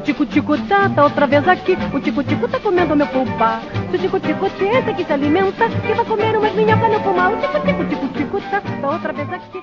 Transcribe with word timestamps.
O 0.00 0.02
tico-tico 0.02 0.56
tá, 0.66 0.88
tá 0.88 1.04
outra 1.04 1.26
vez 1.26 1.46
aqui. 1.46 1.76
O 1.94 2.00
tico-tico 2.00 2.48
tá 2.48 2.58
comendo 2.58 2.96
meu 2.96 3.06
pulpa. 3.08 3.60
Se 3.90 3.96
o 3.96 4.00
tico-tico 4.00 4.46
esse 4.46 4.94
que 4.94 5.04
se 5.04 5.12
alimenta, 5.12 5.68
que 5.68 5.92
vai 5.92 6.04
comer 6.06 6.38
umas 6.38 6.54
minhocas 6.54 6.90
no 6.90 7.02
pulmão. 7.02 7.34
O 7.34 7.40
tico-tico, 7.42 7.84
tico-tico 7.84 8.40
tá, 8.50 8.62
tá 8.62 8.88
outra 8.88 9.12
vez 9.12 9.30
aqui. 9.30 9.62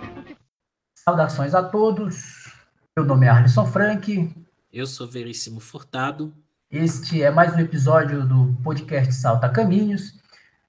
Saudações 0.94 1.55
a 1.55 1.63
todos. 1.63 2.54
Meu 2.96 3.04
nome 3.04 3.26
é 3.26 3.29
Arlisson 3.29 3.65
Frank. 3.65 4.32
Eu 4.71 4.86
sou 4.86 5.08
Veríssimo 5.08 5.60
Furtado. 5.60 6.32
Este 6.70 7.24
é 7.24 7.32
mais 7.32 7.56
um 7.56 7.60
episódio 7.60 8.24
do 8.24 8.56
podcast 8.64 9.16
Salta 9.16 9.50
Caminhos. 9.50 10.20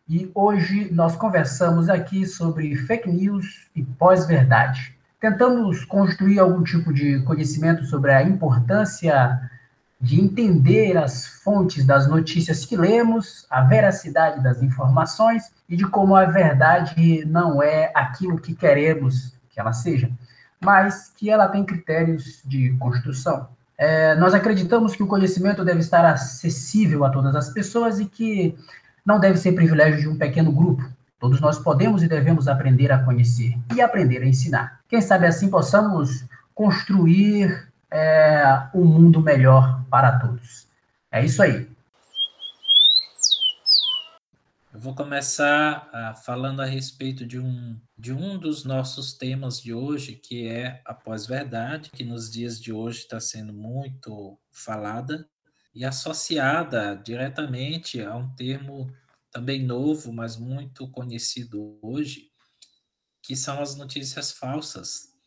E 0.09 0.31
hoje 0.35 0.91
nós 0.91 1.15
conversamos 1.15 1.91
aqui 1.91 2.25
sobre 2.25 2.75
fake 2.75 3.11
news 3.11 3.69
e 3.77 3.83
pós-verdade. 3.83 4.97
Tentamos 5.21 5.85
construir 5.85 6.39
algum 6.39 6.63
tipo 6.63 6.91
de 6.91 7.21
conhecimento 7.25 7.85
sobre 7.85 8.13
a 8.13 8.23
importância 8.23 9.39
de 10.01 10.21
entender 10.21 10.97
as 10.97 11.27
fontes 11.27 11.85
das 11.85 12.07
notícias 12.07 12.65
que 12.65 12.77
lemos, 12.77 13.47
a 13.51 13.63
veracidade 13.63 14.43
das 14.43 14.63
informações 14.63 15.51
e 15.69 15.77
de 15.77 15.87
como 15.87 16.15
a 16.15 16.25
verdade 16.25 17.25
não 17.27 17.63
é 17.63 17.91
aquilo 17.95 18.39
que 18.39 18.55
queremos 18.55 19.33
que 19.51 19.59
ela 19.61 19.73
seja, 19.73 20.09
mas 20.61 21.13
que 21.17 21.29
ela 21.29 21.49
tem 21.49 21.65
critérios 21.65 22.41
de 22.45 22.71
construção. 22.79 23.49
É, 23.77 24.15
nós 24.17 24.35
acreditamos 24.35 24.95
que 24.95 25.03
o 25.03 25.07
conhecimento 25.07 25.65
deve 25.65 25.81
estar 25.81 26.05
acessível 26.05 27.05
a 27.05 27.11
todas 27.11 27.35
as 27.35 27.51
pessoas 27.51 27.99
e 27.99 28.07
que 28.07 28.57
não 29.05 29.19
deve 29.19 29.39
ser 29.39 29.53
privilégio 29.53 30.01
de 30.01 30.09
um 30.09 30.17
pequeno 30.17 30.53
grupo. 30.53 30.83
Todos 31.19 31.41
nós 31.41 31.59
podemos 31.59 32.03
e 32.03 32.09
devemos 32.09 32.47
aprender 32.47 32.93
a 32.93 32.99
conhecer 32.99 33.57
e 33.75 33.81
aprender 33.81 34.23
a 34.23 34.27
ensinar. 34.27 34.81
Quem 34.89 35.01
sabe 35.01 35.27
assim 35.27 35.49
possamos 35.49 36.25
construir 36.55 37.69
é, 37.91 38.69
um 38.75 38.85
mundo 38.85 39.21
melhor 39.21 39.85
para 39.91 40.19
todos. 40.19 40.67
É 41.11 41.25
isso 41.25 41.43
aí. 41.43 41.69
Eu 44.73 44.83
vou 44.83 44.95
começar 44.95 45.89
uh, 45.89 46.23
falando 46.23 46.61
a 46.61 46.65
respeito 46.65 47.27
de 47.27 47.39
um, 47.39 47.81
de 47.97 48.13
um 48.13 48.39
dos 48.39 48.65
nossos 48.65 49.13
temas 49.13 49.61
de 49.61 49.75
hoje, 49.75 50.15
que 50.15 50.47
é 50.47 50.81
a 50.85 50.95
pós-verdade, 50.95 51.91
que 51.91 52.05
nos 52.05 52.31
dias 52.31 52.61
de 52.61 52.73
hoje 52.73 53.01
está 53.01 53.19
sendo 53.19 53.53
muito 53.53 54.39
falada 54.53 55.29
e 55.75 55.85
associada 55.85 56.95
diretamente 56.95 58.01
a 58.01 58.15
um 58.15 58.29
termo 58.37 58.93
também 59.33 59.65
novo, 59.65 60.13
mas 60.13 60.37
muito 60.37 60.89
conhecido 60.89 61.79
hoje, 61.83 62.31
que 63.23 63.35
são 63.35 63.61
as 63.61 63.75
notícias 63.75 64.31
falsas 64.31 65.18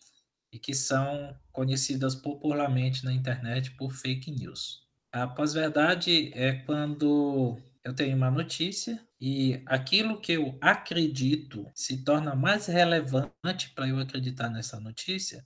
e 0.52 0.60
que 0.60 0.74
são 0.74 1.36
conhecidas 1.52 2.16
popularmente 2.16 3.06
na 3.06 3.14
internet 3.14 3.72
por 3.72 3.92
fake 3.92 4.32
news. 4.32 4.88
A 5.12 5.28
pós-verdade 5.28 6.32
é 6.34 6.54
quando 6.54 7.58
eu 7.84 7.94
tenho 7.94 8.16
uma 8.16 8.32
notícia 8.32 9.00
e 9.20 9.62
aquilo 9.66 10.20
que 10.20 10.34
eu 10.34 10.58
acredito 10.62 11.70
se 11.76 12.04
torna 12.04 12.36
mais 12.36 12.66
relevante 12.68 13.72
para 13.76 13.88
eu 13.88 14.00
acreditar 14.00 14.50
nessa 14.50 14.80
notícia 14.80 15.46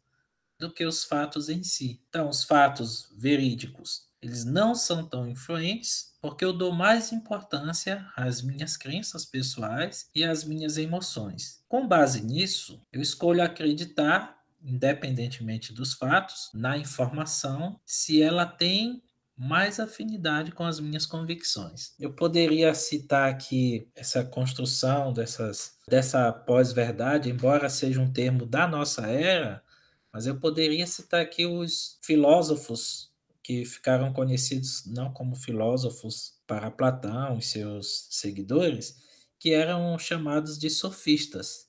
do 0.59 0.72
que 0.72 0.86
os 0.86 1.03
fatos 1.03 1.50
em 1.50 1.64
si. 1.64 2.02
Então, 2.08 2.30
os 2.30 2.44
fatos 2.44 3.14
verídicos 3.17 4.06
eles 4.25 4.44
não 4.44 4.73
são 4.73 5.06
tão 5.06 5.28
influentes 5.28 6.16
porque 6.19 6.44
eu 6.44 6.52
dou 6.52 6.72
mais 6.72 7.12
importância 7.12 8.09
às 8.16 8.42
minhas 8.42 8.75
crenças 8.75 9.23
pessoais 9.23 10.09
e 10.16 10.23
às 10.23 10.44
minhas 10.44 10.78
emoções. 10.78 11.62
Com 11.67 11.88
base 11.88 12.25
nisso, 12.25 12.81
eu 12.92 13.03
escolho 13.03 13.44
acreditar, 13.44 14.34
independentemente 14.66 15.71
dos 15.71 15.94
fatos, 15.94 16.49
na 16.53 16.77
informação, 16.77 17.80
se 17.85 18.21
ela 18.21 18.45
tem 18.45 19.02
mais 19.38 19.80
afinidade 19.80 20.52
com 20.52 20.63
as 20.63 20.80
minhas 20.80 21.05
convicções. 21.05 21.94
Eu 21.99 22.13
poderia 22.13 22.73
citar 22.73 23.30
aqui 23.30 23.89
essa 23.94 24.23
construção 24.23 25.12
dessas, 25.12 25.78
dessa 25.88 26.31
pós-verdade, 26.31 27.29
embora 27.29 27.69
seja 27.69 28.00
um 28.00 28.12
termo 28.12 28.45
da 28.45 28.67
nossa 28.67 29.07
era, 29.07 29.62
mas 30.12 30.25
eu 30.25 30.40
poderia 30.40 30.88
citar 30.88 31.22
aqui 31.22 31.45
os 31.45 32.00
filósofos 32.01 33.11
que 33.44 33.66
ficaram 33.66 34.11
conhecidos 34.13 34.85
não 34.88 35.11
como 35.11 35.35
filósofos 35.35 36.34
para 36.47 36.72
Platão 36.72 37.38
e 37.38 37.41
seus 37.41 38.07
seguidores, 38.09 38.95
que 39.38 39.51
eram 39.51 40.00
chamados 40.00 40.57
de 40.57 40.69
sofistas, 40.69 41.67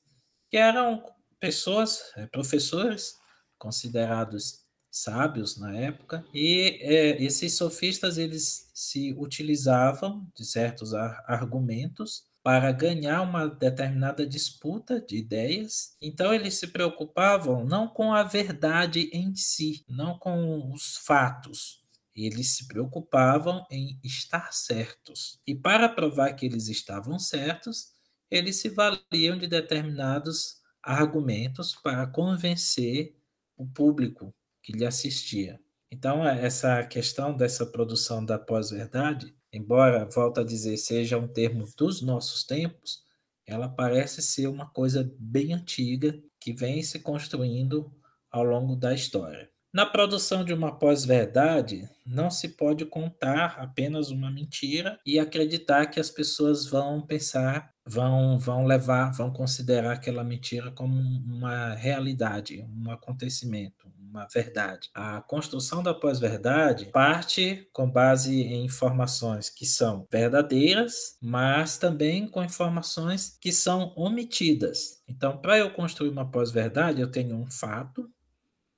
que 0.49 0.57
eram 0.57 1.03
pessoas, 1.41 2.13
é, 2.17 2.27
professores 2.27 3.17
considerados 3.59 4.65
sábios 4.91 5.59
na 5.59 5.77
época, 5.77 6.25
e 6.33 6.79
é, 6.81 7.23
esses 7.23 7.55
sofistas 7.55 8.17
eles 8.19 8.71
se 8.73 9.13
utilizavam 9.19 10.27
de 10.35 10.45
certos 10.45 10.95
argumentos 10.95 12.25
para 12.47 12.71
ganhar 12.71 13.23
uma 13.23 13.49
determinada 13.49 14.25
disputa 14.25 15.01
de 15.01 15.17
ideias. 15.17 15.97
Então, 16.01 16.33
eles 16.33 16.55
se 16.55 16.69
preocupavam 16.69 17.65
não 17.65 17.89
com 17.89 18.15
a 18.15 18.23
verdade 18.23 19.11
em 19.13 19.35
si, 19.35 19.85
não 19.89 20.17
com 20.17 20.73
os 20.73 20.97
fatos. 20.99 21.81
Eles 22.15 22.51
se 22.51 22.69
preocupavam 22.69 23.67
em 23.69 23.99
estar 24.03 24.53
certos. 24.53 25.41
E 25.45 25.57
para 25.57 25.89
provar 25.89 26.33
que 26.35 26.47
eles 26.47 26.69
estavam 26.69 27.19
certos, 27.19 27.89
eles 28.31 28.57
se 28.61 28.69
valiam 28.69 29.37
de 29.37 29.49
determinados 29.49 30.61
argumentos 30.87 31.75
para 31.75 32.07
convencer 32.07 33.17
o 33.57 33.67
público 33.67 34.33
que 34.63 34.73
lhe 34.73 34.87
assistia. 34.87 35.61
Então, 35.91 36.27
essa 36.27 36.83
questão 36.85 37.37
dessa 37.37 37.67
produção 37.67 38.25
da 38.25 38.39
pós-verdade 38.39 39.37
embora, 39.57 40.09
volto 40.13 40.41
a 40.41 40.45
dizer, 40.45 40.77
seja 40.77 41.19
um 41.19 41.27
termo 41.27 41.67
dos 41.77 42.03
nossos 42.03 42.45
tempos, 42.45 43.05
ela 43.47 43.69
parece 43.69 44.21
ser 44.23 44.49
uma 44.49 44.69
coisa 44.69 45.11
bem 45.19 45.53
antiga 45.53 46.21
que 46.41 46.53
vem 46.53 46.83
se 46.83 46.99
construindo 46.99 47.93
ao 48.31 48.45
longo 48.45 48.77
da 48.77 48.93
história. 48.93 49.49
Na 49.73 49.87
produção 49.87 50.45
de 50.45 50.53
uma 50.53 50.79
pós-verdade, 50.79 51.89
não 52.05 52.31
se 52.31 52.51
pode 52.51 52.85
contar 52.87 53.57
apenas 53.59 54.11
uma 54.11 54.31
mentira 54.31 54.99
e 55.05 55.19
acreditar 55.19 55.87
que 55.87 56.01
as 56.01 56.11
pessoas 56.11 56.67
vão 56.67 57.03
pensar, 57.03 57.75
vão, 57.87 58.39
vão 58.39 58.65
levar, 58.65 59.13
vão 59.13 59.31
considerar 59.33 59.93
aquela 59.93 60.25
mentira 60.25 60.71
como 60.73 60.95
uma 61.01 61.75
realidade, 61.75 62.67
um 62.69 62.91
acontecimento, 62.91 63.89
uma 63.99 64.27
verdade. 64.33 64.91
A 64.95 65.21
construção 65.23 65.83
da 65.83 65.95
pós-verdade 65.95 66.87
parte 66.87 67.69
com 67.73 67.89
base 67.91 68.43
em 68.43 68.65
informações 68.65 69.49
que 69.49 69.65
são 69.65 70.07
verdadeiras, 70.11 71.17
mas 71.21 71.79
também 71.79 72.27
com 72.27 72.43
informações 72.43 73.37
que 73.41 73.53
são 73.53 73.93
omitidas. 73.97 75.03
Então, 75.09 75.39
para 75.39 75.59
eu 75.59 75.71
construir 75.73 76.09
uma 76.09 76.31
pós-verdade, 76.31 77.01
eu 77.01 77.11
tenho 77.11 77.37
um 77.37 77.47
fato, 77.51 78.11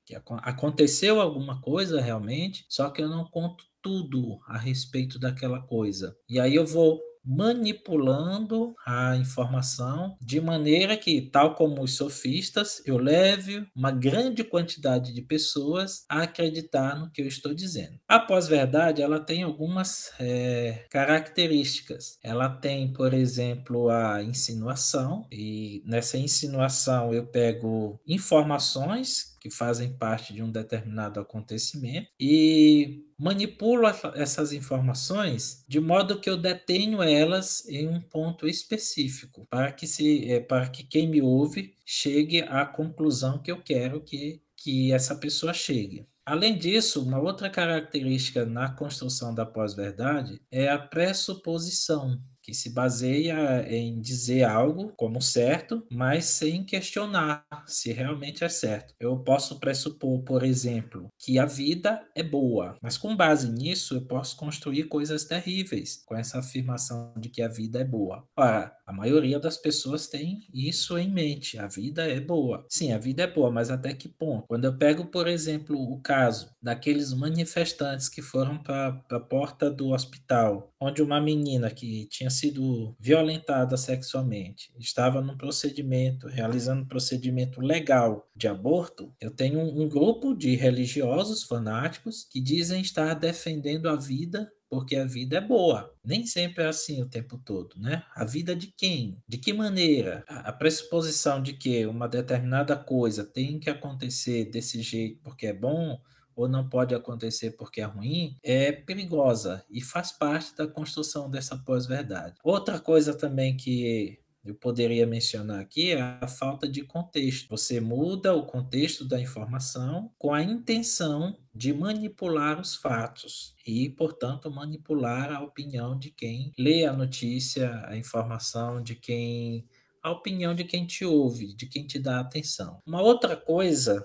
que 0.07 0.17
aconteceu 0.43 1.21
alguma 1.21 1.61
coisa 1.61 2.01
realmente, 2.01 2.65
só 2.69 2.91
que 2.91 3.03
eu 3.03 3.09
não 3.09 3.25
conto 3.27 3.65
tudo 3.83 4.39
a 4.47 4.57
respeito 4.57 5.19
daquela 5.19 5.61
coisa. 5.61 6.17
E 6.29 6.41
aí 6.41 6.55
eu 6.55 6.67
vou 6.67 6.99
manipulando 7.25 8.75
a 8.87 9.17
informação 9.17 10.17
de 10.21 10.41
maneira 10.41 10.97
que, 10.97 11.21
tal 11.21 11.55
como 11.55 11.83
os 11.83 11.97
sofistas, 11.97 12.83
eu 12.87 12.99
leve 12.99 13.67
uma 13.75 13.91
grande 13.91 14.45
quantidade 14.45 15.13
de 15.13 15.23
pessoas 15.23 16.05
a 16.09 16.23
acreditar 16.23 16.99
no 16.99 17.11
que 17.11 17.23
eu 17.23 17.27
estou 17.27 17.55
dizendo. 17.55 17.99
A 18.07 18.19
pós-verdade 18.19 19.03
ela 19.03 19.21
tem 19.21 19.43
algumas 19.43 20.13
é, 20.19 20.87
características. 20.91 22.19
Ela 22.23 22.49
tem, 22.49 22.93
por 22.93 23.15
exemplo, 23.15 23.89
a 23.89 24.23
insinuação 24.23 25.27
e 25.31 25.83
nessa 25.87 26.19
insinuação 26.19 27.13
eu 27.13 27.27
pego 27.27 28.01
informações 28.07 29.38
que 29.49 29.55
fazem 29.55 29.93
parte 29.93 30.33
de 30.33 30.43
um 30.43 30.51
determinado 30.51 31.21
acontecimento 31.21 32.09
e 32.21 33.05
manipulo 33.19 33.87
essas 34.15 34.53
informações 34.53 35.65
de 35.67 35.81
modo 35.81 36.21
que 36.21 36.31
eu 36.31 36.37
detenho 36.37 37.03
elas 37.03 37.67
em 37.69 37.89
um 37.89 38.01
ponto 38.01 38.47
específico 38.47 39.47
para 39.51 39.73
que 39.73 39.87
se 39.87 40.31
é, 40.31 40.41
para 40.41 40.69
que 40.69 40.85
quem 40.85 41.09
me 41.09 41.21
ouve 41.21 41.75
chegue 41.85 42.43
à 42.43 42.65
conclusão 42.65 43.39
que 43.39 43.51
eu 43.51 43.63
quero 43.63 44.01
que 44.01 44.41
que 44.61 44.93
essa 44.93 45.15
pessoa 45.15 45.55
chegue. 45.55 46.05
Além 46.27 46.59
disso, 46.59 47.03
uma 47.03 47.19
outra 47.19 47.49
característica 47.49 48.45
na 48.45 48.71
construção 48.71 49.35
da 49.35 49.47
pós-verdade 49.47 50.43
é 50.51 50.69
a 50.69 50.79
pressuposição, 50.79 52.19
que 52.49 52.55
se 52.55 52.71
baseia 52.71 53.63
em 53.69 54.01
dizer 54.01 54.43
algo 54.43 54.91
como 54.97 55.21
certo, 55.21 55.87
mas 55.91 56.25
sem 56.25 56.65
questionar 56.65 57.45
se 57.67 57.93
realmente 57.93 58.43
é 58.43 58.49
certo. 58.49 58.95
Eu 58.99 59.19
posso 59.19 59.61
pressupor, 59.61 60.23
por 60.23 60.43
exemplo, 60.43 61.11
que 61.19 61.39
a 61.39 61.45
vida 61.45 62.03
é 62.15 62.23
boa, 62.23 62.75
mas 62.81 62.97
com 62.97 63.15
base 63.15 63.53
nisso 63.53 63.97
eu 63.97 64.01
posso 64.07 64.35
construir 64.35 64.85
coisas 64.85 65.27
terríveis 65.27 66.03
com 66.07 66.17
essa 66.17 66.39
afirmação 66.39 67.13
de 67.19 67.29
que 67.29 67.43
a 67.43 67.49
vida 67.49 67.81
é 67.81 67.85
boa. 67.85 68.25
Ora, 68.35 68.75
a 68.87 68.93
maioria 68.95 69.39
das 69.39 69.59
pessoas 69.59 70.09
tem 70.09 70.39
isso 70.51 70.97
em 70.97 71.11
mente. 71.11 71.59
A 71.59 71.67
vida 71.69 72.09
é 72.09 72.19
boa. 72.19 72.65
Sim, 72.71 72.93
a 72.95 72.99
vida 72.99 73.25
é 73.25 73.27
boa, 73.27 73.51
mas 73.51 73.71
até 73.71 73.93
que 73.93 74.09
ponto? 74.09 74.47
Quando 74.49 74.65
eu 74.65 74.79
pego, 74.79 75.05
por 75.05 75.29
exemplo, 75.29 75.79
o 75.79 76.01
caso 76.01 76.51
daqueles 76.63 77.13
manifestantes 77.13 78.09
que 78.09 78.23
foram 78.23 78.57
para 78.57 78.99
a 79.11 79.21
porta 79.21 79.71
do 79.71 79.91
hospital, 79.91 80.73
onde 80.81 81.03
uma 81.03 81.21
menina 81.21 81.71
que 81.71 82.07
tinha 82.07 82.31
sido 82.39 82.95
violentada 82.99 83.77
sexualmente 83.77 84.73
estava 84.79 85.21
num 85.21 85.37
procedimento, 85.37 86.29
realizando 86.29 86.83
um 86.83 86.89
procedimento 86.89 87.61
legal 87.61 88.29
de 88.35 88.49
aborto, 88.49 89.13
eu 89.21 89.31
tenho 89.31 89.61
um, 89.61 89.89
grupo 89.89 90.35
de 90.35 90.55
religiosos 90.55 91.43
fanáticos 91.43 92.25
que 92.31 92.41
dizem 92.41 92.81
estar 92.81 93.15
defendendo 93.15 93.89
a 93.89 93.97
vida 93.97 94.51
porque 94.71 94.97
a 94.97 95.05
vida 95.05 95.39
é 95.39 95.41
boa. 95.41 95.95
Nem 96.05 96.27
sempre 96.27 96.63
é 96.63 96.67
assim 96.67 97.01
o 97.01 97.09
tempo 97.09 97.39
todo, 97.39 97.75
né? 97.79 98.03
A 98.15 98.25
vida 98.25 98.55
de 98.55 98.67
quem? 98.67 99.17
De 99.27 99.39
que 99.39 99.53
maneira? 99.53 100.23
A 100.29 100.53
pressuposição 100.53 101.43
de 101.43 101.55
que 101.55 101.87
uma 101.87 102.07
determinada 102.07 102.77
coisa 102.77 103.25
tem 103.25 103.59
que 103.59 103.71
acontecer 103.71 104.45
desse 104.51 104.83
jeito 104.83 105.21
porque 105.23 105.47
é 105.47 105.55
bom 105.55 105.99
ou 106.39 106.49
não 106.49 106.69
pode 106.69 106.95
acontecer 106.95 107.51
porque 107.53 107.81
é 107.81 107.85
ruim 107.85 108.37
é 108.45 108.71
perigosa 108.71 109.65
e 109.69 109.81
faz 109.81 110.13
parte 110.13 110.55
da 110.55 110.69
construção 110.69 111.29
dessa 111.29 111.57
pós-verdade. 111.59 112.37
Outra 112.45 112.79
coisa 112.79 113.13
também 113.13 113.57
que 113.57 114.21
eu 114.45 114.55
poderia 114.55 115.05
mencionar 115.05 115.59
aqui 115.59 115.91
é 115.91 116.01
a 116.01 116.29
falta 116.29 116.69
de 116.69 116.83
contexto. 116.83 117.49
Você 117.51 117.81
muda 117.81 118.35
o 118.35 118.47
contexto 118.47 119.05
da 119.05 119.21
informação 119.21 120.13
com 120.17 120.33
a 120.33 120.41
intenção 120.41 121.37
de 121.53 121.75
manipular 121.75 122.61
os 122.61 122.77
fatos 122.77 123.57
e, 123.67 123.89
portanto, 123.91 124.49
manipular 124.49 125.33
a 125.33 125.43
opinião 125.43 125.99
de 125.99 126.13
quem 126.13 126.53
lê 126.57 126.85
a 126.85 126.93
notícia, 126.93 127.85
a 127.85 127.97
informação 127.97 128.81
de 128.81 128.95
quem 128.95 129.67
a 130.01 130.13
opinião 130.13 130.55
de 130.55 130.63
quem 130.63 130.87
te 130.87 131.05
ouve, 131.05 131.53
de 131.53 131.67
quem 131.67 131.85
te 131.85 131.99
dá 131.99 132.21
atenção. 132.21 132.81
Uma 132.87 133.03
outra 133.03 133.37
coisa 133.37 134.01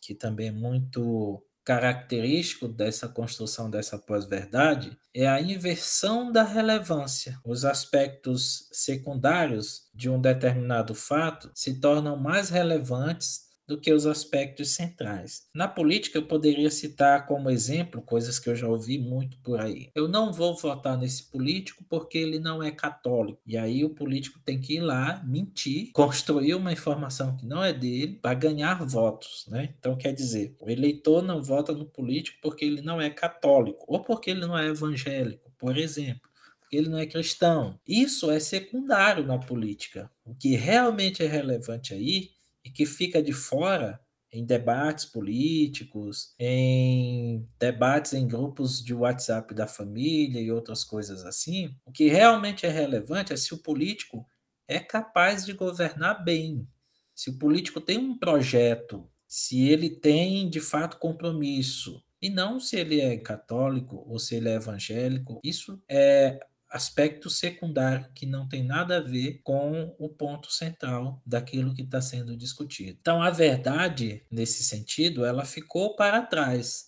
que 0.00 0.14
também 0.14 0.48
é 0.48 0.52
muito 0.52 1.44
característico 1.64 2.68
dessa 2.68 3.08
construção 3.08 3.70
dessa 3.70 3.98
pós-verdade 3.98 4.96
é 5.14 5.26
a 5.26 5.40
inversão 5.40 6.30
da 6.30 6.42
relevância. 6.42 7.40
Os 7.44 7.64
aspectos 7.64 8.68
secundários 8.70 9.88
de 9.94 10.10
um 10.10 10.20
determinado 10.20 10.94
fato 10.94 11.50
se 11.54 11.80
tornam 11.80 12.16
mais 12.16 12.50
relevantes 12.50 13.43
do 13.66 13.78
que 13.78 13.92
os 13.92 14.06
aspectos 14.06 14.70
centrais. 14.70 15.46
Na 15.54 15.66
política, 15.66 16.18
eu 16.18 16.26
poderia 16.26 16.70
citar 16.70 17.26
como 17.26 17.50
exemplo 17.50 18.02
coisas 18.02 18.38
que 18.38 18.48
eu 18.48 18.56
já 18.56 18.68
ouvi 18.68 18.98
muito 18.98 19.38
por 19.38 19.60
aí. 19.60 19.90
Eu 19.94 20.08
não 20.08 20.32
vou 20.32 20.56
votar 20.56 20.98
nesse 20.98 21.24
político 21.30 21.84
porque 21.88 22.18
ele 22.18 22.38
não 22.38 22.62
é 22.62 22.70
católico. 22.70 23.40
E 23.46 23.56
aí 23.56 23.84
o 23.84 23.90
político 23.90 24.38
tem 24.44 24.60
que 24.60 24.76
ir 24.76 24.80
lá, 24.80 25.22
mentir, 25.24 25.90
construir 25.94 26.54
uma 26.54 26.72
informação 26.72 27.36
que 27.36 27.46
não 27.46 27.64
é 27.64 27.72
dele 27.72 28.18
para 28.20 28.34
ganhar 28.34 28.84
votos, 28.84 29.46
né? 29.48 29.74
Então 29.78 29.96
quer 29.96 30.12
dizer, 30.12 30.54
o 30.60 30.70
eleitor 30.70 31.22
não 31.22 31.42
vota 31.42 31.72
no 31.72 31.86
político 31.86 32.38
porque 32.42 32.64
ele 32.64 32.82
não 32.82 33.00
é 33.00 33.10
católico 33.10 33.84
ou 33.88 34.00
porque 34.00 34.30
ele 34.30 34.40
não 34.40 34.56
é 34.56 34.66
evangélico, 34.68 35.50
por 35.58 35.76
exemplo 35.76 36.34
ele 36.76 36.88
não 36.88 36.98
é 36.98 37.06
cristão. 37.06 37.78
Isso 37.86 38.30
é 38.30 38.40
secundário 38.40 39.24
na 39.24 39.38
política. 39.38 40.10
O 40.24 40.34
que 40.34 40.56
realmente 40.56 41.22
é 41.22 41.26
relevante 41.26 41.94
aí 41.94 42.30
e 42.64 42.70
que 42.70 42.86
fica 42.86 43.22
de 43.22 43.32
fora 43.32 44.00
em 44.32 44.44
debates 44.44 45.04
políticos, 45.04 46.34
em 46.38 47.46
debates 47.58 48.14
em 48.14 48.26
grupos 48.26 48.82
de 48.82 48.92
WhatsApp 48.92 49.54
da 49.54 49.66
família 49.66 50.40
e 50.40 50.50
outras 50.50 50.82
coisas 50.82 51.24
assim, 51.24 51.76
o 51.84 51.92
que 51.92 52.08
realmente 52.08 52.66
é 52.66 52.68
relevante 52.68 53.32
é 53.32 53.36
se 53.36 53.54
o 53.54 53.58
político 53.58 54.26
é 54.66 54.80
capaz 54.80 55.44
de 55.46 55.52
governar 55.52 56.24
bem, 56.24 56.66
se 57.14 57.30
o 57.30 57.38
político 57.38 57.80
tem 57.80 57.98
um 57.98 58.18
projeto, 58.18 59.08
se 59.28 59.68
ele 59.68 59.88
tem 59.88 60.48
de 60.50 60.60
fato 60.60 60.98
compromisso, 60.98 62.02
e 62.20 62.30
não 62.30 62.58
se 62.58 62.76
ele 62.76 63.02
é 63.02 63.18
católico 63.18 64.02
ou 64.08 64.18
se 64.18 64.34
ele 64.34 64.48
é 64.48 64.54
evangélico. 64.54 65.40
Isso 65.44 65.78
é 65.86 66.40
aspecto 66.74 67.30
secundário 67.30 68.10
que 68.12 68.26
não 68.26 68.48
tem 68.48 68.64
nada 68.64 68.96
a 68.96 69.00
ver 69.00 69.40
com 69.44 69.94
o 69.96 70.08
ponto 70.08 70.50
central 70.50 71.22
daquilo 71.24 71.72
que 71.72 71.82
está 71.82 72.00
sendo 72.00 72.36
discutido. 72.36 72.98
Então, 73.00 73.22
a 73.22 73.30
verdade, 73.30 74.26
nesse 74.28 74.64
sentido, 74.64 75.24
ela 75.24 75.44
ficou 75.44 75.94
para 75.94 76.20
trás. 76.22 76.86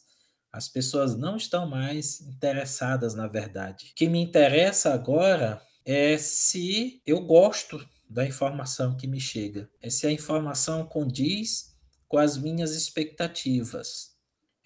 As 0.52 0.66
pessoas 0.66 1.16
não 1.16 1.36
estão 1.36 1.70
mais 1.70 2.20
interessadas 2.20 3.14
na 3.14 3.28
verdade. 3.28 3.92
O 3.92 3.94
que 3.94 4.08
me 4.08 4.20
interessa 4.20 4.92
agora 4.92 5.62
é 5.84 6.18
se 6.18 7.00
eu 7.06 7.20
gosto 7.20 7.78
da 8.10 8.26
informação 8.26 8.96
que 8.96 9.06
me 9.06 9.20
chega, 9.20 9.70
é 9.80 9.88
se 9.88 10.04
a 10.04 10.10
informação 10.10 10.84
condiz 10.84 11.76
com 12.08 12.18
as 12.18 12.36
minhas 12.36 12.74
expectativas 12.74 14.15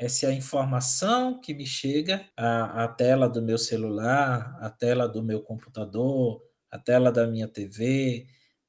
é 0.00 0.08
se 0.08 0.25
a 0.25 0.32
informação 0.32 1.38
que 1.38 1.52
me 1.52 1.67
chega 1.67 2.26
à, 2.35 2.88
tela 2.88 3.29
do 3.29 3.43
meu 3.43 3.58
celular, 3.58 4.56
à 4.58 4.70
tela 4.70 5.06
do 5.06 5.23
meu 5.23 5.43
computador, 5.43 6.43
à 6.70 6.79
tela 6.79 7.12
da 7.12 7.26
minha 7.26 7.47
TV, 7.47 8.26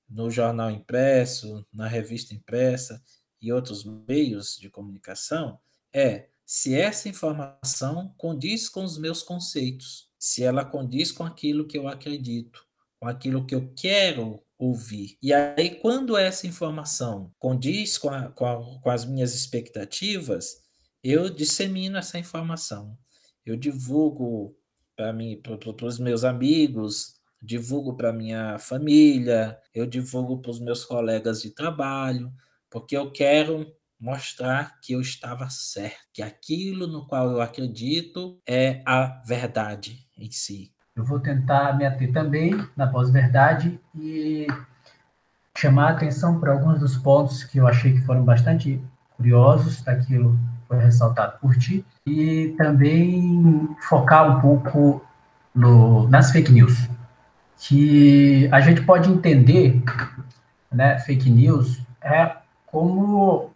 no 0.10 0.30
jornal 0.30 0.70
impresso, 0.70 1.66
na 1.72 1.88
revista 1.88 2.34
impressa 2.34 3.02
e 3.42 3.50
outros 3.50 3.86
meios 4.10 4.58
de 4.60 4.70
comunicação, 4.70 5.58
é 5.94 6.28
se 6.46 6.76
essa 6.76 7.08
informação 7.08 8.14
condiz 8.18 8.68
com 8.68 8.84
os 8.84 8.98
meus 8.98 9.24
conceitos, 9.24 10.10
se 10.20 10.44
ela 10.44 10.66
condiz 10.66 11.14
com 11.14 11.24
aquilo 11.24 11.66
que 11.66 11.78
eu 11.78 11.88
acredito, 11.88 12.68
com 13.00 13.08
aquilo 13.08 13.46
que 13.46 13.56
eu 13.56 13.72
quero 13.74 14.44
ouvir. 14.60 15.18
E 15.22 15.34
aí, 15.34 15.76
quando 15.76 16.18
essa 16.18 16.46
informação 16.46 17.34
condiz 17.40 17.98
com, 17.98 18.10
a, 18.10 18.28
com, 18.28 18.46
a, 18.46 18.82
com 18.82 18.90
as 18.90 19.06
minhas 19.06 19.34
expectativas, 19.34 20.61
eu 21.04 21.30
dissemino 21.30 21.98
essa 21.98 22.20
informação. 22.20 22.98
Eu 23.46 23.56
divulgo 23.56 24.56
para 24.96 25.12
mim, 25.12 25.42
para 25.42 25.86
os 25.86 25.98
meus 25.98 26.24
amigos, 26.24 27.16
divulgo 27.42 27.96
para 27.96 28.14
minha 28.14 28.60
família, 28.60 29.58
eu 29.74 29.88
divulgo 29.88 30.40
para 30.42 30.52
os 30.52 30.60
meus 30.60 30.86
colegas 30.86 31.42
de 31.42 31.50
trabalho, 31.50 32.32
porque 32.70 32.96
eu 32.96 33.12
quero 33.12 33.66
mostrar 34.00 34.80
que 34.82 34.94
eu 34.94 35.02
estava 35.02 35.50
certo, 35.50 36.08
que 36.14 36.22
aquilo 36.22 36.88
no 36.88 37.08
qual 37.08 37.32
eu 37.32 37.42
acredito 37.42 38.40
é 38.48 38.82
a 38.86 39.22
verdade 39.26 40.08
em 40.18 40.30
si. 40.30 40.72
Eu 40.96 41.06
vou 41.06 41.20
tentar 41.20 41.78
me 41.78 41.86
ater 41.86 42.12
também 42.12 42.52
na 42.76 42.86
pós-verdade 42.88 43.80
e 43.96 44.46
chamar 45.58 45.88
a 45.88 45.92
atenção 45.92 46.40
para 46.40 46.52
alguns 46.52 46.80
dos 46.80 46.98
pontos 46.98 47.44
que 47.44 47.58
eu 47.58 47.68
achei 47.68 47.94
que 47.94 48.02
foram 48.02 48.24
bastante 48.24 48.82
curiosos 49.16 49.82
daquilo 49.84 50.38
foi 50.72 50.80
ressaltado 50.80 51.38
por 51.42 51.54
ti, 51.58 51.86
e 52.06 52.56
também 52.58 53.68
focar 53.82 54.38
um 54.38 54.40
pouco 54.40 55.06
no, 55.54 56.08
nas 56.08 56.32
fake 56.32 56.50
news, 56.50 56.90
que 57.58 58.48
a 58.54 58.62
gente 58.62 58.82
pode 58.84 59.12
entender, 59.12 59.84
né, 60.72 60.98
fake 61.00 61.30
news 61.30 61.82
é 62.02 62.38
como 62.66 63.52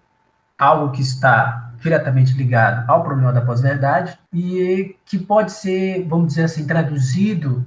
algo 0.59 0.91
que 0.91 1.01
está 1.01 1.71
diretamente 1.79 2.33
ligado 2.33 2.89
ao 2.89 3.01
problema 3.01 3.31
da 3.31 3.41
pós-verdade 3.41 4.17
e 4.33 4.97
que 5.05 5.17
pode 5.17 5.53
ser, 5.53 6.05
vamos 6.07 6.27
dizer 6.27 6.43
assim, 6.43 6.67
traduzido 6.67 7.65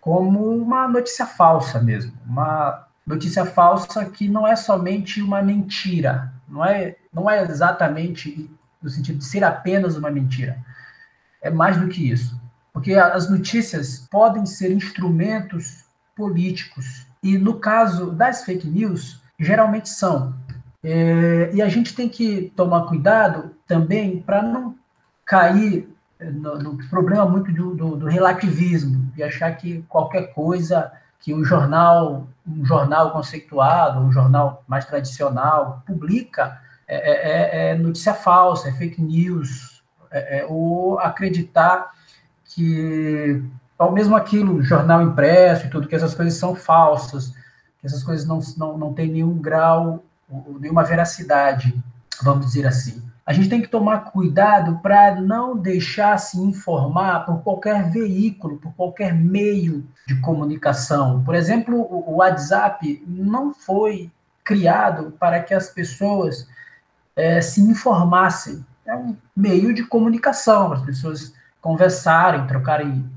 como 0.00 0.44
uma 0.56 0.88
notícia 0.88 1.24
falsa 1.24 1.80
mesmo, 1.80 2.12
uma 2.26 2.86
notícia 3.06 3.44
falsa 3.44 4.04
que 4.06 4.28
não 4.28 4.46
é 4.46 4.56
somente 4.56 5.22
uma 5.22 5.40
mentira, 5.40 6.32
não 6.48 6.64
é, 6.64 6.96
não 7.12 7.30
é 7.30 7.42
exatamente 7.42 8.50
no 8.82 8.88
sentido 8.88 9.18
de 9.18 9.24
ser 9.24 9.44
apenas 9.44 9.96
uma 9.96 10.10
mentira. 10.10 10.58
É 11.42 11.50
mais 11.50 11.76
do 11.76 11.88
que 11.88 12.10
isso. 12.10 12.40
Porque 12.72 12.94
as 12.94 13.28
notícias 13.30 14.06
podem 14.10 14.46
ser 14.46 14.70
instrumentos 14.72 15.84
políticos. 16.16 17.06
E 17.22 17.36
no 17.36 17.54
caso 17.54 18.12
das 18.12 18.44
fake 18.44 18.68
news, 18.68 19.20
geralmente 19.38 19.88
são. 19.88 20.34
É, 20.82 21.50
e 21.52 21.60
a 21.60 21.68
gente 21.68 21.94
tem 21.94 22.08
que 22.08 22.52
tomar 22.54 22.86
cuidado 22.86 23.54
também 23.66 24.20
para 24.20 24.42
não 24.42 24.76
cair 25.24 25.88
no, 26.20 26.58
no 26.58 26.88
problema 26.88 27.26
muito 27.26 27.52
do, 27.52 27.74
do, 27.74 27.96
do, 27.96 28.06
relativismo, 28.06 29.10
de 29.14 29.22
achar 29.22 29.52
que 29.52 29.82
qualquer 29.88 30.32
coisa 30.32 30.90
que 31.20 31.34
um 31.34 31.44
jornal, 31.44 32.28
um 32.46 32.64
jornal 32.64 33.12
conceituado, 33.12 34.00
um 34.00 34.12
jornal 34.12 34.64
mais 34.66 34.84
tradicional 34.84 35.82
publica, 35.86 36.60
é 36.88 36.96
é, 36.96 37.68
é, 37.68 37.70
é, 37.70 37.74
notícia 37.76 38.14
falsa, 38.14 38.68
é 38.68 38.72
fake 38.72 39.00
news, 39.02 39.82
é, 40.10 40.46
ou 40.48 40.98
acreditar 40.98 41.92
que 42.44 43.42
ao 43.78 43.92
mesmo 43.92 44.16
aquilo, 44.16 44.62
jornal 44.62 45.02
impresso 45.02 45.66
e 45.66 45.70
tudo, 45.70 45.86
que 45.86 45.94
essas 45.94 46.14
coisas 46.14 46.34
são 46.34 46.54
falsas, 46.54 47.28
que 47.78 47.86
essas 47.86 48.02
coisas 48.02 48.26
não, 48.26 48.40
não, 48.56 48.76
não 48.76 48.92
têm 48.92 49.12
nenhum 49.12 49.38
grau, 49.38 50.02
nenhuma 50.58 50.82
veracidade, 50.82 51.80
vamos 52.22 52.46
dizer 52.46 52.66
assim. 52.66 53.02
A 53.24 53.32
gente 53.32 53.48
tem 53.50 53.60
que 53.60 53.68
tomar 53.68 54.10
cuidado 54.10 54.78
para 54.82 55.20
não 55.20 55.56
deixar 55.56 56.18
se 56.18 56.40
informar 56.40 57.26
por 57.26 57.42
qualquer 57.42 57.90
veículo, 57.90 58.56
por 58.56 58.72
qualquer 58.72 59.14
meio 59.14 59.86
de 60.06 60.18
comunicação. 60.20 61.22
Por 61.22 61.34
exemplo, 61.34 61.76
o 61.78 62.16
WhatsApp 62.16 63.04
não 63.06 63.52
foi 63.52 64.10
criado 64.42 65.12
para 65.20 65.40
que 65.40 65.52
as 65.52 65.68
pessoas 65.68 66.48
é, 67.18 67.40
se 67.40 67.60
informassem. 67.60 68.64
É 68.86 68.94
um 68.94 69.16
meio 69.36 69.74
de 69.74 69.84
comunicação, 69.84 70.72
as 70.72 70.80
pessoas 70.82 71.34
conversarem, 71.60 72.46
trocarem 72.46 73.10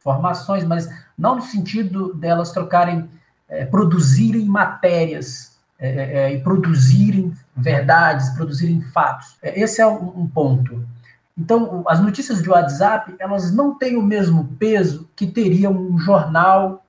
informações, 0.00 0.64
mas 0.64 0.88
não 1.16 1.36
no 1.36 1.42
sentido 1.42 2.14
delas 2.14 2.50
trocarem, 2.50 3.08
é, 3.48 3.64
produzirem 3.66 4.46
matérias 4.46 5.56
é, 5.78 5.88
é, 5.88 6.18
é, 6.18 6.32
e 6.32 6.40
produzirem 6.40 7.32
verdades, 7.54 8.30
produzirem 8.30 8.80
fatos. 8.80 9.36
É, 9.42 9.60
esse 9.60 9.80
é 9.80 9.86
um, 9.86 10.22
um 10.22 10.26
ponto. 10.26 10.86
Então, 11.36 11.84
as 11.86 12.00
notícias 12.00 12.42
de 12.42 12.48
WhatsApp, 12.48 13.14
elas 13.18 13.52
não 13.52 13.76
têm 13.76 13.96
o 13.96 14.02
mesmo 14.02 14.56
peso 14.58 15.08
que 15.14 15.26
teria 15.26 15.68
um 15.68 15.98
jornal 15.98 16.86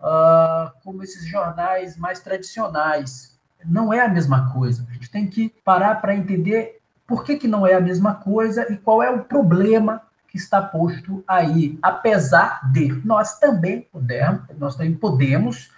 uh, 0.00 0.72
como 0.82 1.02
esses 1.02 1.28
jornais 1.28 1.98
mais 1.98 2.20
tradicionais. 2.20 3.35
Não 3.66 3.92
é 3.92 4.00
a 4.00 4.08
mesma 4.08 4.52
coisa. 4.52 4.86
A 4.88 4.92
gente 4.94 5.10
tem 5.10 5.26
que 5.26 5.52
parar 5.64 5.96
para 5.96 6.14
entender 6.14 6.78
por 7.06 7.24
que, 7.24 7.36
que 7.36 7.48
não 7.48 7.66
é 7.66 7.74
a 7.74 7.80
mesma 7.80 8.14
coisa 8.14 8.70
e 8.72 8.76
qual 8.76 9.02
é 9.02 9.10
o 9.10 9.24
problema 9.24 10.02
que 10.28 10.36
está 10.36 10.60
posto 10.60 11.24
aí. 11.26 11.78
Apesar 11.82 12.60
de 12.72 13.00
nós 13.04 13.38
também 13.38 13.82
podemos, 13.92 14.42
nós 14.58 14.76
também 14.76 14.94
podemos 14.94 15.70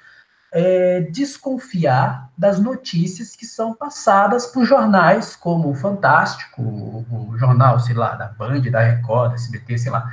é, 0.53 1.03
desconfiar 1.13 2.31
das 2.37 2.59
notícias 2.59 3.37
que 3.37 3.45
são 3.45 3.75
passadas 3.75 4.47
por 4.47 4.65
jornais 4.65 5.37
como 5.37 5.71
o 5.71 5.75
Fantástico, 5.75 6.63
o, 6.63 7.31
o 7.31 7.39
jornal, 7.39 7.79
sei 7.79 7.95
lá, 7.95 8.15
da 8.15 8.29
Band, 8.29 8.63
da 8.71 8.81
Record, 8.81 9.31
da 9.31 9.35
SBT, 9.35 9.79
sei 9.79 9.93
lá, 9.93 10.11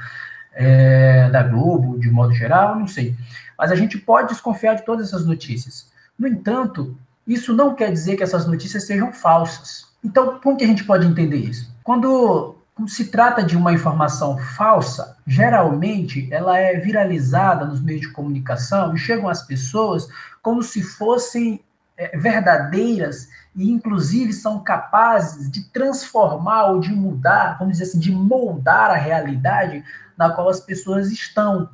é, 0.54 1.30
da 1.30 1.44
Globo, 1.44 1.98
de 2.00 2.10
modo 2.10 2.34
geral, 2.34 2.76
não 2.76 2.88
sei. 2.88 3.16
Mas 3.58 3.72
a 3.72 3.76
gente 3.76 3.98
pode 3.98 4.30
desconfiar 4.30 4.76
de 4.76 4.84
todas 4.84 5.08
essas 5.08 5.26
notícias. 5.26 5.90
No 6.20 6.28
entanto, 6.28 6.98
isso 7.28 7.54
não 7.54 7.74
quer 7.74 7.92
dizer 7.92 8.18
que 8.18 8.24
essas 8.24 8.46
notícias 8.46 8.86
sejam 8.86 9.12
falsas. 9.12 9.86
Então, 10.04 10.40
como 10.40 10.58
que 10.58 10.64
a 10.64 10.68
gente 10.68 10.84
pode 10.84 11.08
entender 11.08 11.38
isso? 11.38 11.74
Quando 11.84 12.56
se 12.88 13.06
trata 13.06 13.42
de 13.42 13.56
uma 13.56 13.74
informação 13.74 14.38
falsa, 14.38 15.18
geralmente 15.26 16.28
ela 16.32 16.58
é 16.58 16.78
viralizada 16.78 17.66
nos 17.66 17.82
meios 17.82 18.02
de 18.02 18.12
comunicação 18.12 18.94
e 18.94 19.00
chegam 19.00 19.30
às 19.30 19.42
pessoas 19.42 20.08
como 20.42 20.62
se 20.62 20.84
fossem 20.84 21.64
é, 21.98 22.18
verdadeiras 22.18 23.30
e, 23.56 23.72
inclusive, 23.72 24.34
são 24.34 24.60
capazes 24.60 25.50
de 25.50 25.64
transformar 25.70 26.66
ou 26.68 26.80
de 26.80 26.92
mudar, 26.92 27.58
vamos 27.58 27.78
dizer 27.78 27.90
assim, 27.90 28.00
de 28.00 28.12
moldar 28.12 28.92
a 28.92 28.96
realidade 28.96 29.84
na 30.18 30.30
qual 30.30 30.50
as 30.50 30.60
pessoas 30.60 31.10
estão. 31.10 31.70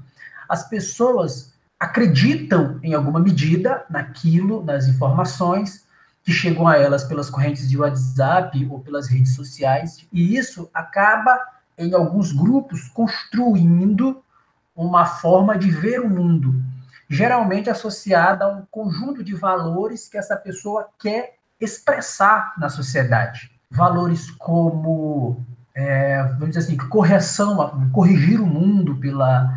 As 0.48 0.70
pessoas 0.70 1.51
acreditam 1.82 2.80
em 2.84 2.94
alguma 2.94 3.20
medida 3.20 3.84
naquilo, 3.90 4.64
nas 4.64 4.88
informações 4.88 5.84
que 6.24 6.32
chegam 6.32 6.68
a 6.68 6.78
elas 6.78 7.04
pelas 7.04 7.28
correntes 7.28 7.68
de 7.68 7.76
WhatsApp 7.76 8.68
ou 8.70 8.80
pelas 8.80 9.08
redes 9.08 9.34
sociais, 9.34 10.08
e 10.14 10.38
isso 10.38 10.70
acaba 10.72 11.36
em 11.76 11.96
alguns 11.96 12.32
grupos 12.32 12.88
construindo 12.90 14.22
uma 14.76 15.08
forma 15.08 15.58
de 15.58 15.72
ver 15.72 16.02
o 16.02 16.08
mundo, 16.08 16.54
geralmente 17.10 17.68
associada 17.68 18.46
a 18.46 18.50
um 18.50 18.64
conjunto 18.70 19.24
de 19.24 19.34
valores 19.34 20.08
que 20.08 20.20
essa 20.20 20.36
pessoa 20.36 20.88
quer 21.00 21.34
expressar 21.60 22.54
na 22.60 22.70
sociedade. 22.70 23.52
Valores 23.72 24.30
como, 24.30 25.44
é, 25.74 26.22
vamos 26.34 26.50
dizer 26.50 26.60
assim, 26.60 26.78
correção, 26.78 27.90
corrigir 27.92 28.40
o 28.40 28.46
mundo 28.46 28.98
pela 28.98 29.52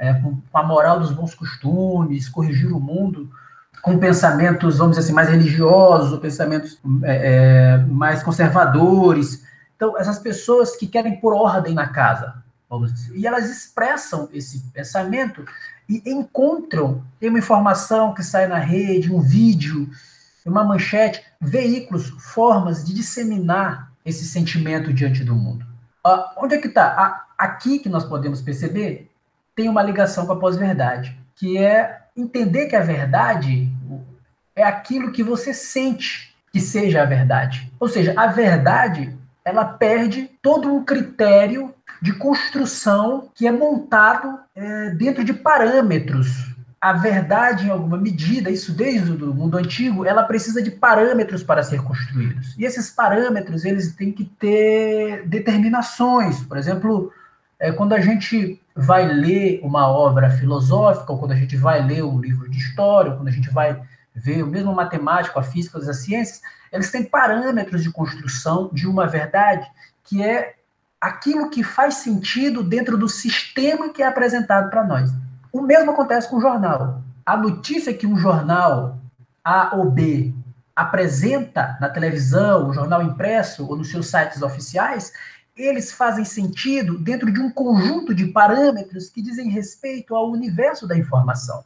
é, 0.00 0.14
com 0.14 0.40
a 0.54 0.62
moral 0.62 0.98
dos 0.98 1.12
bons 1.12 1.34
costumes, 1.34 2.28
corrigir 2.28 2.72
o 2.72 2.80
mundo 2.80 3.30
com 3.82 3.98
pensamentos, 3.98 4.78
vamos 4.78 4.96
dizer 4.96 5.06
assim, 5.06 5.14
mais 5.14 5.28
religiosos, 5.28 6.12
ou 6.12 6.18
pensamentos 6.18 6.78
é, 7.02 7.74
é, 7.74 7.78
mais 7.86 8.22
conservadores. 8.22 9.44
Então, 9.76 9.96
essas 9.98 10.18
pessoas 10.18 10.76
que 10.76 10.86
querem 10.86 11.20
pôr 11.20 11.34
ordem 11.34 11.74
na 11.74 11.88
casa, 11.88 12.42
vamos 12.68 12.92
dizer, 12.92 13.16
e 13.16 13.26
elas 13.26 13.50
expressam 13.50 14.28
esse 14.32 14.60
pensamento 14.72 15.44
e 15.88 16.02
encontram 16.06 17.02
em 17.20 17.28
uma 17.28 17.38
informação 17.38 18.14
que 18.14 18.22
sai 18.22 18.46
na 18.46 18.58
rede, 18.58 19.12
um 19.12 19.20
vídeo, 19.20 19.88
uma 20.46 20.64
manchete, 20.64 21.22
veículos, 21.40 22.08
formas 22.18 22.84
de 22.84 22.94
disseminar 22.94 23.92
esse 24.04 24.24
sentimento 24.24 24.92
diante 24.92 25.24
do 25.24 25.34
mundo. 25.34 25.64
Ah, 26.04 26.34
onde 26.38 26.54
é 26.54 26.58
que 26.58 26.68
está? 26.68 27.26
Aqui 27.36 27.78
que 27.78 27.88
nós 27.88 28.04
podemos 28.04 28.40
perceber 28.40 29.09
tem 29.60 29.68
uma 29.68 29.82
ligação 29.82 30.24
com 30.24 30.32
a 30.32 30.36
pós-verdade, 30.36 31.14
que 31.36 31.58
é 31.58 31.98
entender 32.16 32.64
que 32.66 32.74
a 32.74 32.80
verdade 32.80 33.70
é 34.56 34.62
aquilo 34.62 35.12
que 35.12 35.22
você 35.22 35.52
sente 35.52 36.34
que 36.50 36.58
seja 36.58 37.02
a 37.02 37.04
verdade. 37.04 37.70
Ou 37.78 37.86
seja, 37.86 38.14
a 38.16 38.26
verdade 38.26 39.14
ela 39.44 39.66
perde 39.66 40.30
todo 40.40 40.74
um 40.74 40.82
critério 40.82 41.74
de 42.00 42.14
construção 42.14 43.28
que 43.34 43.46
é 43.46 43.52
montado 43.52 44.38
é, 44.54 44.90
dentro 44.94 45.22
de 45.22 45.34
parâmetros. 45.34 46.56
A 46.80 46.94
verdade, 46.94 47.66
em 47.66 47.70
alguma 47.70 47.98
medida, 47.98 48.50
isso 48.50 48.72
desde 48.72 49.12
o 49.12 49.34
mundo 49.34 49.58
antigo, 49.58 50.06
ela 50.06 50.22
precisa 50.22 50.62
de 50.62 50.70
parâmetros 50.70 51.42
para 51.42 51.62
ser 51.62 51.82
construídos. 51.82 52.56
E 52.56 52.64
esses 52.64 52.88
parâmetros, 52.88 53.66
eles 53.66 53.94
têm 53.94 54.10
que 54.10 54.24
ter 54.24 55.28
determinações. 55.28 56.40
Por 56.44 56.56
exemplo, 56.56 57.12
é, 57.60 57.70
quando 57.70 57.92
a 57.92 58.00
gente 58.00 58.60
vai 58.74 59.06
ler 59.06 59.60
uma 59.62 59.86
obra 59.86 60.30
filosófica, 60.30 61.12
ou 61.12 61.18
quando 61.18 61.32
a 61.32 61.36
gente 61.36 61.56
vai 61.58 61.84
ler 61.84 62.02
um 62.02 62.18
livro 62.18 62.48
de 62.48 62.56
história, 62.56 63.10
ou 63.10 63.18
quando 63.18 63.28
a 63.28 63.32
gente 63.32 63.50
vai 63.50 63.80
ver 64.14 64.42
o 64.42 64.46
mesmo 64.46 64.74
matemático, 64.74 65.38
a 65.38 65.42
física, 65.42 65.78
as 65.78 65.98
ciências, 65.98 66.40
eles 66.72 66.90
têm 66.90 67.04
parâmetros 67.04 67.82
de 67.82 67.90
construção 67.90 68.70
de 68.72 68.88
uma 68.88 69.06
verdade 69.06 69.70
que 70.02 70.22
é 70.22 70.54
aquilo 70.98 71.50
que 71.50 71.62
faz 71.62 71.96
sentido 71.96 72.62
dentro 72.62 72.96
do 72.96 73.08
sistema 73.08 73.90
que 73.90 74.02
é 74.02 74.06
apresentado 74.06 74.70
para 74.70 74.82
nós. 74.82 75.10
O 75.52 75.60
mesmo 75.60 75.90
acontece 75.90 76.28
com 76.28 76.36
o 76.36 76.40
jornal. 76.40 77.02
A 77.24 77.36
notícia 77.36 77.92
que 77.92 78.06
um 78.06 78.16
jornal 78.16 78.98
A 79.44 79.76
ou 79.76 79.90
B 79.90 80.34
apresenta 80.74 81.76
na 81.80 81.88
televisão, 81.88 82.68
o 82.68 82.72
jornal 82.72 83.02
impresso 83.02 83.66
ou 83.66 83.76
nos 83.76 83.90
seus 83.90 84.06
sites 84.06 84.40
oficiais, 84.42 85.12
eles 85.60 85.92
fazem 85.92 86.24
sentido 86.24 86.98
dentro 86.98 87.32
de 87.32 87.40
um 87.40 87.50
conjunto 87.50 88.14
de 88.14 88.26
parâmetros 88.26 89.08
que 89.08 89.22
dizem 89.22 89.48
respeito 89.48 90.14
ao 90.14 90.30
universo 90.30 90.86
da 90.86 90.96
informação. 90.96 91.64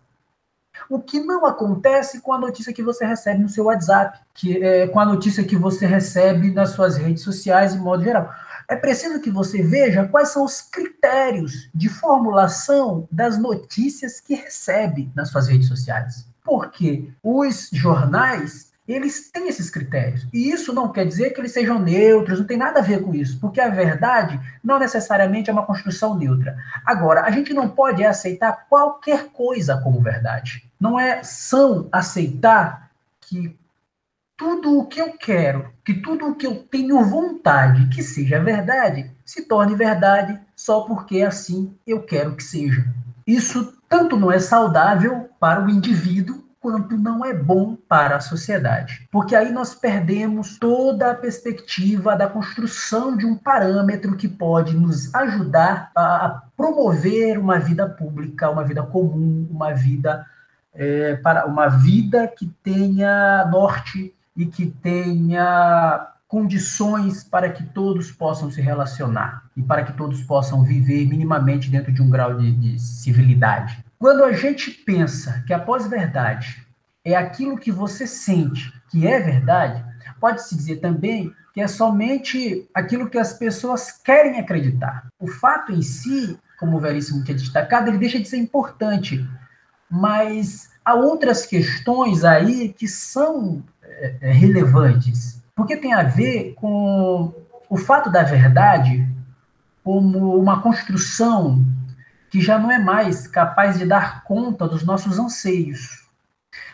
O 0.88 1.00
que 1.00 1.20
não 1.20 1.46
acontece 1.46 2.20
com 2.20 2.32
a 2.32 2.38
notícia 2.38 2.72
que 2.72 2.82
você 2.82 3.06
recebe 3.06 3.42
no 3.42 3.48
seu 3.48 3.64
WhatsApp, 3.64 4.18
que 4.34 4.62
é 4.62 4.86
com 4.88 5.00
a 5.00 5.06
notícia 5.06 5.44
que 5.44 5.56
você 5.56 5.86
recebe 5.86 6.50
nas 6.50 6.70
suas 6.70 6.96
redes 6.96 7.22
sociais, 7.22 7.72
de 7.72 7.78
modo 7.78 8.02
geral. 8.02 8.30
É 8.68 8.76
preciso 8.76 9.20
que 9.20 9.30
você 9.30 9.62
veja 9.62 10.08
quais 10.08 10.30
são 10.30 10.44
os 10.44 10.60
critérios 10.60 11.68
de 11.74 11.88
formulação 11.88 13.06
das 13.10 13.38
notícias 13.38 14.20
que 14.20 14.34
recebe 14.34 15.10
nas 15.14 15.30
suas 15.30 15.48
redes 15.48 15.68
sociais. 15.68 16.26
Porque 16.42 17.10
os 17.22 17.70
jornais 17.72 18.73
eles 18.86 19.30
têm 19.30 19.48
esses 19.48 19.70
critérios. 19.70 20.26
E 20.32 20.50
isso 20.50 20.72
não 20.72 20.92
quer 20.92 21.06
dizer 21.06 21.30
que 21.30 21.40
eles 21.40 21.52
sejam 21.52 21.78
neutros, 21.78 22.38
não 22.38 22.46
tem 22.46 22.56
nada 22.56 22.80
a 22.80 22.82
ver 22.82 23.02
com 23.02 23.14
isso, 23.14 23.40
porque 23.40 23.60
a 23.60 23.68
verdade 23.68 24.38
não 24.62 24.78
necessariamente 24.78 25.48
é 25.48 25.52
uma 25.52 25.64
construção 25.64 26.16
neutra. 26.16 26.56
Agora, 26.84 27.22
a 27.22 27.30
gente 27.30 27.54
não 27.54 27.68
pode 27.68 28.04
aceitar 28.04 28.66
qualquer 28.68 29.28
coisa 29.28 29.80
como 29.80 30.00
verdade. 30.00 30.70
Não 30.78 31.00
é 31.00 31.22
são 31.22 31.88
aceitar 31.90 32.90
que 33.20 33.56
tudo 34.36 34.78
o 34.78 34.86
que 34.86 35.00
eu 35.00 35.16
quero, 35.16 35.72
que 35.84 35.94
tudo 35.94 36.28
o 36.28 36.34
que 36.34 36.46
eu 36.46 36.56
tenho 36.56 37.02
vontade 37.04 37.88
que 37.88 38.02
seja 38.02 38.42
verdade, 38.42 39.10
se 39.24 39.42
torne 39.42 39.74
verdade 39.74 40.38
só 40.54 40.82
porque 40.82 41.22
assim 41.22 41.74
eu 41.86 42.02
quero 42.02 42.36
que 42.36 42.42
seja. 42.42 42.84
Isso 43.26 43.74
tanto 43.88 44.16
não 44.16 44.30
é 44.30 44.38
saudável 44.38 45.30
para 45.40 45.64
o 45.64 45.70
indivíduo 45.70 46.43
quanto 46.64 46.96
não 46.96 47.22
é 47.22 47.34
bom 47.34 47.76
para 47.76 48.16
a 48.16 48.20
sociedade. 48.20 49.06
Porque 49.12 49.36
aí 49.36 49.52
nós 49.52 49.74
perdemos 49.74 50.58
toda 50.58 51.10
a 51.10 51.14
perspectiva 51.14 52.16
da 52.16 52.26
construção 52.26 53.18
de 53.18 53.26
um 53.26 53.36
parâmetro 53.36 54.16
que 54.16 54.26
pode 54.26 54.74
nos 54.74 55.14
ajudar 55.14 55.90
a 55.94 56.42
promover 56.56 57.38
uma 57.38 57.58
vida 57.58 57.86
pública, 57.86 58.48
uma 58.48 58.64
vida 58.64 58.82
comum, 58.82 59.46
uma 59.50 59.74
vida 59.74 60.24
é, 60.72 61.16
para 61.16 61.44
uma 61.44 61.68
vida 61.68 62.26
que 62.26 62.46
tenha 62.62 63.46
norte 63.52 64.14
e 64.34 64.46
que 64.46 64.64
tenha 64.64 66.08
condições 66.26 67.22
para 67.22 67.50
que 67.50 67.62
todos 67.62 68.10
possam 68.10 68.50
se 68.50 68.62
relacionar 68.62 69.42
e 69.54 69.62
para 69.62 69.84
que 69.84 69.92
todos 69.92 70.22
possam 70.22 70.64
viver 70.64 71.06
minimamente 71.06 71.70
dentro 71.70 71.92
de 71.92 72.00
um 72.00 72.08
grau 72.08 72.38
de, 72.38 72.50
de 72.52 72.78
civilidade. 72.78 73.84
Quando 74.04 74.22
a 74.22 74.32
gente 74.32 74.70
pensa 74.70 75.42
que 75.46 75.54
a 75.54 75.58
pós-verdade 75.58 76.62
é 77.02 77.16
aquilo 77.16 77.56
que 77.56 77.72
você 77.72 78.06
sente 78.06 78.70
que 78.90 79.06
é 79.06 79.18
verdade, 79.18 79.82
pode-se 80.20 80.54
dizer 80.54 80.76
também 80.76 81.32
que 81.54 81.62
é 81.62 81.66
somente 81.66 82.68
aquilo 82.74 83.08
que 83.08 83.16
as 83.16 83.32
pessoas 83.32 83.90
querem 83.90 84.38
acreditar. 84.38 85.06
O 85.18 85.26
fato 85.26 85.72
em 85.72 85.80
si, 85.80 86.38
como 86.60 86.76
o 86.76 86.80
Veríssimo 86.80 87.24
tinha 87.24 87.34
destacado, 87.34 87.88
ele 87.88 87.96
deixa 87.96 88.20
de 88.20 88.28
ser 88.28 88.36
importante, 88.36 89.26
mas 89.90 90.68
há 90.84 90.92
outras 90.92 91.46
questões 91.46 92.24
aí 92.24 92.74
que 92.74 92.86
são 92.86 93.64
é, 93.82 94.16
é 94.20 94.32
relevantes. 94.32 95.42
Porque 95.56 95.78
tem 95.78 95.94
a 95.94 96.02
ver 96.02 96.52
com 96.56 97.32
o 97.70 97.76
fato 97.78 98.10
da 98.10 98.22
verdade 98.22 99.08
como 99.82 100.38
uma 100.38 100.60
construção 100.60 101.64
que 102.34 102.40
já 102.40 102.58
não 102.58 102.68
é 102.68 102.80
mais 102.80 103.28
capaz 103.28 103.78
de 103.78 103.86
dar 103.86 104.24
conta 104.24 104.66
dos 104.66 104.82
nossos 104.82 105.20
anseios, 105.20 106.04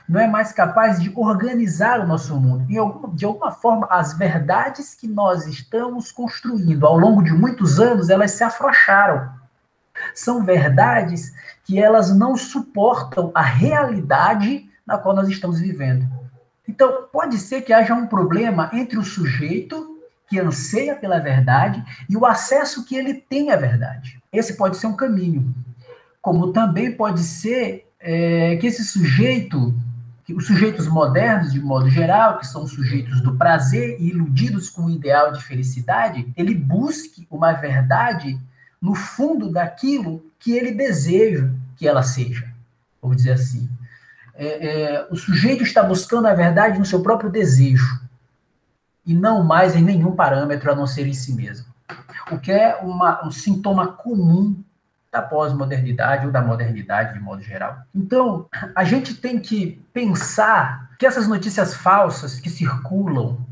não 0.08 0.18
é 0.18 0.26
mais 0.26 0.52
capaz 0.52 0.98
de 0.98 1.12
organizar 1.14 2.00
o 2.00 2.06
nosso 2.06 2.34
mundo. 2.34 2.66
De 3.12 3.26
alguma 3.26 3.50
forma, 3.50 3.86
as 3.90 4.16
verdades 4.16 4.94
que 4.94 5.06
nós 5.06 5.46
estamos 5.46 6.10
construindo 6.10 6.86
ao 6.86 6.96
longo 6.96 7.22
de 7.22 7.32
muitos 7.34 7.78
anos, 7.78 8.08
elas 8.08 8.30
se 8.30 8.42
afrouxaram. 8.42 9.30
São 10.14 10.42
verdades 10.42 11.30
que 11.62 11.78
elas 11.78 12.10
não 12.16 12.38
suportam 12.38 13.30
a 13.34 13.42
realidade 13.42 14.66
na 14.86 14.96
qual 14.96 15.14
nós 15.14 15.28
estamos 15.28 15.60
vivendo. 15.60 16.08
Então, 16.66 17.06
pode 17.12 17.36
ser 17.36 17.60
que 17.60 17.74
haja 17.74 17.92
um 17.92 18.06
problema 18.06 18.70
entre 18.72 18.98
o 18.98 19.04
sujeito 19.04 19.89
que 20.30 20.38
anseia 20.38 20.94
pela 20.94 21.18
verdade 21.18 21.84
e 22.08 22.16
o 22.16 22.24
acesso 22.24 22.84
que 22.84 22.94
ele 22.94 23.14
tem 23.14 23.50
à 23.50 23.56
verdade. 23.56 24.18
Esse 24.32 24.56
pode 24.56 24.76
ser 24.76 24.86
um 24.86 24.96
caminho. 24.96 25.52
Como 26.22 26.52
também 26.52 26.92
pode 26.92 27.22
ser 27.22 27.86
é, 27.98 28.56
que 28.56 28.66
esse 28.66 28.84
sujeito, 28.84 29.74
que 30.24 30.32
os 30.32 30.46
sujeitos 30.46 30.86
modernos, 30.86 31.52
de 31.52 31.60
modo 31.60 31.90
geral, 31.90 32.38
que 32.38 32.46
são 32.46 32.66
sujeitos 32.66 33.20
do 33.20 33.36
prazer 33.36 33.96
e 34.00 34.08
iludidos 34.08 34.70
com 34.70 34.84
o 34.84 34.90
ideal 34.90 35.32
de 35.32 35.42
felicidade, 35.42 36.32
ele 36.36 36.54
busque 36.54 37.26
uma 37.28 37.52
verdade 37.52 38.40
no 38.80 38.94
fundo 38.94 39.50
daquilo 39.50 40.24
que 40.38 40.52
ele 40.52 40.70
deseja 40.70 41.50
que 41.76 41.88
ela 41.88 42.02
seja. 42.02 42.48
Vamos 43.02 43.16
dizer 43.16 43.32
assim 43.32 43.68
é, 44.40 44.46
é, 44.46 45.06
o 45.10 45.16
sujeito 45.16 45.62
está 45.62 45.82
buscando 45.82 46.26
a 46.26 46.32
verdade 46.32 46.78
no 46.78 46.86
seu 46.86 47.02
próprio 47.02 47.28
desejo 47.28 48.00
e 49.04 49.14
não 49.14 49.42
mais 49.42 49.74
em 49.74 49.82
nenhum 49.82 50.14
parâmetro 50.14 50.70
a 50.70 50.74
não 50.74 50.86
ser 50.86 51.06
em 51.06 51.14
si 51.14 51.34
mesmo. 51.34 51.66
O 52.30 52.38
que 52.38 52.52
é 52.52 52.76
uma, 52.76 53.26
um 53.26 53.30
sintoma 53.30 53.88
comum 53.88 54.62
da 55.10 55.20
pós-modernidade 55.20 56.26
ou 56.26 56.32
da 56.32 56.40
modernidade 56.40 57.14
de 57.14 57.20
modo 57.20 57.42
geral. 57.42 57.82
Então, 57.94 58.46
a 58.74 58.84
gente 58.84 59.14
tem 59.14 59.40
que 59.40 59.84
pensar 59.92 60.90
que 60.98 61.06
essas 61.06 61.26
notícias 61.26 61.74
falsas 61.74 62.38
que 62.38 62.48
circulam, 62.48 63.44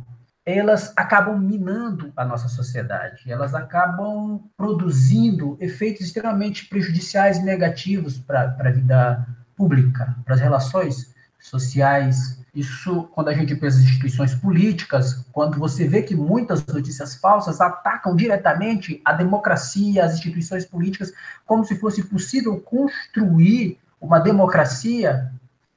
elas 0.46 0.92
acabam 0.96 1.38
minando 1.38 2.12
a 2.16 2.24
nossa 2.24 2.48
sociedade, 2.48 3.30
elas 3.30 3.54
acabam 3.54 4.40
produzindo 4.56 5.56
efeitos 5.60 6.06
extremamente 6.06 6.66
prejudiciais 6.66 7.38
e 7.38 7.42
negativos 7.42 8.18
para 8.18 8.56
a 8.58 8.70
vida 8.70 9.26
pública, 9.56 10.16
para 10.24 10.34
as 10.34 10.40
relações 10.40 11.12
sociais. 11.40 12.37
Isso, 12.54 13.04
quando 13.14 13.28
a 13.28 13.34
gente 13.34 13.54
pensa 13.54 13.78
em 13.78 13.84
instituições 13.84 14.34
políticas, 14.34 15.24
quando 15.32 15.58
você 15.58 15.86
vê 15.86 16.02
que 16.02 16.14
muitas 16.14 16.64
notícias 16.66 17.14
falsas 17.14 17.60
atacam 17.60 18.16
diretamente 18.16 19.00
a 19.04 19.12
democracia, 19.12 20.04
as 20.04 20.14
instituições 20.14 20.64
políticas, 20.64 21.12
como 21.46 21.64
se 21.64 21.76
fosse 21.76 22.02
possível 22.02 22.58
construir 22.60 23.78
uma 24.00 24.18
democracia 24.18 25.30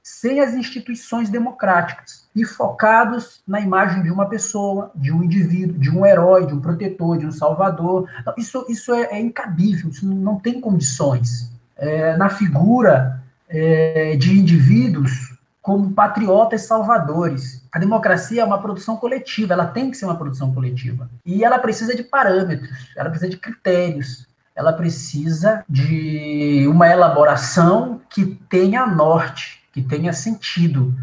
sem 0.04 0.40
as 0.40 0.54
instituições 0.54 1.30
democráticas 1.30 2.28
e 2.36 2.44
focados 2.44 3.42
na 3.48 3.60
imagem 3.60 4.02
de 4.02 4.10
uma 4.10 4.28
pessoa, 4.28 4.92
de 4.96 5.12
um 5.12 5.24
indivíduo, 5.24 5.78
de 5.78 5.92
um 5.92 6.06
herói, 6.06 6.48
de 6.48 6.54
um 6.54 6.60
protetor, 6.60 7.18
de 7.18 7.26
um 7.26 7.32
salvador. 7.32 8.10
Isso, 8.38 8.66
isso 8.68 8.94
é, 8.94 9.04
é 9.12 9.20
incabível, 9.20 9.90
isso 9.90 10.06
não 10.06 10.40
tem 10.40 10.60
condições. 10.60 11.52
É, 11.78 12.16
na 12.18 12.30
figura 12.30 13.22
é, 13.48 14.16
de 14.16 14.38
indivíduos 14.40 15.38
como 15.62 15.94
patriotas 15.94 16.64
salvadores. 16.64 17.64
A 17.72 17.78
democracia 17.78 18.42
é 18.42 18.46
uma 18.46 18.62
produção 18.62 18.98
coletiva, 18.98 19.54
ela 19.54 19.68
tem 19.68 19.92
que 19.92 19.98
ser 19.98 20.06
uma 20.06 20.18
produção 20.18 20.54
coletiva. 20.54 21.10
E 21.26 21.44
ela 21.44 21.60
precisa 21.60 21.96
de 21.96 22.04
parâmetros, 22.04 22.90
ela 22.98 23.10
precisa 23.10 23.30
de 23.30 23.38
critérios, 23.38 24.28
ela 24.56 24.74
precisa 24.74 25.64
de 25.70 26.68
uma 26.68 26.88
elaboração 26.88 28.02
que 28.10 28.26
tenha 28.50 28.86
norte, 28.86 29.64
que 29.72 29.82
tenha 29.82 30.12
sentido. 30.12 30.94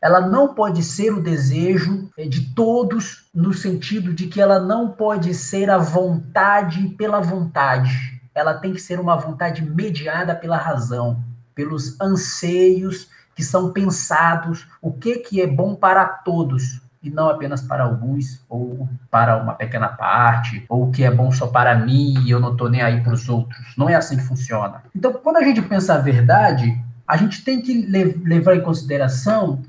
Ela 0.00 0.20
não 0.20 0.54
pode 0.54 0.82
ser 0.82 1.12
o 1.12 1.22
desejo 1.22 2.08
é, 2.16 2.26
de 2.26 2.54
todos, 2.54 3.28
no 3.34 3.52
sentido 3.52 4.12
de 4.14 4.26
que 4.26 4.40
ela 4.40 4.58
não 4.58 4.90
pode 4.90 5.34
ser 5.34 5.70
a 5.70 5.78
vontade 5.78 6.88
pela 6.90 7.20
vontade. 7.20 8.20
Ela 8.34 8.54
tem 8.54 8.72
que 8.72 8.80
ser 8.80 9.00
uma 9.00 9.16
vontade 9.16 9.62
mediada 9.62 10.34
pela 10.34 10.56
razão 10.56 11.22
pelos 11.58 12.00
anseios 12.00 13.08
que 13.38 13.44
são 13.44 13.70
pensados, 13.72 14.66
o 14.82 14.90
que, 14.90 15.18
que 15.18 15.40
é 15.40 15.46
bom 15.46 15.76
para 15.76 16.04
todos, 16.04 16.82
e 17.00 17.08
não 17.08 17.30
apenas 17.30 17.62
para 17.62 17.84
alguns, 17.84 18.44
ou 18.48 18.88
para 19.08 19.40
uma 19.40 19.54
pequena 19.54 19.86
parte, 19.86 20.66
ou 20.68 20.88
o 20.88 20.90
que 20.90 21.04
é 21.04 21.10
bom 21.12 21.30
só 21.30 21.46
para 21.46 21.72
mim 21.76 22.14
e 22.24 22.32
eu 22.32 22.40
não 22.40 22.50
estou 22.50 22.68
nem 22.68 22.82
aí 22.82 23.00
para 23.00 23.12
os 23.12 23.28
outros. 23.28 23.74
Não 23.76 23.88
é 23.88 23.94
assim 23.94 24.16
que 24.16 24.24
funciona. 24.24 24.82
Então, 24.92 25.12
quando 25.12 25.36
a 25.36 25.44
gente 25.44 25.62
pensa 25.62 25.94
a 25.94 25.98
verdade, 25.98 26.76
a 27.06 27.16
gente 27.16 27.44
tem 27.44 27.62
que 27.62 27.86
levar 27.86 28.56
em 28.56 28.60
consideração 28.60 29.62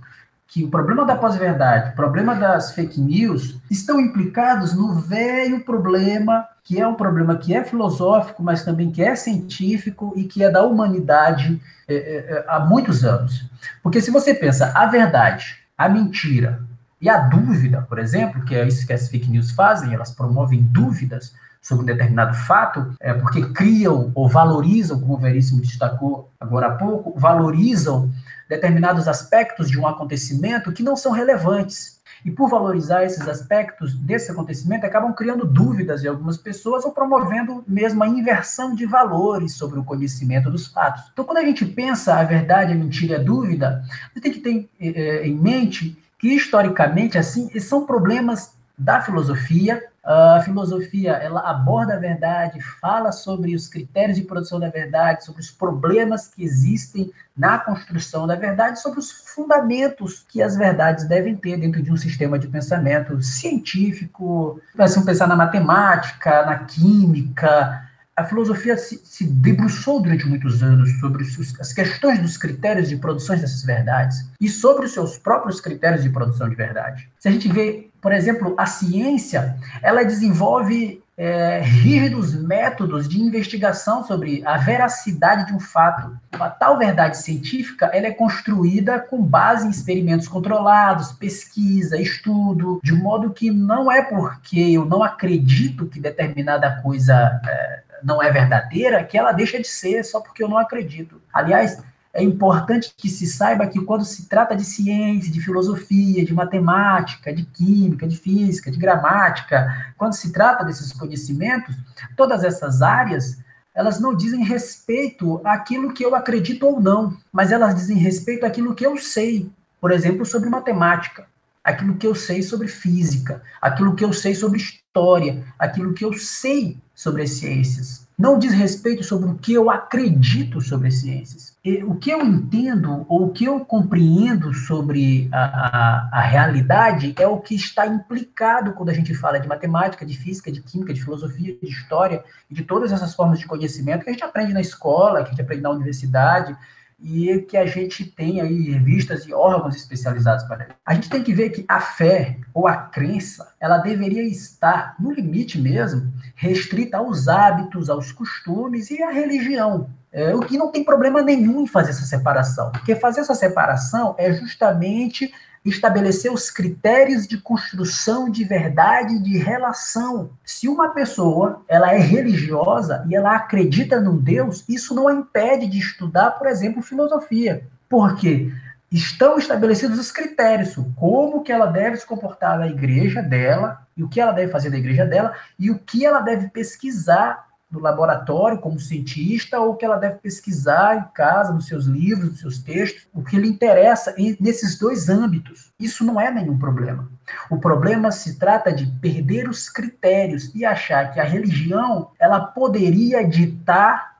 que 0.50 0.64
o 0.64 0.70
problema 0.70 1.06
da 1.06 1.16
pós-verdade, 1.16 1.92
o 1.92 1.96
problema 1.96 2.34
das 2.34 2.74
fake 2.74 3.00
news, 3.00 3.56
estão 3.70 4.00
implicados 4.00 4.74
no 4.74 4.96
velho 4.96 5.64
problema, 5.64 6.48
que 6.64 6.82
é 6.82 6.88
um 6.88 6.96
problema 6.96 7.38
que 7.38 7.54
é 7.54 7.64
filosófico, 7.64 8.42
mas 8.42 8.64
também 8.64 8.90
que 8.90 9.02
é 9.02 9.16
científico 9.16 10.12
e 10.16 10.24
que 10.24 10.44
é 10.44 10.50
da 10.50 10.64
humanidade 10.64 11.62
é, 11.88 11.96
é, 11.96 12.46
há 12.48 12.60
muitos 12.60 13.06
anos. 13.06 13.46
Porque 13.84 14.02
se 14.02 14.10
você 14.10 14.34
pensa 14.34 14.74
a 14.76 14.88
verdade, 14.88 15.60
a 15.78 15.88
mentira 15.88 16.68
e 17.02 17.10
a 17.10 17.18
dúvida, 17.18 17.86
por 17.88 18.00
exemplo, 18.00 18.44
que 18.44 18.56
é 18.56 18.68
isso 18.68 18.86
que 18.86 18.94
as 18.94 19.08
fake 19.08 19.30
news 19.30 19.52
fazem, 19.52 19.94
elas 19.94 20.12
promovem 20.12 20.62
dúvidas 20.62 21.34
sobre 21.62 21.84
um 21.84 21.86
determinado 21.86 22.34
fato, 22.34 22.94
é 23.00 23.14
porque 23.14 23.54
criam 23.54 24.12
ou 24.16 24.30
valorizam, 24.30 25.00
como 25.00 25.14
o 25.14 25.18
Veríssimo 25.18 25.62
destacou 25.62 26.32
agora 26.40 26.68
há 26.68 26.72
pouco, 26.72 27.18
valorizam 27.20 28.12
determinados 28.48 29.08
aspectos 29.08 29.70
de 29.70 29.78
um 29.78 29.88
acontecimento 29.88 30.72
que 30.72 30.84
não 30.84 30.96
são 30.96 31.12
relevantes. 31.12 32.00
E 32.26 32.32
por 32.32 32.50
valorizar 32.50 33.06
esses 33.06 33.26
aspectos 33.28 33.94
desse 33.94 34.30
acontecimento, 34.30 34.86
acabam 34.86 35.14
criando 35.14 35.46
dúvidas 35.46 36.02
de 36.02 36.08
algumas 36.08 36.38
pessoas 36.38 36.84
ou 36.84 36.92
promovendo 36.92 37.64
mesmo 37.66 38.04
a 38.04 38.08
inversão 38.08 38.76
de 38.76 38.86
valores 38.86 39.54
sobre 39.54 39.80
o 39.80 39.84
conhecimento 39.86 40.50
dos 40.50 40.68
fatos. 40.68 41.04
Então, 41.14 41.24
quando 41.24 41.38
a 41.38 41.46
gente 41.46 41.66
pensa 41.66 42.16
a 42.16 42.24
verdade, 42.24 42.74
a 42.74 42.76
mentira 42.76 43.14
e 43.14 43.16
a 43.16 43.24
dúvida, 43.24 43.84
você 44.14 44.20
tem 44.20 44.34
que 44.34 44.40
ter 44.40 44.70
é, 44.82 45.28
em 45.28 45.36
mente 45.36 45.98
que, 46.20 46.28
historicamente, 46.28 47.18
assim, 47.18 47.50
são 47.60 47.86
problemas 47.86 48.54
da 48.78 49.02
filosofia. 49.02 49.82
A 50.04 50.42
filosofia 50.44 51.12
ela 51.12 51.42
aborda 51.42 51.94
a 51.94 52.00
verdade, 52.00 52.62
fala 52.82 53.12
sobre 53.12 53.54
os 53.54 53.68
critérios 53.68 54.18
de 54.18 54.24
produção 54.24 54.60
da 54.60 54.70
verdade, 54.70 55.24
sobre 55.24 55.42
os 55.42 55.52
problemas 55.52 56.28
que 56.28 56.44
existem 56.44 57.12
na 57.38 57.60
construção 57.60 58.26
da 58.26 58.36
verdade, 58.36 58.82
sobre 58.82 59.00
os 59.00 59.12
fundamentos 59.12 60.26
que 60.28 60.42
as 60.42 60.56
verdades 60.56 61.08
devem 61.08 61.36
ter 61.36 61.58
dentro 61.58 61.82
de 61.82 61.92
um 61.92 61.98
sistema 61.98 62.40
de 62.40 62.48
pensamento 62.48 63.22
científico. 63.22 64.60
Nós 64.76 64.94
vamos 64.94 65.06
pensar 65.06 65.28
na 65.28 65.36
matemática, 65.36 66.46
na 66.46 66.60
química, 66.60 67.89
a 68.20 68.26
filosofia 68.26 68.78
se, 68.78 69.00
se, 69.02 69.24
debruçou 69.26 70.02
durante 70.02 70.28
muitos 70.28 70.62
anos 70.62 71.00
sobre 71.00 71.24
os, 71.24 71.60
as 71.60 71.72
questões 71.72 72.20
dos 72.20 72.36
critérios 72.36 72.90
de 72.90 72.98
produção 72.98 73.38
dessas 73.38 73.64
verdades 73.64 74.30
e 74.42 74.50
sobre 74.50 74.86
os 74.86 74.92
seus 74.92 75.18
próprios 75.18 75.62
critérios 75.62 76.04
de 76.04 76.10
produção 76.10 76.50
de 76.50 76.56
verdade. 76.56 77.10
Se 77.18 77.30
a 77.30 77.32
gente 77.32 77.48
vê, 77.48 77.88
por 78.02 78.12
exemplo, 78.12 78.56
a 78.58 78.66
ciência, 78.66 79.56
ela 79.82 80.04
desenvolve 80.04 81.02
é, 81.16 81.62
rígidos 81.62 82.34
métodos 82.34 83.08
de 83.08 83.22
investigação 83.22 84.06
sobre 84.06 84.42
a 84.46 84.58
veracidade 84.58 85.48
de 85.48 85.54
um 85.54 85.60
fato. 85.60 86.18
Uma 86.36 86.50
tal 86.50 86.78
verdade 86.78 87.18
científica 87.18 87.88
ela 87.94 88.08
é 88.08 88.12
construída 88.12 89.00
com 89.00 89.22
base 89.22 89.66
em 89.66 89.70
experimentos 89.70 90.28
controlados, 90.28 91.14
pesquisa, 91.14 91.98
estudo, 91.98 92.82
de 92.84 92.94
modo 92.94 93.32
que 93.32 93.50
não 93.50 93.90
é 93.90 94.02
porque 94.02 94.60
eu 94.60 94.84
não 94.86 95.04
acredito 95.04 95.86
que 95.88 96.00
determinada 96.02 96.82
coisa 96.82 97.40
é, 97.46 97.80
não 98.04 98.22
é 98.22 98.32
verdadeira, 98.32 99.04
que 99.04 99.18
ela 99.18 99.32
deixa 99.32 99.60
de 99.60 99.68
ser 99.68 100.04
só 100.04 100.20
porque 100.20 100.44
eu 100.44 100.50
não 100.50 100.58
acredito. 100.58 101.22
Aliás, 101.34 101.82
é 102.14 102.24
importante 102.24 102.94
que 102.98 103.08
se 103.08 103.28
saiba 103.28 103.68
que 103.68 103.80
quando 103.80 104.04
se 104.04 104.28
trata 104.28 104.56
de 104.56 104.64
ciência, 104.64 105.32
de 105.32 105.40
filosofia, 105.40 106.26
de 106.26 106.34
matemática, 106.34 107.34
de 107.34 107.46
química, 107.46 108.08
de 108.08 108.18
física, 108.18 108.72
de 108.72 108.80
gramática, 108.80 109.94
quando 109.98 110.14
se 110.14 110.32
trata 110.32 110.64
desses 110.64 110.92
conhecimentos, 110.92 111.76
todas 112.18 112.44
essas 112.44 112.82
áreas, 112.82 113.38
elas 113.76 114.00
não 114.00 114.16
dizem 114.16 114.44
respeito 114.44 115.40
àquilo 115.46 115.94
que 115.94 116.04
eu 116.04 116.16
acredito 116.16 116.66
ou 116.66 116.82
não, 116.82 117.16
mas 117.32 117.52
elas 117.52 117.76
dizem 117.76 117.98
respeito 117.98 118.46
àquilo 118.46 118.74
que 118.74 118.86
eu 118.86 118.98
sei, 118.98 119.50
por 119.80 119.92
exemplo, 119.92 120.26
sobre 120.26 120.50
matemática, 120.50 121.28
aquilo 121.64 121.96
que 121.96 122.08
eu 122.08 122.16
sei 122.16 122.42
sobre 122.42 122.68
física, 122.68 123.42
aquilo 123.62 123.96
que 123.96 124.04
eu 124.04 124.12
sei 124.12 124.34
sobre 124.34 124.60
história, 124.90 125.44
aquilo 125.58 125.94
que 125.94 126.04
eu 126.04 126.14
sei 126.14 126.78
sobre 126.96 127.22
as 127.22 127.32
ciências 127.32 128.08
não 128.18 128.38
diz 128.38 128.52
respeito 128.52 129.02
sobre 129.02 129.30
o 129.30 129.36
que 129.36 129.54
eu 129.54 129.70
acredito 129.70 130.60
sobre 130.60 130.90
as 130.90 130.96
ciências. 130.96 131.58
E 131.64 131.82
o 131.86 131.96
que 131.96 132.10
eu 132.10 132.22
entendo 132.22 133.06
ou 133.08 133.28
o 133.28 133.32
que 133.32 133.46
eu 133.46 133.62
compreendo 133.62 134.54
sobre 134.54 135.30
a, 135.32 135.40
a, 135.40 136.10
a, 136.12 136.20
realidade 136.20 137.16
é 137.18 137.26
o 137.26 137.40
que 137.40 137.56
está 137.56 137.88
implicado 137.88 138.74
quando 138.74 138.90
a 138.90 138.94
gente 138.94 139.16
fala 139.16 139.40
de 139.40 139.48
matemática, 139.48 140.06
de 140.06 140.18
física, 140.18 140.52
de 140.52 140.62
química, 140.62 140.94
de 140.94 141.02
filosofia, 141.02 141.56
de 141.64 141.70
história 141.70 142.22
de 142.52 142.62
todas 142.66 142.92
essas 142.92 143.16
formas 143.16 143.40
de 143.40 143.48
conhecimento 143.48 144.04
que 144.04 144.10
a 144.10 144.14
gente 144.14 144.26
aprende 144.26 144.52
na 144.52 144.60
escola, 144.60 145.22
que 145.24 145.28
a 145.28 145.32
gente 145.32 145.42
aprende 145.42 145.64
na 145.64 145.70
universidade, 145.70 146.58
e 147.02 147.40
que 147.40 147.56
a 147.56 147.66
gente 147.66 148.06
tem 148.06 148.42
aí 148.42 148.72
revistas 148.72 149.26
e 149.26 149.34
órgãos 149.34 149.76
especializados 149.76 150.44
para 150.46 150.64
isso. 150.64 150.74
A 150.86 150.94
gente 150.94 151.10
tem 151.10 151.24
que 151.24 151.34
ver 151.34 151.50
que 151.50 151.64
a 151.68 151.80
fé 151.80 152.38
ou 152.54 152.68
a 152.68 152.76
crença, 152.76 153.54
ela 153.60 153.78
deveria 153.78 154.24
estar, 154.24 154.96
no 155.00 155.12
limite 155.12 155.60
mesmo, 155.60 156.12
restrita 156.36 156.98
aos 156.98 157.28
hábitos, 157.28 157.90
aos 157.90 158.12
costumes 158.12 158.90
e 158.92 159.02
à 159.02 159.12
religião. 159.12 159.90
É, 160.12 160.34
o 160.36 160.40
que 160.40 160.58
não 160.58 160.72
tem 160.72 160.84
problema 160.84 161.22
nenhum 161.22 161.62
em 161.62 161.68
fazer 161.68 161.92
essa 161.92 162.06
separação, 162.06 162.72
porque 162.72 162.96
fazer 162.96 163.22
essa 163.22 163.36
separação 163.36 164.16
é 164.18 164.34
justamente 164.34 165.32
estabelecer 165.66 166.32
os 166.32 166.50
critérios 166.50 167.28
de 167.28 167.38
construção 167.38 168.30
de 168.30 168.44
verdade 168.44 169.20
de 169.20 169.38
relação. 169.38 170.32
Se 170.46 170.68
uma 170.68 170.90
pessoa 170.90 171.62
ela 171.68 171.94
é 171.94 171.98
religiosa 171.98 173.06
e 173.10 173.16
ela 173.16 173.36
acredita 173.36 174.00
num 174.00 174.18
Deus, 174.18 174.64
isso 174.68 174.96
não 174.96 175.08
a 175.08 175.14
impede 175.14 175.68
de 175.68 175.80
estudar, 175.80 176.32
por 176.32 176.48
exemplo, 176.48 176.82
filosofia. 176.82 177.64
Por 177.88 178.16
quê? 178.16 178.52
Estão 178.92 179.38
estabelecidos 179.38 180.00
os 180.00 180.12
critérios, 180.12 180.76
como 180.96 181.44
que 181.44 181.52
ela 181.52 181.68
deve 181.68 181.98
se 181.98 182.06
comportar 182.06 182.58
na 182.58 182.68
igreja 182.68 183.22
dela, 183.22 183.86
e 183.96 184.04
o 184.04 184.10
que 184.10 184.20
ela 184.20 184.32
deve 184.32 184.52
fazer 184.52 184.70
na 184.70 184.78
igreja 184.78 185.06
dela, 185.06 185.34
e 185.60 185.70
o 185.70 185.78
que 185.78 186.06
ela 186.06 186.22
deve 186.22 186.48
pesquisar 186.48 187.49
no 187.72 187.80
laboratório 187.80 188.58
como 188.58 188.80
cientista 188.80 189.60
ou 189.60 189.76
que 189.76 189.86
ela 189.86 189.98
deve 189.98 190.16
pesquisar 190.16 190.98
em 190.98 191.14
casa, 191.14 191.54
nos 191.54 191.68
seus 191.68 191.86
livros, 191.86 192.32
nos 192.32 192.40
seus 192.40 192.60
textos, 192.60 193.08
o 193.14 193.24
que 193.24 193.38
lhe 193.38 193.48
interessa 193.48 194.16
nesses 194.40 194.78
dois 194.78 195.08
âmbitos. 195.08 195.72
Isso 195.80 196.04
não 196.04 196.20
é 196.20 196.32
nenhum 196.32 196.58
problema. 196.58 197.08
O 197.50 197.58
problema 197.58 198.12
se 198.12 198.40
trata 198.40 198.74
de 198.74 198.88
perder 199.00 199.48
os 199.48 199.70
critérios 199.70 200.54
e 200.56 200.66
achar 200.66 201.12
que 201.12 201.20
a 201.20 201.24
religião 201.24 202.10
ela 202.20 202.40
poderia 202.40 203.28
ditar, 203.28 204.18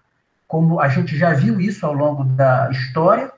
como 0.48 0.80
a 0.80 0.88
gente 0.88 1.18
já 1.18 1.34
viu 1.34 1.60
isso 1.60 1.86
ao 1.86 1.94
longo 1.94 2.24
da 2.24 2.70
história, 2.70 3.32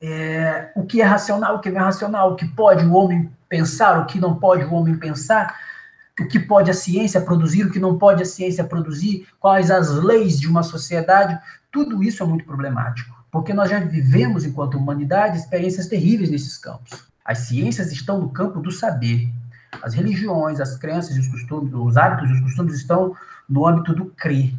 é, 0.00 0.70
o 0.76 0.84
que 0.84 1.00
é 1.00 1.04
racional, 1.04 1.56
o 1.56 1.60
que 1.60 1.70
não 1.70 1.80
é 1.80 1.84
racional, 1.84 2.32
o 2.32 2.36
que 2.36 2.46
pode 2.46 2.84
o 2.84 2.92
homem 2.92 3.30
pensar, 3.48 4.00
o 4.00 4.06
que 4.06 4.20
não 4.20 4.36
pode 4.36 4.64
o 4.64 4.72
homem 4.72 4.96
pensar, 4.96 5.58
o 6.18 6.26
que 6.26 6.38
pode 6.38 6.70
a 6.70 6.74
ciência 6.74 7.20
produzir, 7.20 7.64
o 7.64 7.70
que 7.70 7.78
não 7.78 7.98
pode 7.98 8.22
a 8.22 8.26
ciência 8.26 8.64
produzir, 8.64 9.26
quais 9.38 9.70
as 9.70 9.90
leis 9.90 10.40
de 10.40 10.48
uma 10.48 10.62
sociedade, 10.62 11.38
tudo 11.70 12.02
isso 12.02 12.22
é 12.22 12.26
muito 12.26 12.44
problemático, 12.44 13.14
porque 13.30 13.52
nós 13.52 13.70
já 13.70 13.78
vivemos, 13.80 14.44
enquanto 14.44 14.78
humanidade, 14.78 15.36
experiências 15.36 15.86
terríveis 15.86 16.30
nesses 16.30 16.56
campos. 16.56 17.06
As 17.24 17.38
ciências 17.40 17.92
estão 17.92 18.20
no 18.20 18.30
campo 18.30 18.60
do 18.60 18.70
saber. 18.70 19.28
As 19.82 19.94
religiões, 19.94 20.60
as 20.60 20.76
crenças 20.76 21.16
e 21.16 21.20
os 21.20 21.28
costumes, 21.28 21.74
os 21.74 21.96
hábitos 21.96 22.30
e 22.30 22.32
os 22.32 22.40
costumes 22.40 22.74
estão 22.74 23.14
no 23.48 23.66
âmbito 23.66 23.92
do 23.92 24.06
crer. 24.06 24.54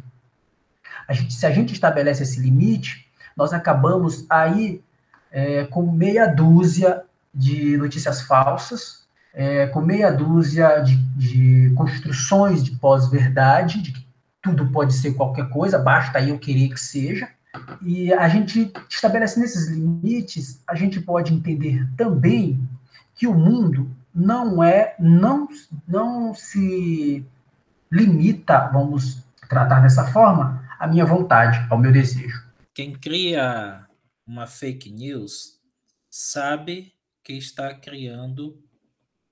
A 1.08 1.12
gente, 1.12 1.34
se 1.34 1.46
a 1.46 1.50
gente 1.50 1.72
estabelece 1.72 2.22
esse 2.22 2.38
limite, 2.38 3.08
nós 3.36 3.52
acabamos 3.52 4.26
aí 4.28 4.82
é, 5.30 5.64
com 5.64 5.90
meia 5.90 6.26
dúzia 6.26 7.02
de 7.34 7.76
notícias 7.76 8.22
falsas, 8.22 9.07
é, 9.38 9.68
com 9.68 9.80
meia 9.80 10.10
dúzia 10.10 10.80
de, 10.80 10.96
de 11.14 11.72
construções 11.76 12.60
de 12.64 12.72
pós-verdade, 12.72 13.80
de 13.80 13.92
que 13.92 14.04
tudo 14.42 14.68
pode 14.72 14.92
ser 14.94 15.14
qualquer 15.14 15.48
coisa, 15.48 15.78
basta 15.78 16.20
eu 16.20 16.40
querer 16.40 16.70
que 16.70 16.80
seja. 16.80 17.28
E 17.80 18.12
a 18.12 18.28
gente 18.28 18.72
estabelece 18.90 19.38
nesses 19.38 19.68
limites, 19.68 20.60
a 20.66 20.74
gente 20.74 21.00
pode 21.00 21.32
entender 21.32 21.88
também 21.96 22.68
que 23.14 23.28
o 23.28 23.34
mundo 23.34 23.88
não 24.12 24.60
é, 24.60 24.96
não, 24.98 25.46
não 25.86 26.34
se 26.34 27.24
limita, 27.92 28.68
vamos 28.72 29.22
tratar 29.48 29.78
dessa 29.78 30.04
forma, 30.08 30.68
à 30.80 30.88
minha 30.88 31.06
vontade, 31.06 31.64
ao 31.70 31.78
meu 31.78 31.92
desejo. 31.92 32.44
Quem 32.74 32.92
cria 32.92 33.86
uma 34.26 34.48
fake 34.48 34.90
news 34.90 35.60
sabe 36.10 36.92
que 37.22 37.34
está 37.34 37.72
criando 37.72 38.58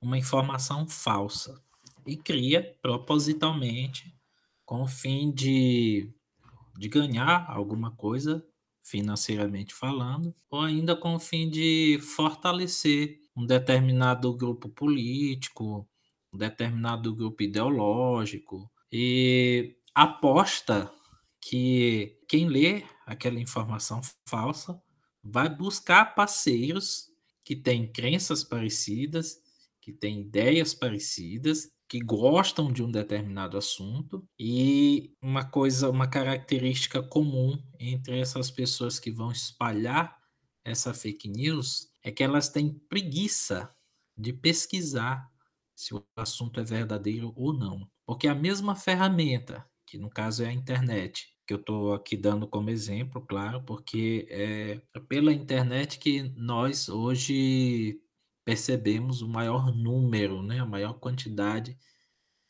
uma 0.00 0.18
informação 0.18 0.88
falsa 0.88 1.60
e 2.06 2.16
cria 2.16 2.76
propositalmente 2.80 4.14
com 4.64 4.82
o 4.82 4.86
fim 4.86 5.30
de, 5.32 6.10
de 6.76 6.88
ganhar 6.88 7.46
alguma 7.48 7.90
coisa 7.92 8.44
financeiramente 8.82 9.74
falando, 9.74 10.34
ou 10.48 10.60
ainda 10.60 10.94
com 10.94 11.16
o 11.16 11.20
fim 11.20 11.50
de 11.50 11.98
fortalecer 12.00 13.18
um 13.36 13.44
determinado 13.44 14.32
grupo 14.32 14.68
político, 14.68 15.88
um 16.32 16.38
determinado 16.38 17.14
grupo 17.14 17.42
ideológico, 17.42 18.70
e 18.92 19.76
aposta 19.94 20.90
que 21.40 22.18
quem 22.28 22.48
lê 22.48 22.84
aquela 23.04 23.40
informação 23.40 24.00
falsa 24.24 24.80
vai 25.22 25.48
buscar 25.48 26.14
parceiros 26.14 27.08
que 27.44 27.56
têm 27.56 27.90
crenças 27.90 28.44
parecidas 28.44 29.40
que 29.86 29.92
têm 29.92 30.22
ideias 30.22 30.74
parecidas, 30.74 31.70
que 31.88 32.00
gostam 32.00 32.72
de 32.72 32.82
um 32.82 32.90
determinado 32.90 33.56
assunto 33.56 34.28
e 34.36 35.14
uma 35.22 35.44
coisa, 35.44 35.88
uma 35.88 36.08
característica 36.08 37.00
comum 37.00 37.56
entre 37.78 38.18
essas 38.18 38.50
pessoas 38.50 38.98
que 38.98 39.12
vão 39.12 39.30
espalhar 39.30 40.18
essa 40.64 40.92
fake 40.92 41.28
news 41.28 41.88
é 42.02 42.10
que 42.10 42.24
elas 42.24 42.48
têm 42.48 42.74
preguiça 42.88 43.70
de 44.18 44.32
pesquisar 44.32 45.30
se 45.76 45.94
o 45.94 46.04
assunto 46.16 46.58
é 46.58 46.64
verdadeiro 46.64 47.32
ou 47.36 47.52
não. 47.52 47.88
Porque 48.04 48.26
a 48.26 48.34
mesma 48.34 48.74
ferramenta, 48.74 49.64
que 49.86 49.98
no 49.98 50.10
caso 50.10 50.42
é 50.42 50.48
a 50.48 50.52
internet, 50.52 51.28
que 51.46 51.54
eu 51.54 51.58
estou 51.58 51.94
aqui 51.94 52.16
dando 52.16 52.48
como 52.48 52.70
exemplo, 52.70 53.24
claro, 53.24 53.62
porque 53.62 54.26
é 54.28 54.80
pela 55.08 55.32
internet 55.32 56.00
que 56.00 56.24
nós 56.34 56.88
hoje 56.88 58.00
percebemos 58.46 59.20
o 59.20 59.28
maior 59.28 59.74
número, 59.76 60.42
né, 60.42 60.60
a 60.60 60.64
maior 60.64 60.94
quantidade 60.94 61.76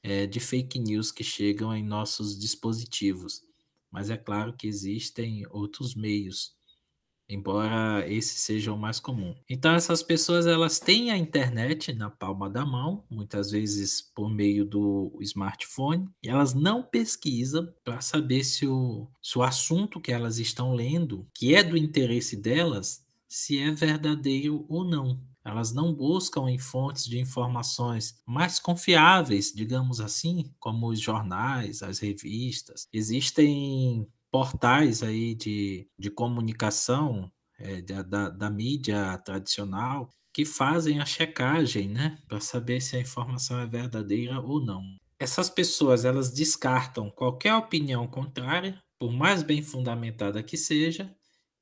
é, 0.03 0.27
de 0.27 0.39
fake 0.39 0.79
news 0.79 1.11
que 1.11 1.25
chegam 1.25 1.75
em 1.75 1.83
nossos 1.83 2.39
dispositivos. 2.39 3.43
Mas 3.91 4.11
é 4.11 4.17
claro 4.17 4.53
que 4.53 4.69
existem 4.69 5.45
outros 5.51 5.95
meios 5.97 6.57
embora 7.29 8.09
esse 8.09 8.39
seja 8.39 8.73
o 8.73 8.79
mais 8.79 9.01
comum. 9.01 9.35
Então 9.49 9.73
essas 9.75 10.03
pessoas 10.03 10.47
elas 10.47 10.79
têm 10.79 11.11
a 11.11 11.17
internet 11.17 11.93
na 11.93 12.09
palma 12.09 12.49
da 12.49 12.65
mão, 12.65 13.05
muitas 13.11 13.51
vezes 13.51 14.01
por 14.01 14.31
meio 14.31 14.65
do 14.65 15.17
smartphone, 15.21 16.09
e 16.23 16.29
elas 16.29 16.55
não 16.55 16.83
pesquisam 16.83 17.69
para 17.83 18.01
saber 18.01 18.45
se 18.45 18.67
o, 18.67 19.09
se 19.21 19.39
o 19.39 19.43
assunto 19.43 20.01
que 20.01 20.13
elas 20.13 20.39
estão 20.39 20.73
lendo, 20.73 21.27
que 21.35 21.55
é 21.55 21.63
do 21.63 21.77
interesse 21.77 22.37
delas, 22.37 23.05
se 23.29 23.59
é 23.59 23.71
verdadeiro 23.73 24.65
ou 24.69 24.85
não. 24.85 25.21
Elas 25.47 25.73
não 25.73 25.95
buscam 25.95 26.51
em 26.51 26.59
fontes 26.59 27.05
de 27.05 27.21
informações 27.21 28.21
mais 28.27 28.59
confiáveis, 28.59 29.53
digamos 29.55 30.01
assim, 30.01 30.53
como 30.59 30.89
os 30.89 31.01
jornais, 31.01 31.85
as 31.85 32.01
revistas. 32.01 32.89
Existem 32.93 34.09
portais 34.29 35.05
aí 35.05 35.37
de, 35.37 35.89
de 35.97 36.11
comunicação 36.11 37.31
é, 37.61 37.81
da, 37.81 38.29
da, 38.29 38.51
mídia 38.51 39.17
tradicional 39.19 40.11
que 40.35 40.45
fazem 40.45 41.01
a 41.01 41.07
checagem, 41.07 41.89
né, 41.89 42.19
para 42.27 42.41
saber 42.41 42.81
se 42.81 42.97
a 42.97 43.01
informação 43.01 43.61
é 43.61 43.67
verdadeira 43.67 44.41
ou 44.41 44.61
não. 44.61 44.83
Essas 45.17 45.49
pessoas 45.49 46.05
elas 46.05 46.35
descartam 46.35 47.09
qualquer 47.09 47.55
opinião 47.55 48.07
contrária, 48.09 48.83
por 48.99 49.13
mais 49.13 49.45
bem 49.45 49.63
fundamentada 49.63 50.43
que 50.43 50.57
seja, 50.57 51.15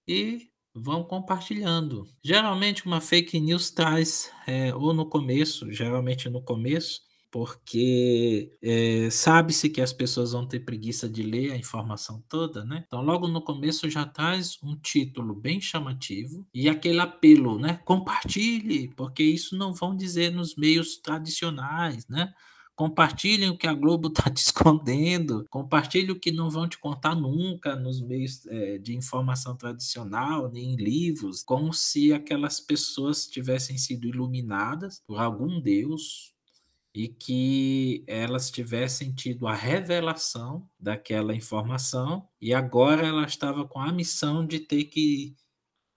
e 0.08 0.48
vão 0.74 1.04
compartilhando. 1.04 2.08
Geralmente 2.22 2.84
uma 2.86 3.00
fake 3.00 3.38
news 3.38 3.70
traz, 3.70 4.30
é, 4.46 4.74
ou 4.74 4.92
no 4.92 5.06
começo, 5.06 5.70
geralmente 5.72 6.28
no 6.28 6.42
começo, 6.42 7.02
porque 7.30 8.52
é, 8.62 9.08
sabe-se 9.10 9.68
que 9.68 9.80
as 9.80 9.92
pessoas 9.92 10.32
vão 10.32 10.46
ter 10.46 10.60
preguiça 10.60 11.08
de 11.08 11.22
ler 11.22 11.50
a 11.50 11.56
informação 11.56 12.22
toda, 12.28 12.64
né? 12.64 12.84
Então, 12.86 13.02
logo 13.02 13.26
no 13.26 13.42
começo 13.42 13.90
já 13.90 14.06
traz 14.06 14.56
um 14.62 14.76
título 14.76 15.34
bem 15.34 15.60
chamativo 15.60 16.46
e 16.54 16.68
aquele 16.68 17.00
apelo, 17.00 17.58
né? 17.58 17.80
Compartilhe, 17.84 18.88
porque 18.94 19.24
isso 19.24 19.56
não 19.56 19.74
vão 19.74 19.96
dizer 19.96 20.30
nos 20.30 20.54
meios 20.54 20.96
tradicionais, 20.96 22.06
né? 22.08 22.32
Compartilhem 22.76 23.50
o 23.50 23.56
que 23.56 23.66
a 23.66 23.74
Globo 23.74 24.08
está 24.08 24.24
te 24.30 24.38
escondendo, 24.38 25.46
compartilhe 25.48 26.10
o 26.10 26.18
que 26.18 26.32
não 26.32 26.50
vão 26.50 26.68
te 26.68 26.78
contar 26.78 27.14
nunca 27.14 27.76
nos 27.76 28.00
meios 28.00 28.46
é, 28.46 28.78
de 28.78 28.96
informação 28.96 29.56
tradicional, 29.56 30.50
nem 30.50 30.72
em 30.72 30.76
livros, 30.76 31.42
como 31.42 31.72
se 31.72 32.12
aquelas 32.12 32.60
pessoas 32.60 33.26
tivessem 33.26 33.78
sido 33.78 34.08
iluminadas 34.08 35.02
por 35.06 35.20
algum 35.20 35.60
Deus 35.60 36.34
e 36.94 37.08
que 37.08 38.04
elas 38.06 38.50
tivessem 38.50 39.12
tido 39.12 39.48
a 39.48 39.54
revelação 39.54 40.68
daquela 40.78 41.34
informação 41.34 42.28
e 42.40 42.54
agora 42.54 43.04
ela 43.04 43.24
estava 43.24 43.66
com 43.66 43.80
a 43.80 43.92
missão 43.92 44.46
de 44.46 44.60
ter 44.60 44.84
que 44.84 45.34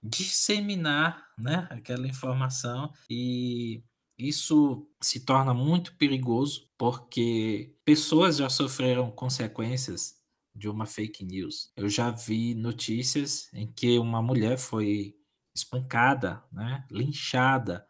disseminar 0.02 1.28
né, 1.38 1.68
aquela 1.70 2.08
informação 2.08 2.92
e 3.10 3.84
isso 4.18 4.88
se 5.02 5.20
torna 5.22 5.54
muito 5.54 5.96
perigoso 5.96 6.70
porque 6.78 7.76
pessoas 7.86 8.38
já 8.38 8.50
sofreram 8.50 9.12
consequências 9.12 10.16
de 10.56 10.68
uma 10.68 10.86
fake 10.86 11.24
news. 11.24 11.72
Eu 11.76 11.88
já 11.88 12.10
vi 12.10 12.56
notícias 12.56 13.50
em 13.54 13.68
que 13.72 14.00
uma 14.00 14.22
mulher 14.22 14.58
foi 14.58 15.16
espancada, 15.54 16.44
né, 16.52 16.86
linchada 16.92 17.86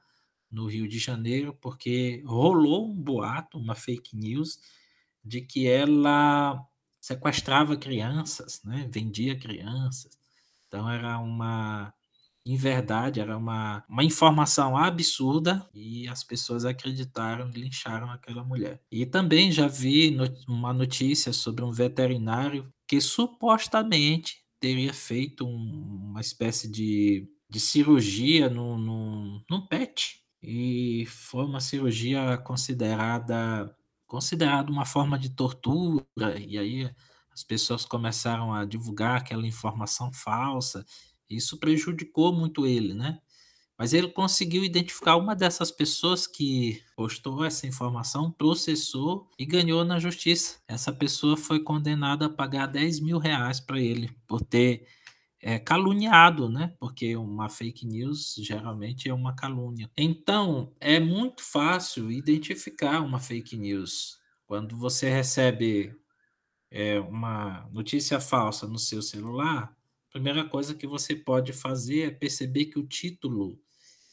no 0.51 0.65
Rio 0.67 0.87
de 0.87 0.99
Janeiro, 0.99 1.53
porque 1.61 2.23
rolou 2.25 2.89
um 2.89 2.95
boato, 2.95 3.57
uma 3.57 3.75
fake 3.75 4.15
news, 4.15 4.59
de 5.23 5.41
que 5.41 5.67
ela 5.67 6.65
sequestrava 7.01 7.77
crianças, 7.77 8.61
né? 8.63 8.87
vendia 8.91 9.37
crianças. 9.37 10.17
Então 10.67 10.89
era 10.89 11.19
uma, 11.19 11.93
em 12.51 12.55
verdade, 12.57 13.19
era 13.19 13.37
uma, 13.37 13.83
uma 13.89 14.03
informação 14.03 14.77
absurda 14.77 15.67
e 15.73 16.07
as 16.07 16.23
pessoas 16.23 16.65
acreditaram 16.65 17.49
e 17.49 17.59
lincharam 17.59 18.09
aquela 18.11 18.43
mulher. 18.43 18.81
E 18.91 19.05
também 19.05 19.51
já 19.51 19.67
vi 19.67 20.11
no, 20.11 20.25
uma 20.47 20.73
notícia 20.73 21.33
sobre 21.33 21.63
um 21.63 21.71
veterinário 21.71 22.71
que 22.87 23.01
supostamente 23.01 24.37
teria 24.59 24.93
feito 24.93 25.45
um, 25.45 26.09
uma 26.11 26.21
espécie 26.21 26.69
de, 26.69 27.27
de 27.49 27.59
cirurgia 27.59 28.49
no, 28.49 28.77
no, 28.77 29.43
num 29.49 29.67
pet. 29.67 30.21
E 30.41 31.05
foi 31.07 31.45
uma 31.45 31.59
cirurgia 31.59 32.37
considerada 32.37 33.73
considerada 34.07 34.71
uma 34.71 34.85
forma 34.85 35.19
de 35.19 35.29
tortura, 35.29 36.05
e 36.39 36.57
aí 36.57 36.89
as 37.31 37.43
pessoas 37.43 37.85
começaram 37.85 38.53
a 38.53 38.65
divulgar 38.65 39.17
aquela 39.17 39.45
informação 39.45 40.11
falsa, 40.13 40.85
isso 41.29 41.57
prejudicou 41.59 42.33
muito 42.33 42.65
ele, 42.65 42.93
né? 42.93 43.19
Mas 43.77 43.93
ele 43.93 44.07
conseguiu 44.09 44.63
identificar 44.63 45.17
uma 45.17 45.35
dessas 45.35 45.71
pessoas 45.71 46.25
que 46.25 46.81
postou 46.95 47.45
essa 47.45 47.67
informação, 47.67 48.31
processou 48.31 49.29
e 49.37 49.45
ganhou 49.45 49.85
na 49.85 49.99
justiça. 49.99 50.59
Essa 50.67 50.91
pessoa 50.91 51.37
foi 51.37 51.59
condenada 51.59 52.25
a 52.25 52.29
pagar 52.29 52.65
10 52.65 52.99
mil 53.01 53.19
reais 53.19 53.59
para 53.59 53.79
ele 53.79 54.09
por 54.25 54.41
ter 54.41 54.87
é, 55.39 55.59
caluniado, 55.59 56.49
né? 56.49 56.73
Porque 56.79 57.15
uma 57.15 57.49
fake 57.49 57.85
news 57.85 58.35
geralmente 58.39 59.07
é 59.09 59.13
uma 59.13 59.35
calúnia. 59.35 59.91
Então, 59.95 60.73
é 60.79 60.99
muito 60.99 61.43
fácil 61.43 62.11
identificar 62.11 63.01
uma 63.01 63.19
fake 63.19 63.55
news. 63.55 64.17
Quando 64.47 64.75
você 64.75 65.07
recebe 65.09 65.95
é, 66.71 66.99
uma 66.99 67.69
notícia 67.71 68.19
falsa 68.19 68.67
no 68.67 68.79
seu 68.79 69.01
celular, 69.03 69.76
primeira 70.17 70.43
coisa 70.43 70.73
que 70.73 70.87
você 70.87 71.15
pode 71.15 71.53
fazer 71.53 72.07
é 72.07 72.11
perceber 72.11 72.65
que 72.65 72.79
o 72.79 72.87
título 72.87 73.59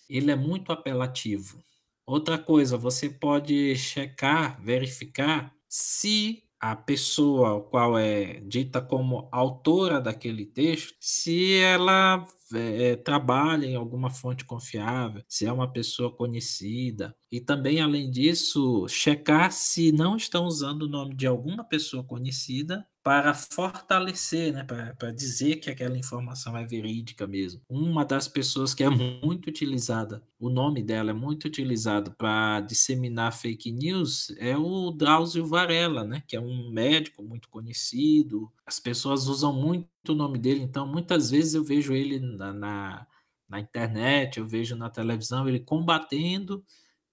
ele 0.08 0.30
é 0.30 0.36
muito 0.36 0.70
apelativo. 0.70 1.62
Outra 2.06 2.38
coisa, 2.38 2.76
você 2.76 3.08
pode 3.08 3.74
checar, 3.74 4.62
verificar 4.62 5.54
se 5.66 6.42
a 6.60 6.76
pessoa 6.76 7.62
qual 7.62 7.98
é 7.98 8.40
dita 8.40 8.82
como 8.82 9.28
autora 9.32 9.98
daquele 9.98 10.44
texto, 10.44 10.94
se 11.00 11.54
ela 11.54 12.26
é, 12.54 12.96
trabalha 12.96 13.64
em 13.66 13.74
alguma 13.74 14.10
fonte 14.10 14.44
confiável, 14.44 15.22
se 15.26 15.46
é 15.46 15.52
uma 15.52 15.72
pessoa 15.72 16.14
conhecida. 16.14 17.16
E 17.32 17.40
também, 17.40 17.80
além 17.80 18.10
disso, 18.10 18.86
checar 18.88 19.50
se 19.52 19.90
não 19.90 20.16
estão 20.16 20.44
usando 20.44 20.82
o 20.82 20.88
nome 20.88 21.14
de 21.14 21.26
alguma 21.26 21.64
pessoa 21.64 22.04
conhecida 22.04 22.86
para 23.04 23.34
fortalecer, 23.34 24.50
né, 24.54 24.64
para 24.64 25.12
dizer 25.12 25.56
que 25.56 25.70
aquela 25.70 25.98
informação 25.98 26.56
é 26.56 26.64
verídica 26.64 27.26
mesmo. 27.26 27.60
Uma 27.68 28.02
das 28.02 28.26
pessoas 28.26 28.72
que 28.72 28.82
é 28.82 28.88
muito 28.88 29.48
utilizada, 29.48 30.22
o 30.40 30.48
nome 30.48 30.82
dela 30.82 31.10
é 31.10 31.12
muito 31.12 31.44
utilizado 31.44 32.12
para 32.12 32.60
disseminar 32.60 33.30
fake 33.36 33.70
news 33.70 34.30
é 34.38 34.56
o 34.56 34.90
Drauzio 34.90 35.46
Varela, 35.46 36.02
né, 36.02 36.22
que 36.26 36.34
é 36.34 36.40
um 36.40 36.70
médico 36.70 37.22
muito 37.22 37.50
conhecido. 37.50 38.50
As 38.66 38.80
pessoas 38.80 39.26
usam 39.26 39.52
muito 39.52 39.86
o 40.08 40.14
nome 40.14 40.38
dele, 40.38 40.62
então 40.62 40.86
muitas 40.86 41.30
vezes 41.30 41.52
eu 41.52 41.62
vejo 41.62 41.92
ele 41.92 42.18
na, 42.18 42.54
na, 42.54 43.06
na 43.46 43.60
internet, 43.60 44.38
eu 44.38 44.46
vejo 44.46 44.76
na 44.76 44.88
televisão 44.88 45.46
ele 45.46 45.60
combatendo 45.60 46.64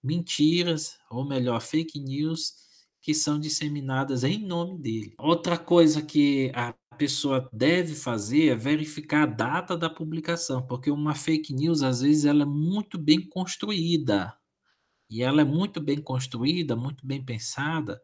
mentiras, 0.03 0.97
ou 1.09 1.25
melhor, 1.25 1.61
fake 1.61 1.99
news 1.99 2.60
que 3.01 3.13
são 3.13 3.39
disseminadas 3.39 4.23
em 4.23 4.45
nome 4.45 4.77
dele. 4.77 5.15
Outra 5.17 5.57
coisa 5.57 6.01
que 6.01 6.51
a 6.53 6.73
pessoa 6.97 7.49
deve 7.51 7.95
fazer 7.95 8.49
é 8.49 8.55
verificar 8.55 9.23
a 9.23 9.25
data 9.25 9.75
da 9.75 9.89
publicação, 9.89 10.61
porque 10.61 10.91
uma 10.91 11.15
fake 11.15 11.53
news 11.53 11.81
às 11.81 12.01
vezes 12.01 12.25
ela 12.25 12.43
é 12.43 12.45
muito 12.45 12.97
bem 12.97 13.27
construída. 13.27 14.33
E 15.09 15.23
ela 15.23 15.41
é 15.41 15.45
muito 15.45 15.81
bem 15.81 15.99
construída, 15.99 16.75
muito 16.75 17.05
bem 17.05 17.23
pensada 17.23 18.01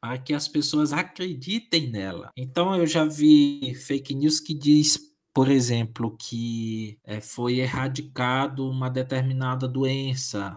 para 0.00 0.18
que 0.18 0.32
as 0.32 0.46
pessoas 0.46 0.92
acreditem 0.92 1.90
nela. 1.90 2.30
Então 2.36 2.74
eu 2.76 2.86
já 2.86 3.04
vi 3.04 3.74
fake 3.74 4.14
news 4.14 4.38
que 4.38 4.54
diz, 4.54 4.98
por 5.34 5.50
exemplo, 5.50 6.16
que 6.16 6.98
é, 7.04 7.20
foi 7.20 7.58
erradicado 7.58 8.70
uma 8.70 8.88
determinada 8.88 9.66
doença 9.66 10.56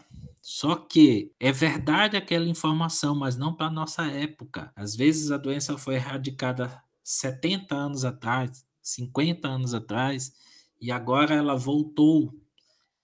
só 0.51 0.75
que 0.75 1.31
é 1.39 1.51
verdade 1.51 2.17
aquela 2.17 2.49
informação, 2.49 3.13
mas 3.13 3.37
não 3.37 3.53
para 3.53 3.69
nossa 3.69 4.07
época. 4.07 4.73
Às 4.75 4.95
vezes 4.95 5.29
a 5.29 5.37
doença 5.37 5.77
foi 5.77 5.93
erradicada 5.93 6.83
70 7.03 7.75
anos 7.75 8.03
atrás, 8.03 8.65
50 8.81 9.47
anos 9.47 9.75
atrás, 9.75 10.33
e 10.81 10.91
agora 10.91 11.35
ela 11.35 11.55
voltou. 11.55 12.33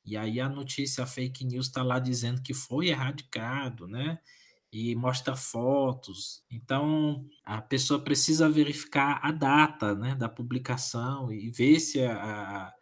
E 0.04 0.18
aí 0.18 0.40
a 0.40 0.50
notícia 0.50 1.04
a 1.04 1.08
fake 1.08 1.46
news 1.46 1.68
está 1.68 1.84
lá 1.84 2.00
dizendo 2.00 2.42
que 2.42 2.52
foi 2.52 2.88
erradicado, 2.88 3.88
né? 3.88 4.18
E 4.72 4.96
mostra 4.96 5.36
fotos. 5.36 6.44
Então 6.50 7.28
a 7.46 7.62
pessoa 7.62 8.00
precisa 8.04 8.50
verificar 8.50 9.20
a 9.22 9.32
data 9.32 9.94
né, 9.94 10.16
da 10.16 10.28
publicação 10.28 11.32
e 11.32 11.52
ver 11.52 11.80
se 11.80 12.02
a, 12.02 12.16
a 12.16 12.74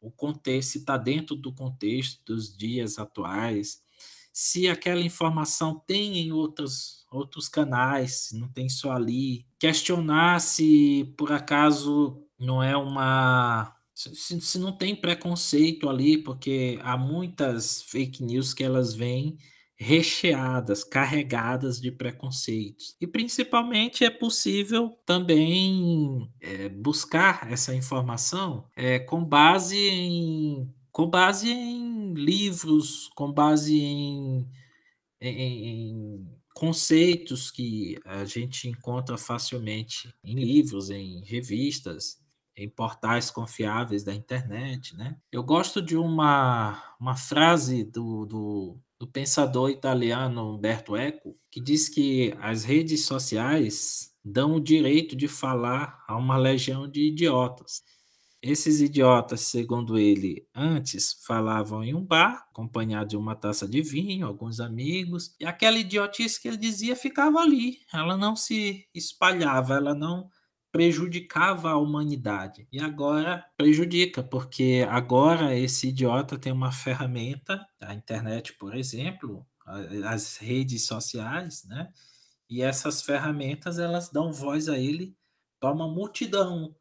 o 0.00 0.10
contexto 0.10 0.76
está 0.76 0.98
dentro 0.98 1.34
do 1.34 1.52
contexto 1.52 2.22
dos 2.26 2.54
dias 2.54 2.98
atuais 2.98 3.83
se 4.36 4.68
aquela 4.68 5.00
informação 5.00 5.80
tem 5.86 6.18
em 6.18 6.32
outros, 6.32 7.06
outros 7.08 7.48
canais, 7.48 8.30
não 8.32 8.48
tem 8.48 8.68
só 8.68 8.90
ali. 8.90 9.46
Questionar 9.60 10.40
se 10.40 11.14
por 11.16 11.30
acaso 11.30 12.20
não 12.36 12.60
é 12.60 12.76
uma. 12.76 13.72
Se, 13.94 14.40
se 14.40 14.58
não 14.58 14.76
tem 14.76 14.96
preconceito 14.96 15.88
ali, 15.88 16.18
porque 16.18 16.80
há 16.82 16.96
muitas 16.96 17.82
fake 17.82 18.24
news 18.24 18.52
que 18.52 18.64
elas 18.64 18.92
vêm 18.92 19.38
recheadas, 19.76 20.82
carregadas 20.82 21.80
de 21.80 21.92
preconceitos. 21.92 22.96
E 23.00 23.06
principalmente 23.06 24.04
é 24.04 24.10
possível 24.10 24.98
também 25.06 26.28
é, 26.40 26.68
buscar 26.68 27.52
essa 27.52 27.72
informação 27.72 28.68
é, 28.76 28.98
com 28.98 29.24
base 29.24 29.78
em 29.78 30.74
com 30.94 31.10
base 31.10 31.50
em 31.50 32.14
livros, 32.14 33.10
com 33.16 33.32
base 33.32 33.76
em, 33.76 34.48
em, 35.20 35.66
em, 35.66 36.28
conceitos 36.54 37.50
que 37.50 37.98
a 38.04 38.24
gente 38.24 38.68
encontra 38.68 39.18
facilmente 39.18 40.14
em 40.22 40.36
livros, 40.36 40.90
em 40.90 41.24
revistas, 41.24 42.20
em 42.56 42.68
portais 42.68 43.28
confiáveis 43.28 44.04
da 44.04 44.14
internet, 44.14 44.96
né? 44.96 45.16
Eu 45.32 45.42
gosto 45.42 45.82
de 45.82 45.96
uma, 45.96 46.94
uma 47.00 47.16
frase 47.16 47.82
do, 47.82 48.24
do, 48.24 48.78
do 48.96 49.08
pensador 49.08 49.70
italiano 49.70 50.54
Umberto 50.54 50.94
Eco, 50.94 51.34
que 51.50 51.60
diz 51.60 51.88
que 51.88 52.32
as 52.40 52.62
redes 52.62 53.04
sociais 53.04 54.14
dão 54.24 54.54
o 54.54 54.60
direito 54.60 55.16
de 55.16 55.26
falar 55.26 56.04
a 56.06 56.16
uma 56.16 56.36
legião 56.36 56.88
de 56.88 57.08
idiotas. 57.08 57.82
Esses 58.46 58.82
idiotas, 58.82 59.40
segundo 59.40 59.96
ele, 59.96 60.46
antes 60.54 61.14
falavam 61.26 61.82
em 61.82 61.94
um 61.94 62.04
bar, 62.04 62.46
acompanhado 62.50 63.08
de 63.08 63.16
uma 63.16 63.34
taça 63.34 63.66
de 63.66 63.80
vinho, 63.80 64.26
alguns 64.26 64.60
amigos, 64.60 65.34
e 65.40 65.46
aquela 65.46 65.78
idiotice 65.78 66.38
que 66.38 66.48
ele 66.48 66.58
dizia 66.58 66.94
ficava 66.94 67.38
ali. 67.40 67.78
Ela 67.90 68.18
não 68.18 68.36
se 68.36 68.86
espalhava, 68.94 69.76
ela 69.76 69.94
não 69.94 70.28
prejudicava 70.70 71.70
a 71.70 71.78
humanidade. 71.78 72.68
E 72.70 72.78
agora 72.78 73.46
prejudica, 73.56 74.22
porque 74.22 74.86
agora 74.90 75.56
esse 75.56 75.88
idiota 75.88 76.36
tem 76.36 76.52
uma 76.52 76.70
ferramenta, 76.70 77.66
a 77.80 77.94
internet, 77.94 78.52
por 78.58 78.74
exemplo, 78.74 79.46
as 80.04 80.36
redes 80.36 80.86
sociais, 80.86 81.64
né? 81.64 81.90
E 82.50 82.60
essas 82.60 83.00
ferramentas 83.00 83.78
elas 83.78 84.10
dão 84.10 84.30
voz 84.30 84.68
a 84.68 84.78
ele 84.78 85.16
para 85.58 85.72
uma 85.72 85.88
multidão 85.88 86.76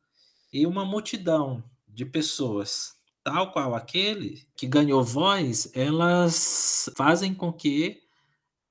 e 0.53 0.67
uma 0.67 0.85
multidão 0.85 1.63
de 1.87 2.05
pessoas, 2.05 2.93
tal 3.23 3.51
qual 3.51 3.73
aquele 3.73 4.47
que 4.55 4.67
ganhou 4.67 5.03
voz, 5.03 5.71
elas 5.73 6.89
fazem 6.95 7.33
com 7.33 7.51
que 7.51 8.03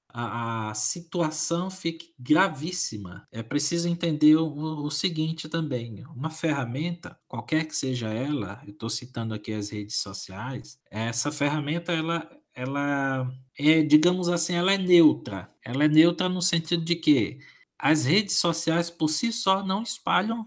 a, 0.08 0.70
a 0.70 0.74
situação 0.74 1.70
fique 1.70 2.14
gravíssima. 2.18 3.26
É 3.32 3.42
preciso 3.42 3.88
entender 3.88 4.36
o, 4.36 4.84
o 4.84 4.90
seguinte 4.90 5.48
também: 5.48 6.04
uma 6.14 6.30
ferramenta, 6.30 7.18
qualquer 7.26 7.66
que 7.66 7.74
seja 7.74 8.08
ela, 8.08 8.62
eu 8.64 8.72
estou 8.72 8.90
citando 8.90 9.34
aqui 9.34 9.52
as 9.52 9.70
redes 9.70 9.96
sociais, 9.96 10.78
essa 10.90 11.32
ferramenta 11.32 11.92
ela 11.92 12.28
ela 12.54 13.32
é, 13.58 13.82
digamos 13.82 14.28
assim, 14.28 14.54
ela 14.54 14.72
é 14.72 14.78
neutra. 14.78 15.50
Ela 15.64 15.84
é 15.84 15.88
neutra 15.88 16.28
no 16.28 16.42
sentido 16.42 16.84
de 16.84 16.96
que 16.96 17.38
as 17.78 18.04
redes 18.04 18.36
sociais 18.36 18.90
por 18.90 19.08
si 19.08 19.32
só 19.32 19.64
não 19.64 19.82
espalham 19.82 20.46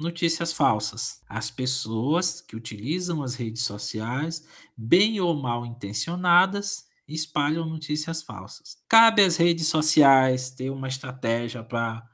notícias 0.00 0.52
falsas. 0.52 1.22
As 1.28 1.50
pessoas 1.50 2.40
que 2.40 2.56
utilizam 2.56 3.22
as 3.22 3.34
redes 3.34 3.62
sociais, 3.62 4.46
bem 4.76 5.20
ou 5.20 5.34
mal 5.34 5.66
intencionadas, 5.66 6.88
espalham 7.06 7.66
notícias 7.66 8.22
falsas. 8.22 8.78
Cabe 8.88 9.22
às 9.22 9.36
redes 9.36 9.66
sociais 9.68 10.50
ter 10.50 10.70
uma 10.70 10.88
estratégia 10.88 11.62
para 11.62 12.08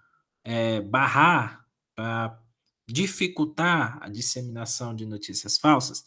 é, 0.45 0.81
barrar, 0.81 1.65
para 1.95 2.41
dificultar 2.89 3.99
a 4.03 4.09
disseminação 4.09 4.95
de 4.95 5.07
notícias 5.07 5.57
falsas? 5.57 6.05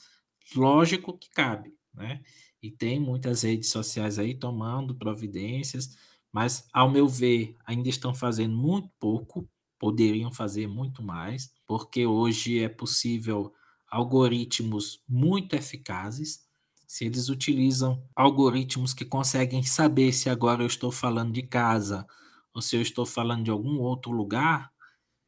Lógico 0.56 1.18
que 1.18 1.30
cabe, 1.30 1.74
né? 1.94 2.22
E 2.62 2.70
tem 2.70 3.00
muitas 3.00 3.44
redes 3.44 3.70
sociais 3.70 4.20
aí 4.20 4.34
tomando 4.34 4.96
providências, 4.96 5.96
mas, 6.32 6.68
ao 6.74 6.90
meu 6.90 7.08
ver, 7.08 7.56
ainda 7.66 7.88
estão 7.88 8.14
fazendo 8.14 8.56
muito 8.56 8.90
pouco 9.00 9.48
poderiam 9.80 10.32
fazer 10.32 10.68
muito 10.68 11.02
mais, 11.02 11.52
porque 11.68 12.06
hoje 12.06 12.60
é 12.60 12.70
possível 12.70 13.54
algoritmos 13.90 15.04
muito 15.08 15.56
eficazes. 15.56 16.46
Se 16.88 17.06
eles 17.06 17.30
utilizam 17.30 18.04
algoritmos 18.16 18.94
que 18.94 19.06
conseguem 19.06 19.64
saber 19.64 20.12
se 20.12 20.30
agora 20.30 20.64
eu 20.64 20.68
estou 20.68 20.92
falando 20.92 21.32
de 21.34 21.44
casa 21.44 22.06
ou 22.54 22.62
se 22.62 22.76
eu 22.76 22.82
estou 22.82 23.06
falando 23.06 23.44
de 23.44 23.52
algum 23.52 23.80
outro 23.80 24.12
lugar, 24.12 24.72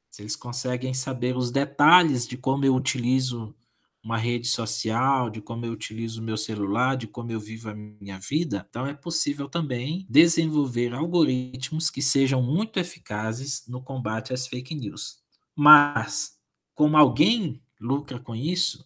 se 0.09 0.21
eles 0.23 0.35
conseguem 0.35 0.93
saber 0.93 1.37
os 1.37 1.51
detalhes 1.51 2.27
de 2.27 2.37
como 2.37 2.65
eu 2.65 2.75
utilizo 2.75 3.55
uma 4.03 4.17
rede 4.17 4.47
social, 4.47 5.29
de 5.29 5.41
como 5.41 5.65
eu 5.65 5.71
utilizo 5.73 6.21
o 6.21 6.23
meu 6.23 6.37
celular, 6.37 6.95
de 6.97 7.07
como 7.07 7.31
eu 7.31 7.39
vivo 7.39 7.69
a 7.69 7.75
minha 7.75 8.19
vida, 8.19 8.65
então 8.69 8.87
é 8.87 8.93
possível 8.93 9.47
também 9.47 10.05
desenvolver 10.09 10.93
algoritmos 10.93 11.89
que 11.89 12.01
sejam 12.01 12.41
muito 12.41 12.79
eficazes 12.79 13.63
no 13.67 13.81
combate 13.83 14.33
às 14.33 14.47
fake 14.47 14.73
news. 14.75 15.19
Mas, 15.55 16.31
como 16.75 16.97
alguém 16.97 17.61
lucra 17.79 18.19
com 18.19 18.35
isso, 18.35 18.83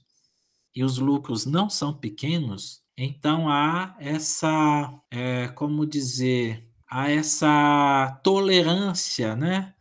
e 0.75 0.83
os 0.83 0.97
lucros 0.97 1.45
não 1.45 1.69
são 1.69 1.93
pequenos, 1.93 2.81
então 2.97 3.49
há 3.49 3.95
essa, 3.99 4.93
é, 5.11 5.47
como 5.49 5.85
dizer, 5.85 6.63
há 6.89 7.09
essa 7.11 8.19
tolerância, 8.23 9.35
né? 9.35 9.73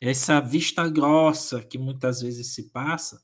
Essa 0.00 0.40
vista 0.40 0.88
grossa 0.88 1.62
que 1.62 1.78
muitas 1.78 2.20
vezes 2.22 2.54
se 2.54 2.70
passa 2.70 3.20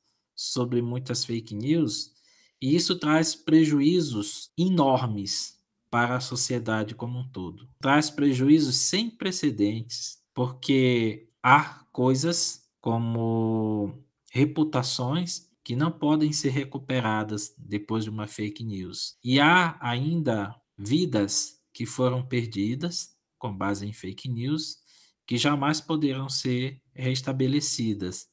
sobre 0.47 0.83
muitas 0.83 1.25
fake 1.25 1.55
news, 1.55 2.13
e 2.61 2.75
isso 2.75 2.99
traz 2.99 3.35
prejuízos 3.35 4.51
enormes 4.57 5.59
para 5.91 6.17
a 6.17 6.21
sociedade 6.21 6.95
como 6.95 7.19
um 7.19 7.29
todo. 7.29 7.69
Traz 7.81 8.11
prejuízos 8.11 8.77
sem 8.77 9.11
precedentes, 9.11 10.19
porque 10.35 11.29
há 11.43 11.85
coisas 11.93 12.63
como 12.81 14.03
reputações 14.33 15.49
que 15.63 15.75
não 15.77 15.91
podem 15.91 16.33
ser 16.33 16.51
recuperadas 16.51 17.55
depois 17.57 18.05
de 18.05 18.11
uma 18.11 18.27
fake 18.27 18.65
news. 18.65 19.17
E 19.25 19.41
há 19.41 19.79
ainda 19.81 20.55
vidas 20.77 21.61
que 21.73 21.87
foram 21.87 22.27
perdidas 22.27 23.11
com 23.39 23.57
base 23.57 23.87
em 23.87 23.93
fake 23.93 24.29
news 24.29 24.79
que 25.27 25.39
jamais 25.39 25.81
poderão 25.81 26.29
ser 26.29 26.83
restabelecidas 26.93 28.27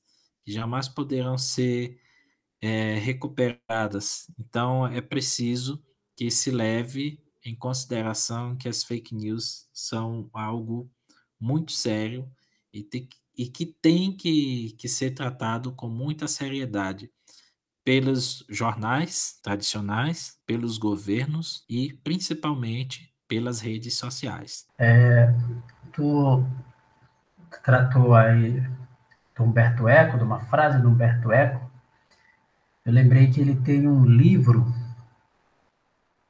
jamais 0.45 0.87
poderão 0.87 1.37
ser 1.37 1.99
é, 2.61 2.95
recuperadas. 2.95 4.27
Então, 4.39 4.85
é 4.87 5.01
preciso 5.01 5.83
que 6.15 6.29
se 6.29 6.51
leve 6.51 7.19
em 7.43 7.55
consideração 7.55 8.55
que 8.55 8.69
as 8.69 8.83
fake 8.83 9.15
news 9.15 9.67
são 9.73 10.29
algo 10.33 10.89
muito 11.39 11.71
sério 11.71 12.31
e, 12.71 12.83
te, 12.83 13.09
e 13.35 13.47
que 13.47 13.65
tem 13.65 14.15
que, 14.15 14.75
que 14.77 14.87
ser 14.87 15.11
tratado 15.11 15.71
com 15.73 15.89
muita 15.89 16.27
seriedade 16.27 17.11
pelos 17.83 18.45
jornais 18.47 19.39
tradicionais, 19.41 20.37
pelos 20.45 20.77
governos 20.77 21.65
e 21.67 21.93
principalmente 22.03 23.11
pelas 23.27 23.59
redes 23.59 23.97
sociais. 23.97 24.67
É, 24.77 25.33
tu 25.93 26.45
tratou 27.63 28.13
aí 28.13 28.61
do 29.41 29.47
Humberto 29.47 29.89
Eco, 29.89 30.17
de 30.17 30.23
uma 30.23 30.39
frase 30.39 30.79
do 30.79 30.87
Humberto 30.87 31.31
Eco, 31.31 31.69
eu 32.85 32.93
lembrei 32.93 33.29
que 33.31 33.41
ele 33.41 33.55
tem 33.55 33.87
um 33.87 34.05
livro 34.05 34.73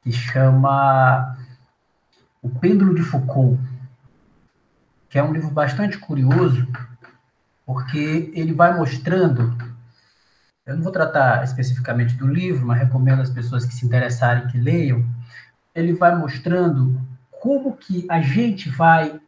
que 0.02 0.12
chama 0.12 1.38
O 2.42 2.50
Pêndulo 2.50 2.96
de 2.96 3.04
Foucault, 3.04 3.62
que 5.10 5.20
é 5.20 5.24
um 5.24 5.34
livro 5.34 5.52
bastante 5.52 5.98
curioso, 5.98 6.68
porque 7.66 8.32
ele 8.34 8.54
vai 8.54 8.76
mostrando. 8.76 9.56
Eu 10.66 10.76
não 10.76 10.84
vou 10.84 10.92
tratar 10.92 11.44
especificamente 11.44 12.16
do 12.16 12.28
livro, 12.28 12.66
mas 12.66 12.80
recomendo 12.80 13.22
às 13.22 13.30
pessoas 13.30 13.66
que 13.66 13.74
se 13.74 13.86
interessarem 13.86 14.48
que 14.48 14.58
leiam. 14.58 15.06
Ele 15.76 15.94
vai 15.94 16.16
mostrando 16.16 17.00
como 17.30 17.76
que 17.76 18.06
a 18.10 18.22
gente 18.22 18.70
vai 18.70 19.20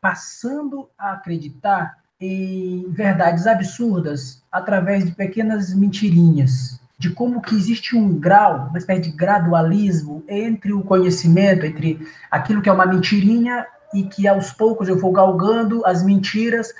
passando 0.00 0.88
a 0.98 1.12
acreditar 1.12 1.99
em 2.20 2.86
verdades 2.90 3.46
absurdas 3.46 4.42
através 4.52 5.04
de 5.04 5.12
pequenas 5.12 5.72
mentirinhas, 5.74 6.78
de 6.98 7.10
como 7.10 7.40
que 7.40 7.54
existe 7.54 7.96
um 7.96 8.18
grau, 8.18 8.66
uma 8.68 8.78
espécie 8.78 9.02
de 9.02 9.10
gradualismo 9.12 10.22
entre 10.28 10.72
o 10.72 10.82
conhecimento, 10.82 11.64
entre 11.64 12.06
aquilo 12.30 12.60
que 12.60 12.68
é 12.68 12.72
uma 12.72 12.84
mentirinha 12.84 13.66
e 13.94 14.02
que 14.04 14.28
aos 14.28 14.52
poucos 14.52 14.86
eu 14.88 14.98
vou 14.98 15.10
galgando 15.10 15.84
as 15.86 16.02
mentiras 16.02 16.74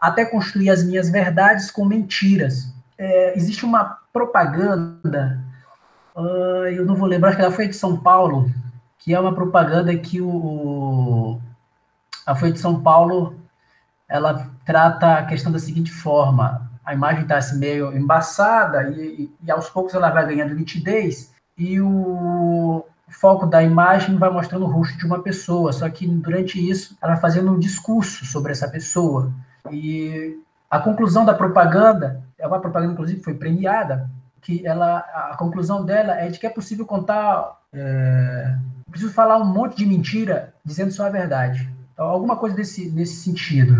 até 0.00 0.24
construir 0.24 0.70
as 0.70 0.82
minhas 0.82 1.10
verdades 1.10 1.70
com 1.70 1.84
mentiras. 1.84 2.72
É, 2.96 3.36
existe 3.36 3.66
uma 3.66 3.98
propaganda, 4.12 5.38
uh, 6.14 6.66
eu 6.68 6.86
não 6.86 6.94
vou 6.94 7.06
lembrar, 7.06 7.28
acho 7.28 7.36
que 7.36 7.44
ela 7.44 7.52
foi 7.52 7.68
de 7.68 7.76
São 7.76 7.98
Paulo, 7.98 8.50
que 8.98 9.12
é 9.12 9.20
uma 9.20 9.34
propaganda 9.34 9.94
que 9.94 10.22
o, 10.22 11.38
a 12.26 12.34
Folha 12.34 12.52
de 12.52 12.58
São 12.58 12.80
Paulo 12.82 13.34
ela 14.08 14.50
trata 14.64 15.14
a 15.14 15.24
questão 15.24 15.50
da 15.50 15.58
seguinte 15.58 15.90
forma: 15.92 16.70
a 16.84 16.94
imagem 16.94 17.22
está 17.22 17.36
assim, 17.36 17.58
meio 17.58 17.96
embaçada 17.96 18.90
e, 18.90 19.30
e, 19.42 19.50
aos 19.50 19.68
poucos 19.68 19.94
ela 19.94 20.10
vai 20.10 20.26
ganhando 20.26 20.54
nitidez 20.54 21.32
e 21.58 21.80
o 21.80 22.84
foco 23.08 23.46
da 23.46 23.62
imagem 23.62 24.16
vai 24.16 24.30
mostrando 24.30 24.64
o 24.64 24.70
rosto 24.70 24.98
de 24.98 25.06
uma 25.06 25.22
pessoa, 25.22 25.72
só 25.72 25.88
que 25.88 26.06
durante 26.06 26.58
isso 26.58 26.96
ela 27.00 27.12
vai 27.12 27.20
fazendo 27.20 27.52
um 27.52 27.58
discurso 27.58 28.24
sobre 28.26 28.52
essa 28.52 28.68
pessoa. 28.68 29.32
E 29.70 30.38
a 30.70 30.78
conclusão 30.78 31.24
da 31.24 31.34
propaganda, 31.34 32.22
é 32.38 32.46
uma 32.46 32.60
propaganda 32.60 32.92
inclusive 32.92 33.22
foi 33.22 33.34
premiada, 33.34 34.10
que 34.40 34.66
ela 34.66 34.98
a 34.98 35.36
conclusão 35.36 35.84
dela 35.84 36.14
é 36.14 36.28
de 36.28 36.38
que 36.38 36.46
é 36.46 36.50
possível 36.50 36.84
contar 36.84 37.58
é, 37.72 38.56
preciso 38.90 39.12
falar 39.12 39.38
um 39.38 39.44
monte 39.44 39.76
de 39.76 39.86
mentira 39.86 40.54
dizendo 40.64 40.92
só 40.92 41.06
a 41.06 41.10
verdade. 41.10 41.70
Então, 41.96 42.08
alguma 42.08 42.36
coisa 42.36 42.54
desse, 42.54 42.90
nesse 42.90 43.16
sentido. 43.16 43.74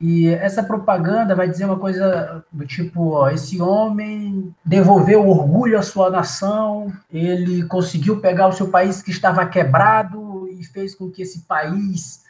E 0.00 0.26
essa 0.28 0.62
propaganda 0.62 1.34
vai 1.34 1.46
dizer 1.46 1.66
uma 1.66 1.78
coisa 1.78 2.42
do 2.50 2.66
tipo: 2.66 3.10
ó, 3.10 3.28
esse 3.28 3.60
homem 3.60 4.54
devolveu 4.64 5.28
orgulho 5.28 5.78
à 5.78 5.82
sua 5.82 6.08
nação, 6.08 6.90
ele 7.12 7.62
conseguiu 7.64 8.20
pegar 8.20 8.48
o 8.48 8.52
seu 8.52 8.68
país 8.68 9.02
que 9.02 9.10
estava 9.10 9.44
quebrado 9.44 10.48
e 10.48 10.64
fez 10.64 10.94
com 10.94 11.10
que 11.10 11.20
esse 11.20 11.40
país 11.40 12.22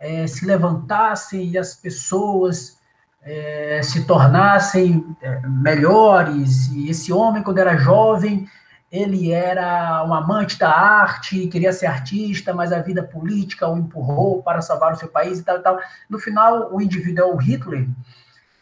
é, 0.00 0.26
se 0.26 0.46
levantasse 0.46 1.36
e 1.36 1.58
as 1.58 1.74
pessoas 1.74 2.78
é, 3.22 3.80
se 3.82 4.04
tornassem 4.04 5.04
é, 5.20 5.46
melhores, 5.46 6.68
e 6.72 6.88
esse 6.88 7.12
homem, 7.12 7.42
quando 7.42 7.58
era 7.58 7.76
jovem, 7.76 8.48
ele 8.92 9.32
era 9.32 10.04
um 10.06 10.12
amante 10.12 10.58
da 10.58 10.70
arte, 10.70 11.46
queria 11.46 11.72
ser 11.72 11.86
artista, 11.86 12.52
mas 12.52 12.70
a 12.72 12.82
vida 12.82 13.02
política 13.02 13.66
o 13.66 13.78
empurrou 13.78 14.42
para 14.42 14.60
salvar 14.60 14.92
o 14.92 14.96
seu 14.96 15.08
país 15.08 15.38
e 15.38 15.42
tal, 15.42 15.56
e 15.56 15.62
tal. 15.62 15.80
No 16.10 16.18
final, 16.18 16.72
o 16.72 16.80
indivíduo 16.80 17.24
é 17.24 17.26
o 17.26 17.36
Hitler, 17.36 17.88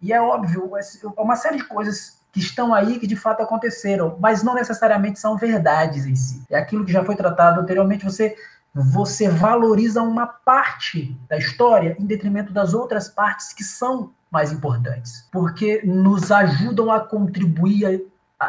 e 0.01 0.13
é 0.13 0.23
óbvio, 0.23 0.71
é 0.77 1.21
uma 1.21 1.35
série 1.35 1.57
de 1.57 1.65
coisas 1.65 2.21
que 2.33 2.39
estão 2.39 2.73
aí 2.73 3.01
que 3.01 3.09
de 3.09 3.17
fato 3.17 3.43
aconteceram, 3.43 4.17
mas 4.21 4.41
não 4.45 4.55
necessariamente 4.55 5.19
são 5.19 5.37
verdades 5.37 6.07
em 6.07 6.15
si. 6.15 6.45
É 6.49 6.57
aquilo 6.57 6.85
que 6.85 6.93
já 6.93 7.05
foi 7.05 7.17
tratado 7.17 7.61
anteriormente, 7.61 8.05
você 8.05 8.37
você 8.73 9.29
valoriza 9.29 10.01
uma 10.01 10.29
parte 10.29 11.19
da 11.29 11.37
história 11.37 11.97
em 11.99 12.07
detrimento 12.07 12.53
das 12.53 12.73
outras 12.73 13.09
partes 13.09 13.53
que 13.53 13.65
são 13.65 14.13
mais 14.31 14.53
importantes, 14.53 15.29
porque 15.33 15.83
nos 15.85 16.31
ajudam 16.31 16.89
a 16.89 17.01
contribuir, 17.01 18.07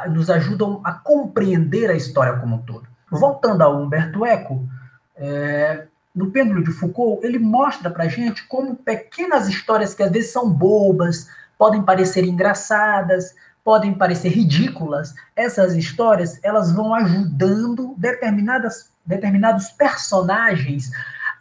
nos 0.09 0.29
ajudam 0.29 0.81
a 0.83 0.93
compreender 0.93 1.89
a 1.89 1.95
história 1.95 2.37
como 2.39 2.55
um 2.55 2.61
todo. 2.61 2.87
Voltando 3.09 3.61
ao 3.61 3.81
Humberto 3.81 4.25
Eco, 4.25 4.67
é, 5.15 5.85
no 6.15 6.31
Pêndulo 6.31 6.63
de 6.63 6.71
Foucault, 6.71 7.25
ele 7.25 7.39
mostra 7.39 7.89
para 7.89 8.07
gente 8.07 8.47
como 8.47 8.75
pequenas 8.75 9.47
histórias 9.47 9.93
que 9.93 10.03
às 10.03 10.11
vezes 10.11 10.31
são 10.31 10.49
bobas, 10.49 11.27
podem 11.57 11.81
parecer 11.83 12.23
engraçadas, 12.23 13.35
podem 13.63 13.93
parecer 13.93 14.29
ridículas, 14.29 15.13
essas 15.35 15.75
histórias 15.75 16.39
elas 16.43 16.71
vão 16.71 16.95
ajudando 16.95 17.93
determinadas, 17.97 18.91
determinados 19.05 19.69
personagens 19.71 20.91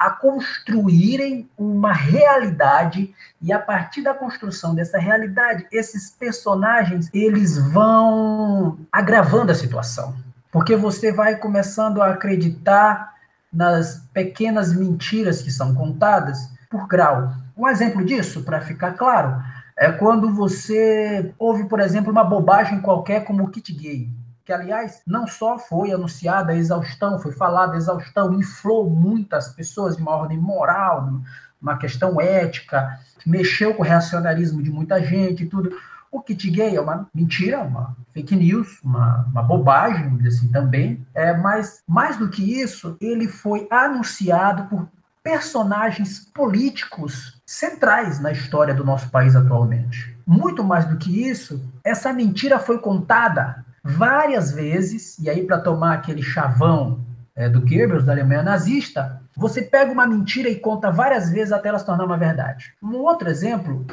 a 0.01 0.09
construírem 0.09 1.47
uma 1.59 1.93
realidade 1.93 3.15
e 3.39 3.53
a 3.53 3.59
partir 3.59 4.01
da 4.01 4.15
construção 4.15 4.75
dessa 4.75 4.99
realidade, 4.99 5.67
esses 5.71 6.11
personagens 6.11 7.11
eles 7.13 7.59
vão 7.59 8.79
agravando 8.91 9.53
a 9.53 9.55
situação, 9.55 10.17
porque 10.51 10.75
você 10.75 11.13
vai 11.13 11.37
começando 11.37 12.01
a 12.01 12.13
acreditar 12.13 13.13
nas 13.53 14.09
pequenas 14.15 14.73
mentiras 14.75 15.43
que 15.43 15.51
são 15.51 15.75
contadas 15.75 16.51
por 16.71 16.89
grau. 16.89 17.35
Um 17.55 17.69
exemplo 17.69 18.03
disso, 18.03 18.43
para 18.43 18.63
ficar 18.63 18.93
claro, 18.93 19.37
é 19.77 19.93
quando 19.93 20.35
você 20.35 21.31
ouve, 21.39 21.65
por 21.65 21.79
exemplo, 21.79 22.11
uma 22.11 22.25
bobagem 22.25 22.81
qualquer 22.81 23.25
como 23.25 23.45
o 23.45 23.51
kit 23.51 23.71
gay, 23.75 24.09
que 24.51 24.55
aliás 24.55 25.01
não 25.07 25.29
só 25.29 25.57
foi 25.57 25.93
anunciada 25.93 26.51
a 26.51 26.57
exaustão, 26.57 27.21
foi 27.21 27.31
falada 27.31 27.75
a 27.75 27.77
exaustão, 27.77 28.35
inflou 28.35 28.91
muitas 28.91 29.51
pessoas 29.51 29.95
de 29.97 30.03
uma 30.03 30.11
ordem 30.11 30.39
moral, 30.39 31.21
uma 31.63 31.79
questão 31.79 32.21
ética, 32.21 32.99
mexeu 33.25 33.73
com 33.75 33.83
o 33.83 33.87
reacionarismo 33.87 34.61
de 34.61 34.69
muita 34.69 35.01
gente 35.01 35.45
e 35.45 35.47
tudo. 35.47 35.71
O 36.11 36.21
kit 36.21 36.51
gay 36.51 36.75
é 36.75 36.81
uma 36.81 37.09
mentira, 37.15 37.61
uma 37.61 37.97
fake 38.13 38.35
news, 38.35 38.81
uma, 38.83 39.25
uma 39.31 39.43
bobagem, 39.45 40.19
assim, 40.27 40.49
também. 40.49 41.07
É, 41.15 41.33
mas, 41.37 41.81
mais 41.87 42.17
do 42.17 42.29
que 42.29 42.43
isso, 42.61 42.97
ele 43.01 43.29
foi 43.29 43.69
anunciado 43.71 44.65
por 44.65 44.89
personagens 45.23 46.29
políticos 46.35 47.41
centrais 47.47 48.19
na 48.19 48.33
história 48.33 48.75
do 48.75 48.83
nosso 48.83 49.11
país 49.11 49.37
atualmente. 49.37 50.19
Muito 50.27 50.65
mais 50.65 50.87
do 50.87 50.97
que 50.97 51.29
isso, 51.29 51.65
essa 51.85 52.13
mentira 52.13 52.59
foi 52.59 52.79
contada 52.79 53.65
várias 53.83 54.53
vezes, 54.53 55.19
e 55.19 55.29
aí 55.29 55.45
para 55.45 55.61
tomar 55.61 55.95
aquele 55.95 56.23
chavão 56.23 57.05
é, 57.35 57.49
do 57.49 57.61
Goebbels, 57.61 58.05
da 58.05 58.13
Alemanha 58.13 58.43
nazista, 58.43 59.21
você 59.37 59.63
pega 59.63 59.93
uma 59.93 60.07
mentira 60.07 60.49
e 60.49 60.57
conta 60.57 60.91
várias 60.91 61.31
vezes 61.31 61.53
até 61.53 61.69
ela 61.69 61.79
se 61.79 61.87
tornar 61.87 62.05
uma 62.05 62.17
verdade. 62.17 62.75
Um 62.83 62.97
outro 62.97 63.29
exemplo, 63.29 63.87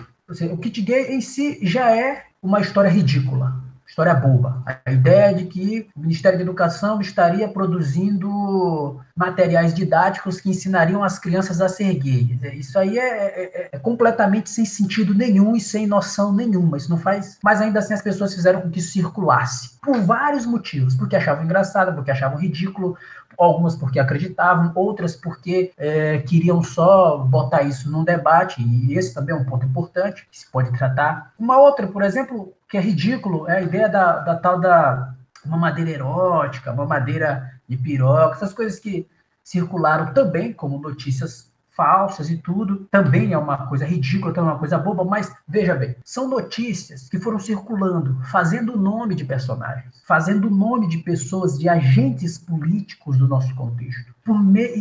o 0.52 0.58
kit 0.58 0.82
gay 0.82 1.14
em 1.14 1.22
si 1.22 1.60
já 1.62 1.96
é 1.96 2.24
uma 2.42 2.60
história 2.60 2.90
ridícula 2.90 3.67
história 3.88 4.14
boba. 4.14 4.62
A 4.86 4.92
ideia 4.92 5.34
de 5.34 5.46
que 5.46 5.88
o 5.96 6.02
Ministério 6.02 6.38
da 6.38 6.44
Educação 6.44 7.00
estaria 7.00 7.48
produzindo 7.48 9.00
materiais 9.16 9.74
didáticos 9.74 10.40
que 10.40 10.50
ensinariam 10.50 11.04
as 11.04 11.18
crianças 11.18 11.62
a 11.62 11.70
ser 11.70 11.94
gays. 11.96 12.44
Isso 12.54 12.78
aí 12.78 13.00
é, 13.00 13.02
é, 13.02 13.44
é, 13.44 13.70
é, 13.72 13.80
completamente 13.80 14.50
sem 14.50 14.66
sentido 14.66 15.16
nenhum 15.16 15.56
e 15.56 15.62
sem 15.62 15.88
noção 15.88 16.34
nenhuma. 16.34 16.78
Isso 16.78 16.90
não 16.90 16.98
faz. 16.98 17.40
Mas 17.44 17.62
ainda 17.62 17.80
assim 17.80 17.94
as 17.94 18.02
pessoas 18.02 18.34
fizeram 18.36 18.62
com 18.62 18.70
que 18.70 18.80
isso 18.80 18.92
circulasse. 18.92 19.78
Por 19.82 20.00
vários 20.02 20.46
motivos. 20.46 20.94
Porque 20.96 21.16
achavam 21.16 21.46
engraçado, 21.46 21.96
porque 21.96 22.12
achavam 22.12 22.38
ridículo, 22.38 22.98
algumas 23.38 23.76
porque 23.76 24.00
acreditavam, 24.00 24.72
outras 24.76 25.16
porque 25.16 25.72
é, 25.78 26.20
queriam 26.20 26.64
só 26.64 27.18
botar 27.18 27.64
isso 27.64 27.90
num 27.90 28.04
debate, 28.04 28.62
e 28.62 28.98
esse 28.98 29.14
também 29.14 29.36
é 29.36 29.38
um 29.38 29.46
ponto 29.46 29.66
importante 29.66 30.28
que 30.32 30.40
se 30.40 30.50
pode 30.52 30.72
tratar. 30.78 31.34
Uma 31.38 31.60
outra, 31.60 31.88
por 31.88 32.02
exemplo, 32.02 32.54
que 32.70 32.78
é 32.78 32.82
ridículo, 32.82 33.48
é 33.48 33.58
a 33.58 33.62
ideia 33.62 33.88
da, 33.88 34.20
da 34.20 34.36
tal 34.36 34.60
da 34.60 35.14
mamadeira 35.46 35.92
erótica, 35.92 36.74
mamadeira 36.74 37.52
de 37.68 37.78
piroca, 37.78 38.36
essas 38.36 38.54
coisas 38.54 38.80
que 38.80 39.08
circularam 39.44 40.14
também 40.14 40.52
como 40.52 40.80
notícias 40.80 41.47
falsas 41.78 42.32
e 42.32 42.38
tudo, 42.38 42.88
também 42.90 43.34
é 43.34 43.38
uma 43.38 43.68
coisa 43.68 43.86
ridícula, 43.86 44.34
também 44.34 44.50
é 44.50 44.54
uma 44.54 44.60
coisa 44.60 44.80
boba, 44.80 45.06
mas 45.06 45.32
veja 45.48 45.76
bem, 45.76 45.96
são 46.04 46.28
notícias 46.28 47.08
que 47.08 47.20
foram 47.20 47.38
circulando, 47.38 48.18
fazendo 48.32 48.74
o 48.74 48.78
nome 48.78 49.14
de 49.14 49.24
personagens, 49.24 50.02
fazendo 50.04 50.48
o 50.48 50.52
nome 50.52 50.88
de 50.88 50.98
pessoas, 50.98 51.60
de 51.60 51.70
agentes 51.70 52.40
políticos 52.40 53.18
do 53.20 53.28
nosso 53.28 53.54
contexto, 53.54 54.12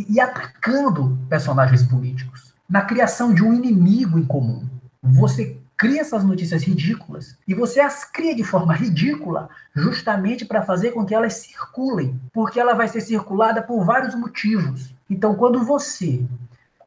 e 0.09 0.19
atacando 0.19 1.17
personagens 1.29 1.83
políticos, 1.83 2.53
na 2.67 2.81
criação 2.81 3.33
de 3.33 3.43
um 3.43 3.53
inimigo 3.53 4.17
em 4.17 4.25
comum. 4.25 4.67
Você 5.01 5.57
cria 5.77 6.01
essas 6.01 6.23
notícias 6.23 6.63
ridículas 6.63 7.37
e 7.47 7.53
você 7.53 7.79
as 7.79 8.03
cria 8.03 8.35
de 8.35 8.43
forma 8.43 8.73
ridícula 8.73 9.47
justamente 9.75 10.43
para 10.43 10.63
fazer 10.63 10.91
com 10.91 11.05
que 11.05 11.13
elas 11.13 11.35
circulem, 11.35 12.19
porque 12.33 12.59
ela 12.59 12.73
vai 12.73 12.87
ser 12.87 13.01
circulada 13.01 13.61
por 13.61 13.85
vários 13.85 14.15
motivos. 14.15 14.93
Então, 15.07 15.35
quando 15.35 15.63
você 15.63 16.25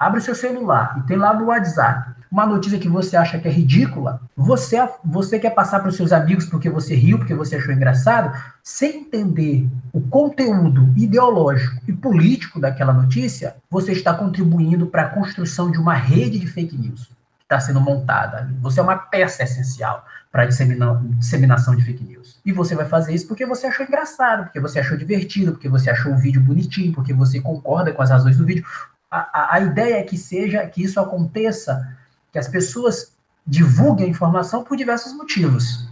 abre 0.01 0.21
seu 0.23 0.35
celular 0.35 0.97
e 0.99 1.07
tem 1.07 1.19
lá 1.19 1.35
no 1.35 1.47
WhatsApp 1.47 2.19
uma 2.33 2.47
notícia 2.47 2.79
que 2.79 2.89
você 2.89 3.17
acha 3.17 3.39
que 3.39 3.47
é 3.47 3.51
ridícula, 3.51 4.21
você, 4.37 4.77
você 5.05 5.39
quer 5.39 5.51
passar 5.51 5.81
para 5.81 5.89
os 5.91 5.97
seus 5.97 6.13
amigos 6.13 6.47
porque 6.47 6.71
você 6.71 6.95
riu, 6.95 7.19
porque 7.19 7.35
você 7.35 7.57
achou 7.57 7.75
engraçado, 7.75 8.33
sem 8.63 9.01
entender 9.01 9.69
o 9.93 10.01
conteúdo 10.01 10.93
ideológico 10.97 11.83
e 11.87 11.93
político 11.93 12.61
daquela 12.61 12.93
notícia, 12.93 13.57
você 13.69 13.93
está 13.93 14.15
contribuindo 14.15 14.87
para 14.87 15.03
a 15.03 15.09
construção 15.09 15.71
de 15.71 15.79
uma 15.79 15.95
rede 15.95 16.39
de 16.39 16.47
fake 16.47 16.79
news 16.79 17.11
está 17.51 17.59
sendo 17.59 17.81
montada. 17.81 18.49
Você 18.61 18.79
é 18.79 18.83
uma 18.83 18.97
peça 18.97 19.43
essencial 19.43 20.07
para 20.31 20.45
a 20.45 20.47
disseminação 20.47 21.75
de 21.75 21.85
fake 21.85 22.05
news. 22.05 22.39
E 22.47 22.53
você 22.53 22.77
vai 22.77 22.85
fazer 22.85 23.13
isso 23.13 23.27
porque 23.27 23.45
você 23.45 23.67
achou 23.67 23.85
engraçado, 23.85 24.45
porque 24.45 24.61
você 24.61 24.79
achou 24.79 24.97
divertido, 24.97 25.53
porque 25.53 25.69
você 25.69 25.91
achou 25.91 26.13
o 26.13 26.17
vídeo 26.17 26.41
bonitinho, 26.41 26.93
porque 26.93 27.13
você 27.13 27.41
concorda 27.41 27.93
com 27.93 28.01
as 28.01 28.11
razões 28.11 28.37
do 28.37 28.47
vídeo. 28.47 28.65
A, 29.11 29.57
a, 29.57 29.61
ideia 29.61 29.97
é 29.97 30.03
que 30.03 30.17
seja, 30.17 30.65
que 30.67 30.83
isso 30.83 31.01
aconteça, 31.01 31.97
que 32.33 32.39
as 32.39 32.47
pessoas 32.47 33.13
divulguem 33.47 34.07
a 34.07 34.11
informação 34.11 34.63
por 34.63 34.77
diversos 34.77 35.13
motivos. 35.13 35.89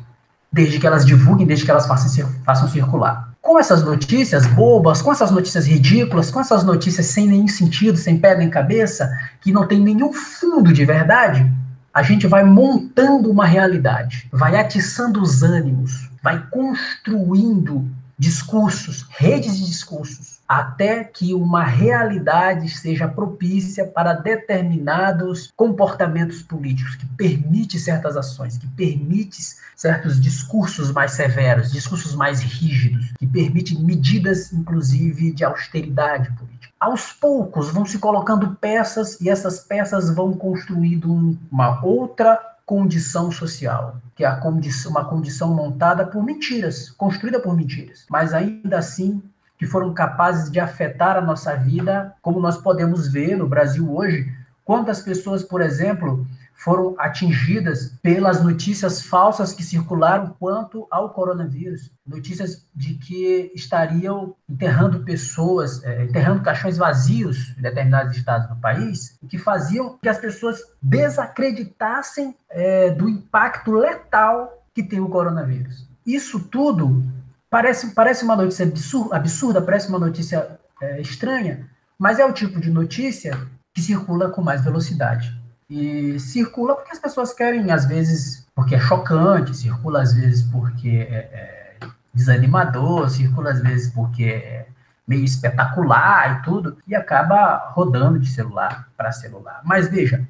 Desde 0.52 0.78
que 0.78 0.86
elas 0.86 1.04
divulguem, 1.04 1.46
desde 1.46 1.64
que 1.64 1.70
elas 1.70 1.86
façam, 1.86 2.32
façam 2.44 2.68
circular 2.68 3.28
com 3.48 3.58
essas 3.58 3.82
notícias 3.82 4.46
bobas, 4.46 5.00
com 5.00 5.10
essas 5.10 5.30
notícias 5.30 5.66
ridículas, 5.66 6.30
com 6.30 6.38
essas 6.38 6.62
notícias 6.64 7.06
sem 7.06 7.26
nenhum 7.26 7.48
sentido, 7.48 7.96
sem 7.96 8.18
pé 8.18 8.36
nem 8.36 8.50
cabeça, 8.50 9.10
que 9.40 9.50
não 9.50 9.66
tem 9.66 9.80
nenhum 9.80 10.12
fundo 10.12 10.70
de 10.70 10.84
verdade, 10.84 11.50
a 11.94 12.02
gente 12.02 12.26
vai 12.26 12.44
montando 12.44 13.30
uma 13.30 13.46
realidade, 13.46 14.28
vai 14.30 14.56
atiçando 14.56 15.22
os 15.22 15.42
ânimos, 15.42 16.10
vai 16.22 16.46
construindo 16.50 17.88
discursos, 18.18 19.06
redes 19.08 19.56
de 19.56 19.64
discursos, 19.64 20.38
até 20.49 21.05
que 21.05 21.34
uma 21.34 21.62
realidade 21.62 22.70
seja 22.70 23.07
propícia 23.07 23.84
para 23.84 24.14
determinados 24.14 25.53
comportamentos 25.55 26.40
políticos, 26.40 26.96
que 26.96 27.05
permite 27.05 27.78
certas 27.78 28.16
ações, 28.16 28.57
que 28.57 28.66
permite 28.68 29.38
certos 29.76 30.18
discursos 30.18 30.90
mais 30.90 31.12
severos, 31.12 31.70
discursos 31.70 32.14
mais 32.14 32.40
rígidos, 32.40 33.12
que 33.18 33.26
permite 33.26 33.78
medidas, 33.78 34.51
inclusive, 34.53 35.32
de 35.32 35.44
austeridade 35.44 36.32
política. 36.32 36.72
Aos 36.80 37.12
poucos 37.12 37.70
vão 37.70 37.84
se 37.84 37.99
colocando 37.99 38.57
peças 38.57 39.20
e 39.20 39.28
essas 39.28 39.61
peças 39.61 40.14
vão 40.14 40.32
construindo 40.32 41.38
uma 41.51 41.84
outra 41.84 42.40
condição 42.64 43.30
social, 43.32 43.96
que 44.14 44.24
é 44.24 44.30
condição, 44.36 44.90
uma 44.90 45.05
condição 45.05 45.55
montada 45.55 46.05
por 46.05 46.22
mentiras, 46.22 46.90
construída 46.90 47.40
por 47.40 47.57
mentiras, 47.57 48.05
mas 48.11 48.34
ainda 48.34 48.78
assim 48.78 49.22
que 49.59 49.66
foram 49.66 49.92
capazes 49.92 50.50
de 50.50 50.61
afetar 50.61 51.16
a 51.16 51.20
nossa 51.20 51.54
vida, 51.56 52.14
como 52.22 52.40
nós 52.40 52.56
podemos 52.56 53.09
ver 53.09 53.36
no 53.36 53.48
Brasil 53.48 53.92
hoje, 53.92 54.32
quantas 54.64 55.02
pessoas, 55.02 55.42
por 55.42 55.61
exemplo, 55.61 56.24
foram 56.59 56.96
atingidas 56.98 57.92
pelas 58.02 58.42
notícias 58.42 59.00
falsas 59.00 59.52
que 59.52 59.62
circularam 59.62 60.34
quanto 60.40 60.88
ao 60.90 61.11
coronavírus. 61.11 61.90
Notícias 62.04 62.66
de 62.74 62.94
que 62.94 63.52
estariam 63.54 64.34
enterrando 64.48 65.04
pessoas, 65.04 65.82
é, 65.84 66.04
enterrando 66.04 66.42
caixões 66.42 66.76
vazios 66.76 67.56
em 67.56 67.62
determinados 67.62 68.16
estados 68.16 68.48
do 68.48 68.56
país, 68.56 69.16
que 69.28 69.38
faziam 69.38 69.96
que 70.02 70.09
as 70.09 70.18
pessoas 70.18 70.59
desacreditassem 70.82 72.34
é, 72.50 72.90
do 72.90 73.09
impacto 73.09 73.70
letal 73.70 74.64
que 74.74 74.82
tem 74.82 74.98
o 74.98 75.09
coronavírus. 75.09 75.86
Isso 76.04 76.40
tudo 76.40 77.04
parece, 77.51 77.94
parece 77.94 78.24
uma 78.24 78.36
notícia 78.36 78.64
absurda, 78.64 79.16
absurda 79.16 79.62
parece 79.62 79.88
uma 79.88 79.99
notícia 79.99 80.59
é, 80.80 81.01
estranha, 81.01 81.68
mas 81.99 82.18
é 82.18 82.24
o 82.24 82.32
tipo 82.32 82.61
de 82.61 82.70
notícia 82.70 83.38
que 83.74 83.80
circula 83.80 84.30
com 84.30 84.42
mais 84.42 84.62
velocidade. 84.62 85.36
E 85.68 86.18
circula 86.18 86.74
porque 86.74 86.92
as 86.92 86.99
pessoas 86.99 87.32
querem, 87.32 87.70
às 87.70 87.84
vezes, 87.84 88.46
porque 88.55 88.74
é 88.74 88.80
chocante, 88.80 89.57
circula 89.57 90.03
às 90.03 90.14
vezes 90.14 90.42
porque 90.51 91.07
é, 91.11 91.16
é 91.16 91.76
desanimador, 92.14 93.11
circula 93.11 93.51
às 93.51 93.61
vezes 93.61 93.92
porque 93.92 94.24
é 94.24 94.66
meio 95.07 95.24
espetacular 95.24 96.38
e 96.38 96.42
tudo, 96.42 96.76
e 96.86 96.94
acaba 96.94 97.70
rodando 97.72 98.18
de 98.18 98.28
celular 98.28 98.88
para 98.96 99.11
celular. 99.11 99.62
Mas 99.64 99.88
veja, 99.88 100.26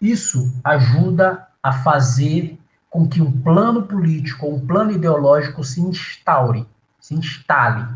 isso 0.00 0.52
ajuda 0.64 1.46
a 1.62 1.72
fazer 1.72 2.58
com 2.90 3.08
que 3.08 3.22
um 3.22 3.30
plano 3.30 3.84
político 3.84 4.48
um 4.48 4.66
plano 4.66 4.90
ideológico 4.90 5.62
se 5.62 5.80
instaure, 5.80 6.66
se 7.00 7.14
instale. 7.14 7.86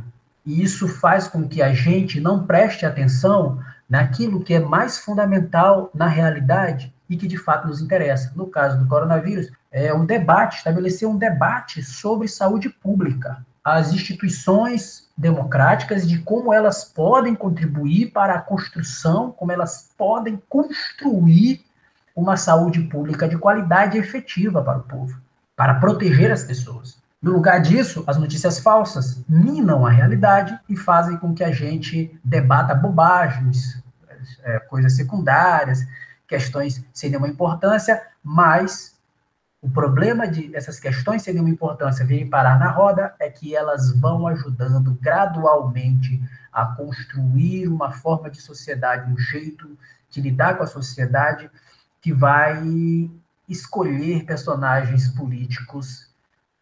E 0.46 0.62
isso 0.62 0.86
faz 0.86 1.26
com 1.26 1.48
que 1.48 1.60
a 1.60 1.74
gente 1.74 2.20
não 2.20 2.46
preste 2.46 2.86
atenção 2.86 3.58
naquilo 3.88 4.42
que 4.42 4.54
é 4.54 4.60
mais 4.60 4.98
fundamental 4.98 5.90
na 5.92 6.06
realidade 6.06 6.94
e 7.10 7.16
que 7.16 7.26
de 7.26 7.36
fato 7.36 7.66
nos 7.66 7.80
interessa. 7.80 8.32
No 8.36 8.46
caso 8.46 8.78
do 8.78 8.86
coronavírus, 8.86 9.50
é 9.70 9.92
um 9.92 10.06
debate, 10.06 10.58
estabelecer 10.58 11.08
um 11.08 11.18
debate 11.18 11.82
sobre 11.82 12.28
saúde 12.28 12.68
pública, 12.68 13.44
as 13.64 13.92
instituições 13.92 15.08
democráticas 15.16 16.06
de 16.06 16.18
como 16.18 16.52
elas 16.52 16.84
podem 16.84 17.34
contribuir 17.34 18.10
para 18.12 18.34
a 18.34 18.40
construção, 18.40 19.32
como 19.32 19.50
elas 19.50 19.90
podem 19.96 20.40
construir 20.48 21.64
uma 22.14 22.36
saúde 22.36 22.80
pública 22.82 23.28
de 23.28 23.36
qualidade 23.36 23.98
efetiva 23.98 24.62
para 24.62 24.78
o 24.78 24.82
povo, 24.82 25.20
para 25.56 25.74
proteger 25.74 26.30
as 26.30 26.44
pessoas. 26.44 27.02
No 27.20 27.32
lugar 27.32 27.60
disso, 27.60 28.04
as 28.06 28.18
notícias 28.18 28.58
falsas 28.58 29.24
minam 29.28 29.86
a 29.86 29.90
realidade 29.90 30.58
e 30.68 30.76
fazem 30.76 31.16
com 31.16 31.34
que 31.34 31.42
a 31.42 31.50
gente 31.50 32.18
debata 32.22 32.74
bobagens, 32.74 33.82
é, 34.42 34.58
coisas 34.60 34.94
secundárias, 34.94 35.86
questões 36.28 36.84
sem 36.92 37.10
nenhuma 37.10 37.28
importância, 37.28 38.02
mas 38.22 38.94
o 39.60 39.70
problema 39.70 40.28
de 40.28 40.48
dessas 40.48 40.78
questões 40.78 41.22
sem 41.22 41.32
nenhuma 41.32 41.50
importância 41.50 42.04
virem 42.04 42.28
parar 42.28 42.58
na 42.58 42.70
roda 42.70 43.14
é 43.18 43.30
que 43.30 43.56
elas 43.56 43.98
vão 43.98 44.26
ajudando 44.26 44.92
gradualmente 45.00 46.22
a 46.52 46.66
construir 46.66 47.68
uma 47.68 47.90
forma 47.90 48.28
de 48.28 48.42
sociedade, 48.42 49.10
um 49.10 49.16
jeito 49.16 49.78
de 50.10 50.20
lidar 50.20 50.58
com 50.58 50.62
a 50.62 50.66
sociedade 50.66 51.50
que 52.04 52.12
vai 52.12 52.62
escolher 53.48 54.26
personagens 54.26 55.08
políticos 55.08 56.06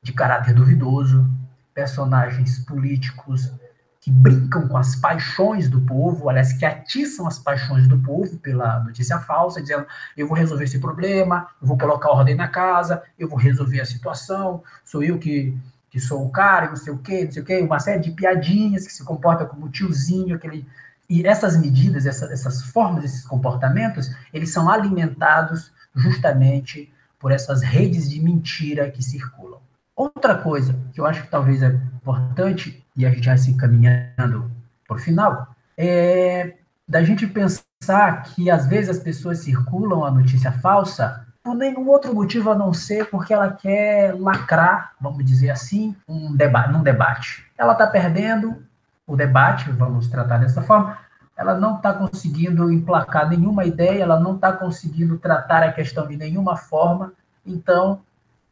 de 0.01 0.13
caráter 0.13 0.55
duvidoso, 0.55 1.29
personagens 1.75 2.61
políticos 2.61 3.53
que 4.01 4.09
brincam 4.09 4.69
com 4.69 4.77
as 4.77 4.95
paixões 4.95 5.69
do 5.69 5.81
povo, 5.81 6.29
aliás, 6.29 6.53
que 6.53 6.65
atiçam 6.65 7.27
as 7.27 7.41
paixões 7.41 7.89
do 7.89 7.99
povo 7.99 8.39
pela 8.39 8.85
notícia 8.85 9.19
falsa, 9.19 9.61
dizendo: 9.61 9.85
eu 10.17 10.29
vou 10.29 10.37
resolver 10.37 10.63
esse 10.63 10.79
problema, 10.79 11.49
eu 11.61 11.67
vou 11.67 11.77
colocar 11.77 12.11
ordem 12.11 12.37
na 12.37 12.47
casa, 12.47 13.03
eu 13.19 13.29
vou 13.29 13.37
resolver 13.37 13.81
a 13.81 13.85
situação, 13.85 14.63
sou 14.85 15.03
eu 15.03 15.19
que, 15.19 15.59
que 15.91 15.99
sou 15.99 16.25
o 16.25 16.31
cara, 16.31 16.69
não 16.69 16.77
sei 16.77 16.93
o 16.93 16.99
quê, 16.99 17.25
não 17.25 17.33
sei 17.33 17.43
o 17.43 17.45
quê, 17.45 17.59
uma 17.59 17.81
série 17.81 18.01
de 18.01 18.13
piadinhas 18.13 18.87
que 18.87 18.93
se 18.93 19.05
comporta 19.05 19.45
como 19.45 19.69
tiozinho, 19.69 20.37
aquele. 20.37 20.65
E 21.13 21.27
essas 21.27 21.59
medidas, 21.59 22.07
essa, 22.07 22.33
essas 22.33 22.63
formas, 22.63 23.05
esses 23.05 23.23
comportamentos, 23.27 24.11
eles 24.33 24.51
são 24.51 24.71
alimentados 24.71 25.71
justamente 25.95 26.91
por 27.19 27.31
essas 27.31 27.61
redes 27.61 28.09
de 28.09 28.19
mentira 28.19 28.91
que 28.91 29.05
circulam. 29.05 29.61
Outra 29.95 30.37
coisa 30.37 30.75
que 30.95 30.99
eu 30.99 31.05
acho 31.05 31.25
que 31.25 31.29
talvez 31.29 31.63
é 31.63 31.67
importante, 31.69 32.83
e 32.97 33.05
a 33.05 33.11
gente 33.11 33.27
vai 33.27 33.37
se 33.37 33.51
encaminhando 33.51 34.51
por 34.89 35.01
final, 35.01 35.55
é 35.77 36.55
da 36.89 37.03
gente 37.03 37.27
pensar 37.27 38.23
que 38.23 38.51
às 38.51 38.67
vezes 38.67 38.97
as 38.97 38.99
pessoas 38.99 39.41
circulam 39.41 40.07
a 40.07 40.11
notícia 40.11 40.51
falsa 40.51 41.27
por 41.43 41.55
nenhum 41.55 41.89
outro 41.89 42.15
motivo 42.15 42.51
a 42.51 42.55
não 42.55 42.73
ser 42.73 43.11
porque 43.11 43.35
ela 43.35 43.53
quer 43.53 44.19
lacrar, 44.19 44.93
vamos 44.99 45.27
dizer 45.27 45.51
assim, 45.51 45.95
um 46.09 46.35
debate, 46.35 46.73
num 46.73 46.83
debate. 46.83 47.45
Ela 47.59 47.73
está 47.73 47.87
perdendo 47.87 48.65
o 49.13 49.17
debate, 49.17 49.71
vamos 49.71 50.09
tratar 50.09 50.39
dessa 50.39 50.63
forma, 50.63 50.99
ela 51.37 51.55
não 51.55 51.77
está 51.77 51.93
conseguindo 51.93 52.71
emplacar 52.73 53.29
nenhuma 53.29 53.65
ideia, 53.65 54.03
ela 54.03 54.19
não 54.19 54.37
está 54.37 54.53
conseguindo 54.53 55.19
tratar 55.19 55.63
a 55.63 55.73
questão 55.73 56.07
de 56.07 56.17
nenhuma 56.17 56.57
forma, 56.57 57.13
então, 57.45 58.01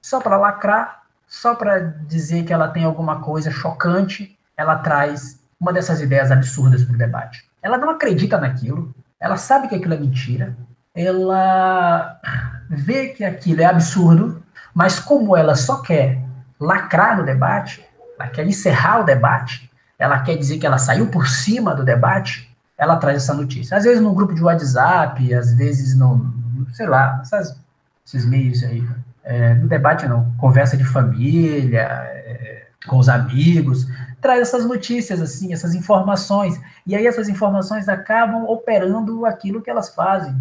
só 0.02 0.20
para 0.20 0.36
lacrar, 0.36 1.02
só 1.26 1.54
para 1.54 1.78
dizer 1.78 2.44
que 2.44 2.52
ela 2.52 2.68
tem 2.68 2.84
alguma 2.84 3.20
coisa 3.20 3.50
chocante, 3.50 4.36
ela 4.56 4.76
traz 4.76 5.40
uma 5.58 5.72
dessas 5.72 6.00
ideias 6.00 6.30
absurdas 6.30 6.84
para 6.84 6.94
o 6.94 6.98
debate. 6.98 7.48
Ela 7.62 7.78
não 7.78 7.90
acredita 7.90 8.38
naquilo, 8.38 8.94
ela 9.18 9.36
sabe 9.36 9.68
que 9.68 9.74
aquilo 9.76 9.94
é 9.94 9.98
mentira, 9.98 10.56
ela 10.94 12.18
vê 12.68 13.08
que 13.08 13.24
aquilo 13.24 13.62
é 13.62 13.66
absurdo, 13.66 14.42
mas 14.74 14.98
como 14.98 15.36
ela 15.36 15.54
só 15.54 15.80
quer 15.80 16.22
lacrar 16.58 17.16
no 17.16 17.24
debate, 17.24 17.86
ela 18.18 18.28
quer 18.28 18.46
encerrar 18.46 19.00
o 19.00 19.04
debate, 19.04 19.69
ela 20.00 20.18
quer 20.20 20.36
dizer 20.36 20.58
que 20.58 20.66
ela 20.66 20.78
saiu 20.78 21.08
por 21.08 21.28
cima 21.28 21.74
do 21.74 21.84
debate, 21.84 22.50
ela 22.76 22.96
traz 22.96 23.18
essa 23.18 23.34
notícia. 23.34 23.76
Às 23.76 23.84
vezes 23.84 24.00
num 24.00 24.14
grupo 24.14 24.34
de 24.34 24.42
WhatsApp, 24.42 25.32
às 25.34 25.54
vezes 25.54 25.94
no, 25.94 26.34
sei 26.72 26.86
lá, 26.86 27.20
essas, 27.20 27.54
esses 28.04 28.24
meios 28.24 28.64
aí. 28.64 28.82
É, 29.22 29.54
no 29.54 29.68
debate 29.68 30.08
não, 30.08 30.32
conversa 30.38 30.74
de 30.78 30.84
família, 30.84 31.82
é, 31.82 32.66
com 32.86 32.96
os 32.96 33.10
amigos, 33.10 33.86
traz 34.22 34.40
essas 34.40 34.64
notícias, 34.64 35.20
assim, 35.20 35.52
essas 35.52 35.74
informações, 35.74 36.58
e 36.86 36.96
aí 36.96 37.06
essas 37.06 37.28
informações 37.28 37.86
acabam 37.86 38.44
operando 38.44 39.26
aquilo 39.26 39.60
que 39.60 39.68
elas 39.68 39.94
fazem, 39.94 40.34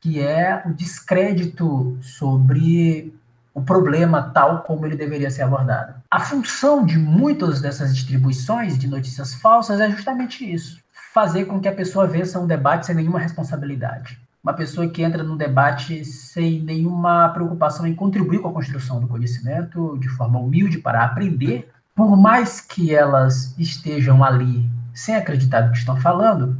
que 0.00 0.20
é 0.20 0.62
o 0.66 0.74
descrédito 0.74 1.96
sobre 2.00 3.14
o 3.56 3.62
problema 3.62 4.22
tal 4.34 4.60
como 4.64 4.84
ele 4.84 4.96
deveria 4.96 5.30
ser 5.30 5.40
abordado. 5.40 5.94
A 6.10 6.20
função 6.20 6.84
de 6.84 6.98
muitas 6.98 7.62
dessas 7.62 7.96
distribuições 7.96 8.78
de 8.78 8.86
notícias 8.86 9.32
falsas 9.32 9.80
é 9.80 9.90
justamente 9.90 10.44
isso, 10.44 10.78
fazer 11.14 11.46
com 11.46 11.58
que 11.58 11.66
a 11.66 11.74
pessoa 11.74 12.06
vença 12.06 12.38
um 12.38 12.46
debate 12.46 12.84
sem 12.84 12.94
nenhuma 12.94 13.18
responsabilidade 13.18 14.20
uma 14.44 14.54
pessoa 14.54 14.88
que 14.88 15.02
entra 15.02 15.24
num 15.24 15.36
debate 15.36 16.04
sem 16.04 16.60
nenhuma 16.60 17.28
preocupação 17.30 17.84
em 17.84 17.96
contribuir 17.96 18.38
com 18.38 18.48
a 18.48 18.52
construção 18.52 19.00
do 19.00 19.08
conhecimento, 19.08 19.98
de 19.98 20.08
forma 20.10 20.38
humilde 20.38 20.78
para 20.78 21.04
aprender, 21.04 21.68
por 21.96 22.16
mais 22.16 22.60
que 22.60 22.94
elas 22.94 23.58
estejam 23.58 24.22
ali 24.22 24.64
sem 24.94 25.16
acreditar 25.16 25.62
no 25.62 25.72
que 25.72 25.78
estão 25.78 25.96
falando, 25.96 26.56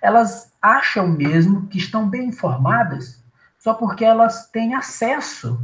elas 0.00 0.54
acham 0.62 1.06
mesmo 1.06 1.66
que 1.66 1.76
estão 1.76 2.08
bem 2.08 2.28
informadas 2.28 3.22
só 3.58 3.74
porque 3.74 4.06
elas 4.06 4.46
têm 4.46 4.74
acesso 4.74 5.60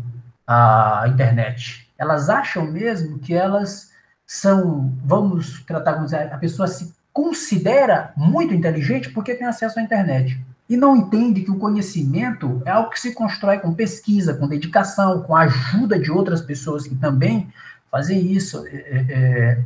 à 0.46 1.04
internet. 1.08 1.88
Elas 1.98 2.28
acham 2.28 2.70
mesmo 2.70 3.18
que 3.18 3.34
elas 3.34 3.90
são, 4.26 4.92
vamos 5.04 5.62
tratar 5.64 5.94
como 5.94 6.06
a 6.14 6.38
pessoa 6.38 6.66
se 6.66 6.94
considera 7.12 8.12
muito 8.16 8.52
inteligente 8.52 9.10
porque 9.10 9.34
tem 9.34 9.46
acesso 9.46 9.78
à 9.78 9.82
internet 9.82 10.40
e 10.68 10.76
não 10.76 10.96
entende 10.96 11.42
que 11.42 11.50
o 11.50 11.58
conhecimento 11.58 12.62
é 12.64 12.70
algo 12.70 12.90
que 12.90 13.00
se 13.00 13.12
constrói 13.12 13.58
com 13.58 13.74
pesquisa, 13.74 14.34
com 14.34 14.48
dedicação, 14.48 15.22
com 15.22 15.36
a 15.36 15.42
ajuda 15.42 15.98
de 15.98 16.10
outras 16.10 16.40
pessoas 16.40 16.86
que 16.86 16.94
também 16.94 17.48
fazem 17.90 18.32
isso. 18.32 18.66
É, 18.66 18.76
é, 18.76 19.06
é, 19.08 19.64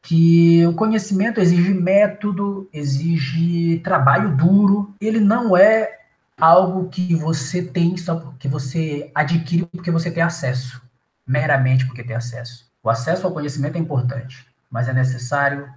que 0.00 0.66
o 0.66 0.72
conhecimento 0.72 1.38
exige 1.38 1.74
método, 1.74 2.66
exige 2.72 3.78
trabalho 3.80 4.34
duro, 4.34 4.94
ele 4.98 5.20
não 5.20 5.54
é 5.54 5.97
algo 6.40 6.88
que 6.88 7.14
você 7.14 7.62
tem 7.62 7.96
só 7.96 8.16
porque 8.16 8.48
você 8.48 9.10
adquire 9.14 9.66
porque 9.66 9.90
você 9.90 10.10
tem 10.10 10.22
acesso, 10.22 10.80
meramente 11.26 11.86
porque 11.86 12.04
tem 12.04 12.16
acesso. 12.16 12.66
O 12.82 12.88
acesso 12.88 13.26
ao 13.26 13.32
conhecimento 13.32 13.76
é 13.76 13.80
importante, 13.80 14.46
mas 14.70 14.88
é 14.88 14.92
necessário 14.92 15.68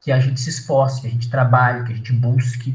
que 0.00 0.12
a 0.12 0.20
gente 0.20 0.40
se 0.40 0.50
esforce, 0.50 1.00
que 1.00 1.06
a 1.06 1.10
gente 1.10 1.30
trabalhe, 1.30 1.84
que 1.84 1.92
a 1.92 1.96
gente 1.96 2.12
busque, 2.12 2.74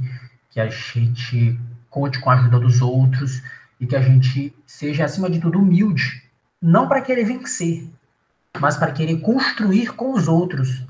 que 0.50 0.60
a 0.60 0.68
gente 0.70 1.60
conte 1.90 2.20
com 2.20 2.30
a 2.30 2.34
ajuda 2.34 2.60
dos 2.60 2.82
outros 2.82 3.42
e 3.80 3.86
que 3.86 3.96
a 3.96 4.02
gente 4.02 4.54
seja, 4.66 5.06
acima 5.06 5.30
de 5.30 5.40
tudo, 5.40 5.60
humilde. 5.60 6.24
Não 6.62 6.88
para 6.88 7.02
querer 7.02 7.26
vencer, 7.26 7.90
mas 8.60 8.78
para 8.78 8.92
querer 8.92 9.20
construir 9.22 9.94
com 9.96 10.14
os 10.14 10.28
outros 10.28 10.84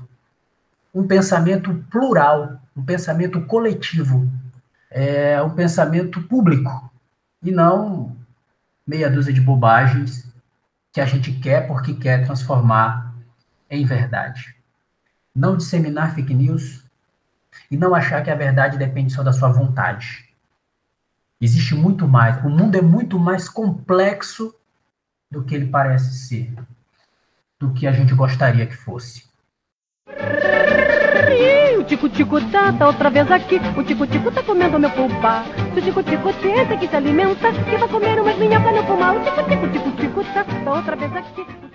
um 0.94 1.06
pensamento 1.06 1.74
plural, 1.90 2.58
um 2.74 2.82
pensamento 2.82 3.42
coletivo, 3.42 4.30
é, 4.96 5.42
um 5.42 5.50
pensamento 5.50 6.22
público, 6.22 6.90
e 7.42 7.52
não 7.52 8.16
meia 8.86 9.10
dúzia 9.10 9.30
de 9.30 9.42
bobagens 9.42 10.26
que 10.90 11.02
a 11.02 11.04
gente 11.04 11.32
quer 11.32 11.68
porque 11.68 11.92
quer 11.92 12.24
transformar 12.24 13.14
em 13.68 13.84
verdade. 13.84 14.56
Não 15.34 15.54
disseminar 15.54 16.14
fake 16.14 16.32
news 16.32 16.82
e 17.70 17.76
não 17.76 17.94
achar 17.94 18.24
que 18.24 18.30
a 18.30 18.34
verdade 18.34 18.78
depende 18.78 19.12
só 19.12 19.22
da 19.22 19.34
sua 19.34 19.50
vontade. 19.50 20.30
Existe 21.38 21.74
muito 21.74 22.08
mais. 22.08 22.42
O 22.42 22.48
mundo 22.48 22.78
é 22.78 22.80
muito 22.80 23.18
mais 23.18 23.50
complexo 23.50 24.54
do 25.30 25.44
que 25.44 25.54
ele 25.54 25.66
parece 25.66 26.26
ser, 26.26 26.54
do 27.60 27.74
que 27.74 27.86
a 27.86 27.92
gente 27.92 28.14
gostaria 28.14 28.66
que 28.66 28.76
fosse. 28.76 29.26
Tico-tico 31.86 32.40
tá, 32.50 32.72
tá 32.72 32.86
outra 32.86 33.10
vez 33.10 33.30
aqui. 33.30 33.60
O 33.76 33.82
tico-tico 33.82 34.30
tá 34.30 34.42
comendo 34.42 34.78
meu 34.78 34.90
pulpa. 34.90 35.44
Se 35.72 35.80
o 35.80 35.82
tico-tico 35.82 36.28
esse 36.28 36.76
que 36.76 36.88
se 36.88 36.96
alimenta, 36.96 37.52
que 37.52 37.76
vai 37.76 37.88
comer 37.88 38.20
umas 38.20 38.36
minhocas 38.36 38.74
no 38.74 38.84
pulmão. 38.84 39.16
O 39.16 39.20
tico-tico, 39.20 39.68
tico-tico 39.68 40.24
tá, 40.34 40.44
tá 40.44 40.72
outra 40.72 40.96
vez 40.96 41.14
aqui. 41.16 41.65